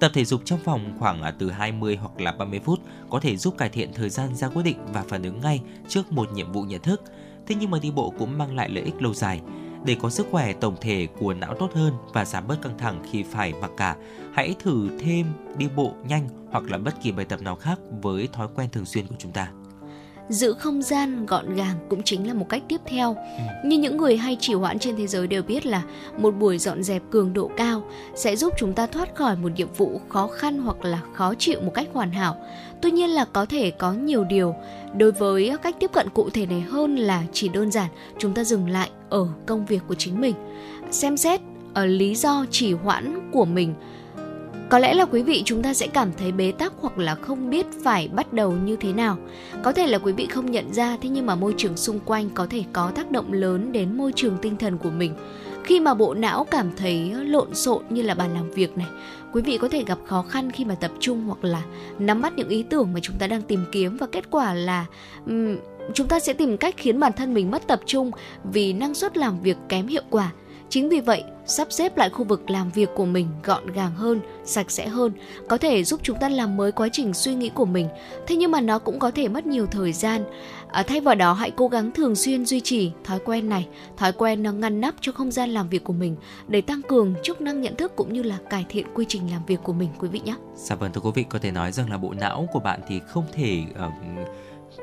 Tập 0.00 0.10
thể 0.14 0.24
dục 0.24 0.40
trong 0.44 0.58
phòng 0.64 0.96
khoảng 0.98 1.22
à, 1.22 1.30
từ 1.38 1.50
20 1.50 1.96
hoặc 1.96 2.20
là 2.20 2.32
30 2.32 2.60
phút 2.64 2.80
có 3.10 3.20
thể 3.20 3.36
giúp 3.36 3.54
cải 3.58 3.68
thiện 3.68 3.92
thời 3.92 4.10
gian 4.10 4.34
ra 4.34 4.48
quyết 4.48 4.62
định 4.62 4.78
và 4.92 5.04
phản 5.08 5.22
ứng 5.22 5.40
ngay 5.40 5.60
trước 5.88 6.12
một 6.12 6.32
nhiệm 6.32 6.52
vụ 6.52 6.62
nhận 6.62 6.82
thức. 6.82 7.02
Thế 7.46 7.54
nhưng 7.60 7.70
mà 7.70 7.78
đi 7.78 7.90
bộ 7.90 8.12
cũng 8.18 8.38
mang 8.38 8.56
lại 8.56 8.68
lợi 8.68 8.84
ích 8.84 9.02
lâu 9.02 9.14
dài. 9.14 9.40
Để 9.84 9.96
có 10.00 10.10
sức 10.10 10.26
khỏe 10.30 10.52
tổng 10.52 10.76
thể 10.80 11.06
của 11.18 11.34
não 11.34 11.54
tốt 11.54 11.70
hơn 11.74 11.94
và 12.12 12.24
giảm 12.24 12.46
bớt 12.48 12.62
căng 12.62 12.78
thẳng 12.78 13.02
khi 13.10 13.22
phải 13.22 13.52
mặc 13.60 13.70
cả, 13.76 13.96
hãy 14.32 14.54
thử 14.58 14.98
thêm 14.98 15.26
đi 15.56 15.68
bộ 15.76 15.94
nhanh 16.08 16.28
hoặc 16.50 16.64
là 16.64 16.78
bất 16.78 16.94
kỳ 17.02 17.12
bài 17.12 17.24
tập 17.24 17.42
nào 17.42 17.56
khác 17.56 17.78
với 18.02 18.28
thói 18.32 18.48
quen 18.54 18.68
thường 18.72 18.84
xuyên 18.84 19.06
của 19.06 19.16
chúng 19.18 19.32
ta 19.32 19.48
giữ 20.28 20.54
không 20.54 20.82
gian 20.82 21.26
gọn 21.26 21.54
gàng 21.54 21.76
cũng 21.88 22.02
chính 22.02 22.28
là 22.28 22.34
một 22.34 22.46
cách 22.48 22.62
tiếp 22.68 22.80
theo. 22.86 23.14
Ừ. 23.14 23.68
Như 23.68 23.78
những 23.78 23.96
người 23.96 24.16
hay 24.16 24.36
trì 24.40 24.54
hoãn 24.54 24.78
trên 24.78 24.96
thế 24.96 25.06
giới 25.06 25.26
đều 25.26 25.42
biết 25.42 25.66
là 25.66 25.82
một 26.18 26.30
buổi 26.30 26.58
dọn 26.58 26.82
dẹp 26.82 27.02
cường 27.10 27.32
độ 27.32 27.50
cao 27.56 27.82
sẽ 28.14 28.36
giúp 28.36 28.52
chúng 28.58 28.72
ta 28.72 28.86
thoát 28.86 29.14
khỏi 29.14 29.36
một 29.36 29.48
nhiệm 29.56 29.68
vụ 29.76 30.00
khó 30.08 30.26
khăn 30.26 30.58
hoặc 30.58 30.84
là 30.84 31.00
khó 31.12 31.34
chịu 31.38 31.60
một 31.60 31.72
cách 31.74 31.88
hoàn 31.92 32.10
hảo. 32.12 32.36
Tuy 32.82 32.90
nhiên 32.90 33.10
là 33.10 33.24
có 33.24 33.46
thể 33.46 33.70
có 33.70 33.92
nhiều 33.92 34.24
điều 34.24 34.54
đối 34.96 35.12
với 35.12 35.56
cách 35.62 35.76
tiếp 35.80 35.90
cận 35.92 36.08
cụ 36.08 36.30
thể 36.30 36.46
này 36.46 36.60
hơn 36.60 36.96
là 36.96 37.22
chỉ 37.32 37.48
đơn 37.48 37.70
giản 37.70 37.90
chúng 38.18 38.34
ta 38.34 38.44
dừng 38.44 38.68
lại 38.68 38.90
ở 39.10 39.28
công 39.46 39.66
việc 39.66 39.82
của 39.88 39.94
chính 39.94 40.20
mình. 40.20 40.34
Xem 40.90 41.16
xét 41.16 41.40
ở 41.74 41.86
lý 41.86 42.14
do 42.14 42.44
trì 42.50 42.72
hoãn 42.72 43.30
của 43.32 43.44
mình 43.44 43.74
có 44.72 44.78
lẽ 44.78 44.94
là 44.94 45.04
quý 45.04 45.22
vị 45.22 45.42
chúng 45.44 45.62
ta 45.62 45.74
sẽ 45.74 45.86
cảm 45.86 46.12
thấy 46.18 46.32
bế 46.32 46.52
tắc 46.52 46.72
hoặc 46.80 46.98
là 46.98 47.14
không 47.14 47.50
biết 47.50 47.66
phải 47.84 48.08
bắt 48.08 48.32
đầu 48.32 48.52
như 48.52 48.76
thế 48.76 48.92
nào. 48.92 49.16
Có 49.62 49.72
thể 49.72 49.86
là 49.86 49.98
quý 49.98 50.12
vị 50.12 50.26
không 50.26 50.50
nhận 50.50 50.74
ra 50.74 50.96
thế 51.02 51.08
nhưng 51.08 51.26
mà 51.26 51.34
môi 51.34 51.54
trường 51.56 51.76
xung 51.76 52.00
quanh 52.00 52.30
có 52.34 52.46
thể 52.50 52.64
có 52.72 52.90
tác 52.94 53.10
động 53.10 53.32
lớn 53.32 53.72
đến 53.72 53.96
môi 53.96 54.12
trường 54.16 54.38
tinh 54.42 54.56
thần 54.56 54.78
của 54.78 54.90
mình. 54.90 55.14
Khi 55.64 55.80
mà 55.80 55.94
bộ 55.94 56.14
não 56.14 56.46
cảm 56.50 56.70
thấy 56.76 57.12
lộn 57.14 57.54
xộn 57.54 57.82
như 57.90 58.02
là 58.02 58.14
bàn 58.14 58.34
làm 58.34 58.50
việc 58.50 58.76
này, 58.76 58.86
quý 59.32 59.42
vị 59.42 59.58
có 59.58 59.68
thể 59.68 59.84
gặp 59.86 59.98
khó 60.06 60.22
khăn 60.22 60.50
khi 60.50 60.64
mà 60.64 60.74
tập 60.74 60.90
trung 61.00 61.24
hoặc 61.26 61.44
là 61.44 61.62
nắm 61.98 62.22
bắt 62.22 62.32
những 62.36 62.48
ý 62.48 62.62
tưởng 62.62 62.92
mà 62.92 63.00
chúng 63.02 63.16
ta 63.18 63.26
đang 63.26 63.42
tìm 63.42 63.64
kiếm 63.72 63.96
và 63.96 64.06
kết 64.12 64.30
quả 64.30 64.54
là 64.54 64.86
um, 65.26 65.56
chúng 65.94 66.08
ta 66.08 66.20
sẽ 66.20 66.32
tìm 66.32 66.56
cách 66.56 66.74
khiến 66.78 67.00
bản 67.00 67.12
thân 67.12 67.34
mình 67.34 67.50
mất 67.50 67.66
tập 67.66 67.80
trung 67.86 68.10
vì 68.44 68.72
năng 68.72 68.94
suất 68.94 69.16
làm 69.16 69.40
việc 69.40 69.56
kém 69.68 69.86
hiệu 69.86 70.02
quả 70.10 70.32
Chính 70.72 70.88
vì 70.88 71.00
vậy, 71.00 71.24
sắp 71.46 71.68
xếp 71.70 71.96
lại 71.96 72.10
khu 72.10 72.24
vực 72.24 72.50
làm 72.50 72.70
việc 72.70 72.90
của 72.94 73.04
mình 73.04 73.28
gọn 73.44 73.66
gàng 73.66 73.94
hơn, 73.94 74.20
sạch 74.44 74.70
sẽ 74.70 74.88
hơn 74.88 75.12
có 75.48 75.58
thể 75.58 75.84
giúp 75.84 76.00
chúng 76.02 76.18
ta 76.18 76.28
làm 76.28 76.56
mới 76.56 76.72
quá 76.72 76.88
trình 76.92 77.14
suy 77.14 77.34
nghĩ 77.34 77.48
của 77.48 77.64
mình. 77.64 77.88
Thế 78.26 78.36
nhưng 78.36 78.50
mà 78.50 78.60
nó 78.60 78.78
cũng 78.78 78.98
có 78.98 79.10
thể 79.10 79.28
mất 79.28 79.46
nhiều 79.46 79.66
thời 79.66 79.92
gian. 79.92 80.24
À, 80.68 80.82
thay 80.82 81.00
vào 81.00 81.14
đó 81.14 81.32
hãy 81.32 81.50
cố 81.50 81.68
gắng 81.68 81.90
thường 81.92 82.14
xuyên 82.14 82.46
duy 82.46 82.60
trì 82.60 82.92
thói 83.04 83.18
quen 83.24 83.48
này, 83.48 83.68
thói 83.96 84.12
quen 84.12 84.42
nó 84.42 84.52
ngăn 84.52 84.80
nắp 84.80 84.94
cho 85.00 85.12
không 85.12 85.30
gian 85.30 85.50
làm 85.50 85.68
việc 85.68 85.84
của 85.84 85.92
mình 85.92 86.16
để 86.48 86.60
tăng 86.60 86.82
cường 86.82 87.14
chức 87.22 87.40
năng 87.40 87.60
nhận 87.60 87.76
thức 87.76 87.92
cũng 87.96 88.12
như 88.12 88.22
là 88.22 88.38
cải 88.50 88.66
thiện 88.68 88.86
quy 88.94 89.04
trình 89.08 89.30
làm 89.30 89.44
việc 89.46 89.60
của 89.62 89.72
mình 89.72 89.88
quý 89.98 90.08
vị 90.08 90.20
nhé. 90.24 90.34
Dạ 90.54 90.76
vâng 90.76 90.92
thưa 90.92 91.00
quý 91.00 91.10
vị 91.14 91.24
có 91.28 91.38
thể 91.38 91.50
nói 91.50 91.72
rằng 91.72 91.90
là 91.90 91.98
bộ 91.98 92.14
não 92.20 92.48
của 92.52 92.60
bạn 92.60 92.80
thì 92.88 93.00
không 93.08 93.24
thể 93.32 93.62
uh, 93.86 93.92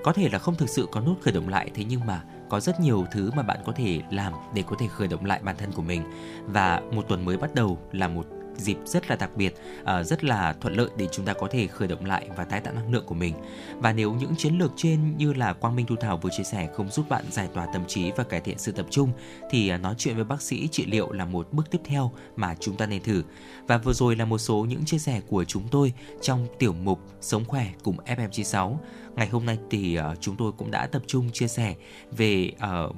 có 0.04 0.14
thể 0.14 0.30
là 0.32 0.40
không 0.40 0.56
thực 0.56 0.70
sự 0.70 0.88
có 0.92 1.02
nút 1.02 1.22
khởi 1.22 1.34
động 1.34 1.50
lại 1.50 1.72
thế 1.74 1.84
nhưng 1.90 2.02
mà 2.06 2.22
có 2.50 2.60
rất 2.60 2.80
nhiều 2.80 3.06
thứ 3.12 3.32
mà 3.36 3.44
bạn 3.44 3.58
có 3.66 3.72
thể 3.72 4.02
làm 4.12 4.34
để 4.54 4.64
có 4.68 4.76
thể 4.80 4.88
khởi 4.88 5.08
động 5.08 5.26
lại 5.26 5.40
bản 5.44 5.56
thân 5.58 5.72
của 5.72 5.82
mình 5.82 6.04
và 6.46 6.82
một 6.92 7.06
tuần 7.08 7.26
mới 7.26 7.38
bắt 7.38 7.56
đầu 7.56 7.80
là 7.92 8.08
một 8.08 8.26
dịp 8.60 8.78
rất 8.86 9.10
là 9.10 9.16
đặc 9.16 9.30
biệt, 9.36 9.56
ờ, 9.84 10.04
rất 10.04 10.24
là 10.24 10.54
thuận 10.62 10.74
lợi 10.74 10.90
để 10.98 11.08
chúng 11.12 11.26
ta 11.26 11.34
có 11.34 11.48
thể 11.52 11.68
khởi 11.68 11.88
động 11.88 12.06
lại 12.06 12.30
và 12.36 12.46
tái 12.46 12.62
tạo 12.62 12.74
năng 12.74 12.92
lượng 12.92 13.06
của 13.06 13.16
mình. 13.16 13.34
Và 13.78 13.94
nếu 13.94 14.14
những 14.14 14.36
chiến 14.36 14.58
lược 14.58 14.72
trên 14.76 15.18
như 15.18 15.34
là 15.34 15.54
Quang 15.54 15.76
Minh 15.76 15.86
Thu 15.86 15.96
Thảo 15.96 16.18
vừa 16.18 16.30
chia 16.30 16.44
sẻ 16.44 16.70
không 16.76 16.90
giúp 16.90 17.10
bạn 17.10 17.24
giải 17.32 17.50
tỏa 17.54 17.68
tâm 17.74 17.86
trí 17.88 18.12
và 18.12 18.24
cải 18.24 18.42
thiện 18.42 18.58
sự 18.58 18.72
tập 18.72 18.86
trung 18.90 19.12
thì 19.50 19.70
ờ, 19.70 19.78
nói 19.78 19.96
chuyện 19.98 20.16
với 20.16 20.24
bác 20.24 20.42
sĩ 20.42 20.68
trị 20.68 20.86
liệu 20.86 21.12
là 21.12 21.26
một 21.26 21.48
bước 21.52 21.72
tiếp 21.72 21.82
theo 21.86 22.12
mà 22.36 22.56
chúng 22.60 22.78
ta 22.78 22.86
nên 22.86 23.04
thử. 23.04 23.24
Và 23.68 23.78
vừa 23.78 23.94
rồi 23.94 24.16
là 24.16 24.26
một 24.26 24.38
số 24.38 24.66
những 24.70 24.86
chia 24.86 25.00
sẻ 25.00 25.22
của 25.28 25.44
chúng 25.44 25.64
tôi 25.72 25.94
trong 26.22 26.48
tiểu 26.60 26.74
mục 26.74 27.00
Sống 27.22 27.46
khỏe 27.46 27.68
cùng 27.84 27.98
FM96. 28.06 28.78
Ngày 29.20 29.28
hôm 29.28 29.46
nay 29.46 29.58
thì 29.70 30.00
uh, 30.00 30.22
chúng 30.22 30.36
tôi 30.36 30.52
cũng 30.52 30.72
đã 30.72 30.88
tập 30.88 31.02
trung 31.08 31.32
chia 31.32 31.48
sẻ 31.48 31.76
về 32.12 32.52
uh, 32.56 32.96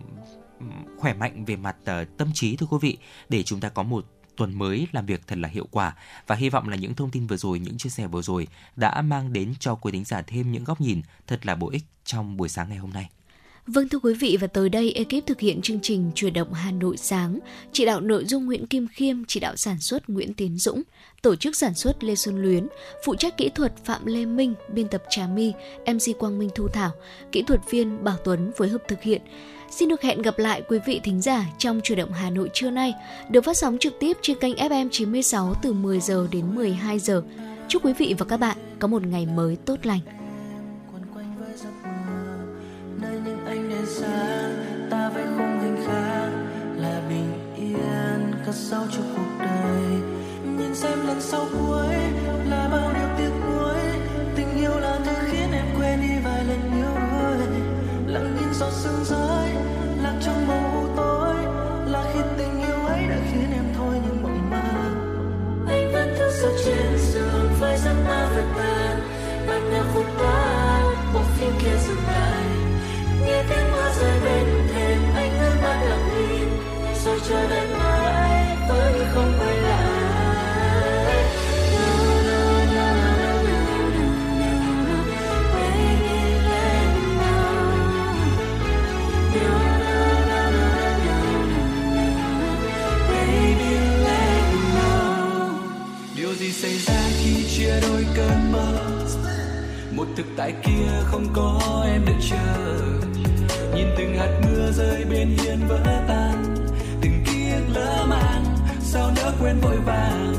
khỏe 0.97 1.13
mạnh 1.13 1.45
về 1.45 1.55
mặt 1.55 1.76
uh, 1.82 2.17
tâm 2.17 2.28
trí 2.34 2.55
thưa 2.55 2.65
quý 2.65 2.78
vị 2.82 2.97
để 3.30 3.43
chúng 3.43 3.59
ta 3.59 3.69
có 3.69 3.84
một 3.84 4.05
tuần 4.38 4.59
mới 4.59 4.88
làm 4.91 5.05
việc 5.05 5.28
thật 5.28 5.38
là 5.38 5.49
hiệu 5.49 5.67
quả 5.72 5.95
và 6.28 6.36
hy 6.36 6.49
vọng 6.49 6.69
là 6.69 6.76
những 6.76 6.95
thông 6.95 7.11
tin 7.11 7.28
vừa 7.28 7.38
rồi, 7.38 7.59
những 7.59 7.78
chia 7.78 7.89
sẻ 7.89 8.07
vừa 8.07 8.22
rồi 8.22 8.47
đã 8.76 9.01
mang 9.01 9.34
đến 9.34 9.53
cho 9.59 9.76
quý 9.76 9.91
thính 9.91 10.03
giả 10.03 10.22
thêm 10.22 10.51
những 10.51 10.63
góc 10.63 10.82
nhìn 10.82 11.01
thật 11.28 11.45
là 11.45 11.55
bổ 11.55 11.69
ích 11.69 11.84
trong 12.05 12.38
buổi 12.38 12.49
sáng 12.49 12.69
ngày 12.69 12.78
hôm 12.78 12.93
nay. 12.93 13.09
Vâng 13.74 13.89
thưa 13.89 13.99
quý 13.99 14.13
vị 14.13 14.38
và 14.41 14.47
tới 14.47 14.69
đây 14.69 14.93
ekip 14.93 15.28
thực 15.28 15.39
hiện 15.39 15.61
chương 15.61 15.80
trình 15.82 16.11
Chuyển 16.15 16.34
động 16.34 16.53
Hà 16.53 16.72
Nội 16.72 16.97
sáng, 16.97 17.39
chỉ 17.72 17.86
đạo 17.86 18.01
nội 18.01 18.26
dung 18.26 18.45
Nguyễn 18.45 18.67
Kim 18.67 18.88
Khiêm, 18.88 19.26
chỉ 19.28 19.39
đạo 19.39 19.55
sản 19.55 19.80
xuất 19.80 20.09
Nguyễn 20.09 20.34
Tiến 20.34 20.57
Dũng, 20.57 20.82
tổ 21.22 21.36
chức 21.36 21.55
sản 21.55 21.74
xuất 21.74 22.03
Lê 22.03 22.15
Xuân 22.15 22.41
Luyến, 22.41 22.67
phụ 23.05 23.15
trách 23.15 23.38
kỹ 23.38 23.49
thuật 23.55 23.74
Phạm 23.86 24.05
Lê 24.05 24.26
Minh, 24.26 24.53
biên 24.74 24.88
tập 24.88 25.03
Trà 25.09 25.28
My, 25.28 25.53
MC 25.88 26.19
Quang 26.19 26.39
Minh 26.39 26.49
Thu 26.55 26.67
Thảo, 26.67 26.91
kỹ 27.32 27.41
thuật 27.41 27.59
viên 27.69 28.03
Bảo 28.03 28.17
Tuấn 28.24 28.51
phối 28.57 28.69
hợp 28.69 28.82
thực 28.88 29.01
hiện. 29.01 29.22
Xin 29.72 29.89
được 29.89 30.01
hẹn 30.01 30.22
gặp 30.22 30.39
lại 30.39 30.61
quý 30.67 30.80
vị 30.86 30.99
thính 31.03 31.22
giả 31.22 31.45
trong 31.57 31.82
Chuyển 31.84 31.97
động 31.97 32.13
Hà 32.13 32.30
Nội 32.30 32.49
trưa 32.53 32.69
nay, 32.72 32.93
được 33.30 33.41
phát 33.41 33.57
sóng 33.57 33.78
trực 33.78 33.93
tiếp 33.99 34.17
trên 34.22 34.39
kênh 34.39 34.55
FM 34.55 34.89
96 34.91 35.53
từ 35.61 35.74
10 35.74 35.99
giờ 35.99 36.28
đến 36.32 36.55
12 36.55 36.99
giờ. 36.99 37.24
Chúc 37.67 37.86
quý 37.86 37.93
vị 37.97 38.15
và 38.17 38.26
các 38.26 38.38
bạn 38.38 38.57
có 38.80 38.88
một 38.88 39.05
ngày 39.05 39.26
mới 39.26 39.55
tốt 39.65 39.76
lành. 39.84 40.20
Ta 44.89 45.10
với 45.10 45.24
khung 45.38 45.60
hình 45.62 45.84
khác 45.88 46.30
là 46.78 47.02
bình 47.10 47.54
yên, 47.56 48.34
cất 48.46 48.56
sau 48.56 48.84
cho 48.92 49.02
cuộc 49.16 49.46
đời. 49.46 49.84
Nhìn 50.44 50.76
xem 50.76 51.08
lần 51.08 51.22
sau 51.22 51.46
cuối 51.52 51.96
là 52.50 52.70
bao 52.72 52.92
điều 52.94 53.10
tiếc 53.18 53.32
nuối. 53.46 53.80
Tình 54.36 54.58
yêu 54.58 54.80
là 54.80 55.00
thứ 55.06 55.12
khiến 55.32 55.52
em 55.52 55.66
quên 55.78 56.02
đi 56.02 56.14
vài 56.24 56.44
lần 56.44 56.62
yêu 56.78 56.96
đuối 56.96 57.48
lặng 58.08 58.36
nhìn 58.36 58.54
giọt 58.54 58.72
sương 58.72 59.04
rơi, 59.04 59.50
lạc 60.04 60.16
trong 60.22 60.48
màu 60.48 60.88
tối. 60.96 61.36
Là 61.92 62.04
khi 62.14 62.20
tình 62.38 62.60
yêu 62.60 62.86
ấy 62.86 63.08
đã 63.10 63.18
khiến 63.32 63.52
em 63.54 63.66
thôi 63.78 63.96
những 64.06 64.24
mộng 64.24 64.50
mơ. 64.50 64.58
Anh 65.68 65.92
vẫn 65.94 66.16
thức 66.20 66.32
giấc 66.42 66.54
trên 66.66 66.98
giường 66.98 67.50
với 67.60 67.78
giấc 67.78 67.96
mơ 68.08 68.28
vượt 68.36 68.46
tan 68.58 69.00
bạn 69.48 69.72
nhạc 69.72 69.84
vụt 69.96 70.06
qua 70.18 70.82
bộ 71.14 71.22
phim 71.38 71.52
kia 71.60 71.78
dừng 71.88 72.04
lại 72.08 72.41
tiếng 73.50 73.72
mưa 73.72 73.92
rơi 74.00 74.20
bên 74.20 74.68
thềm, 74.74 75.00
anh 75.16 75.62
mắt 75.62 75.84
lặng 75.89 76.10
rồi 77.06 77.20
chờ 77.30 77.50
đợi 77.50 77.68
mãi 77.80 78.58
vẫn 78.70 79.06
không 79.14 79.34
quay 79.39 79.62
xảy 96.62 96.78
ra 96.78 97.10
khi 97.24 97.48
chia 97.58 97.80
đôi 97.82 98.06
cơn 98.16 98.52
mơ? 98.52 98.96
Một 99.92 100.08
thực 100.18 100.26
tại 100.38 100.54
kia 100.64 100.88
không 101.06 101.28
có 101.34 101.60
em 101.86 102.06
đợi 102.06 102.16
chờ 102.30 103.20
nhìn 103.76 103.88
từng 103.97 104.17
hạt 104.17 104.41
mưa 104.43 104.72
rơi 104.72 105.05
bên 105.05 105.38
hiên 105.43 105.59
vỡ 105.67 105.80
tan, 106.07 106.55
từng 107.01 107.24
ký 107.26 107.51
ức 107.51 107.63
lỡ 107.74 108.05
màng 108.09 108.45
sao 108.82 109.11
nỡ 109.15 109.32
quên 109.41 109.59
vội 109.59 109.78
vàng. 109.86 110.34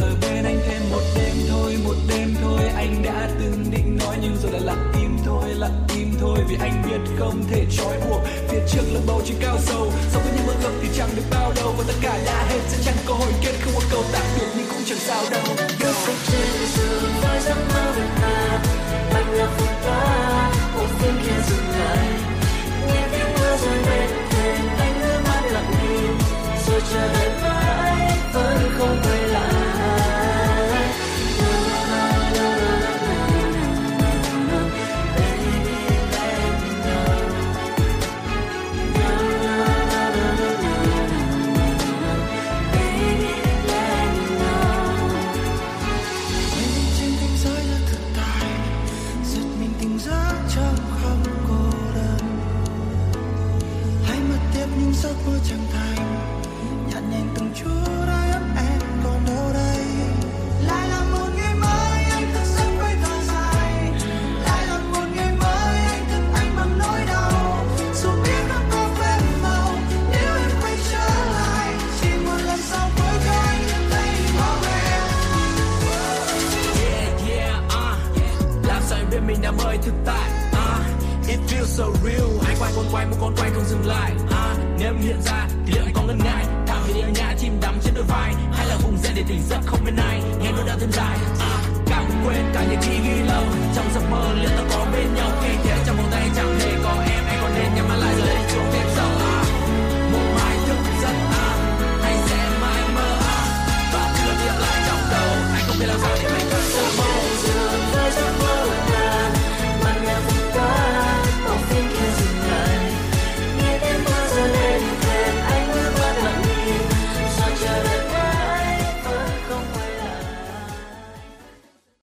Ở 0.00 0.16
bên 0.22 0.44
anh 0.44 0.58
thêm 0.68 0.82
một 0.90 1.02
đêm 1.16 1.36
thôi, 1.48 1.78
một 1.84 1.94
đêm 2.08 2.34
thôi, 2.42 2.60
anh 2.76 3.02
đã 3.02 3.28
từng 3.40 3.64
định 3.70 3.98
nói 4.00 4.16
nhưng 4.22 4.36
rồi 4.42 4.52
đã 4.52 4.58
lặng 4.58 4.92
im 5.00 5.18
thôi, 5.24 5.44
lặng 5.54 5.86
im 5.96 6.08
thôi. 6.20 6.38
Vì 6.48 6.56
anh 6.60 6.82
biết 6.86 7.00
không 7.18 7.44
thể 7.50 7.66
trói 7.70 8.00
buộc 8.08 8.20
phía 8.48 8.60
trước 8.68 8.82
lưng 8.92 9.04
bầu 9.06 9.22
trời 9.24 9.36
cao 9.40 9.58
sâu. 9.58 9.92
Sau 10.10 10.20
với 10.20 10.32
những 10.36 10.46
mơ 10.46 10.54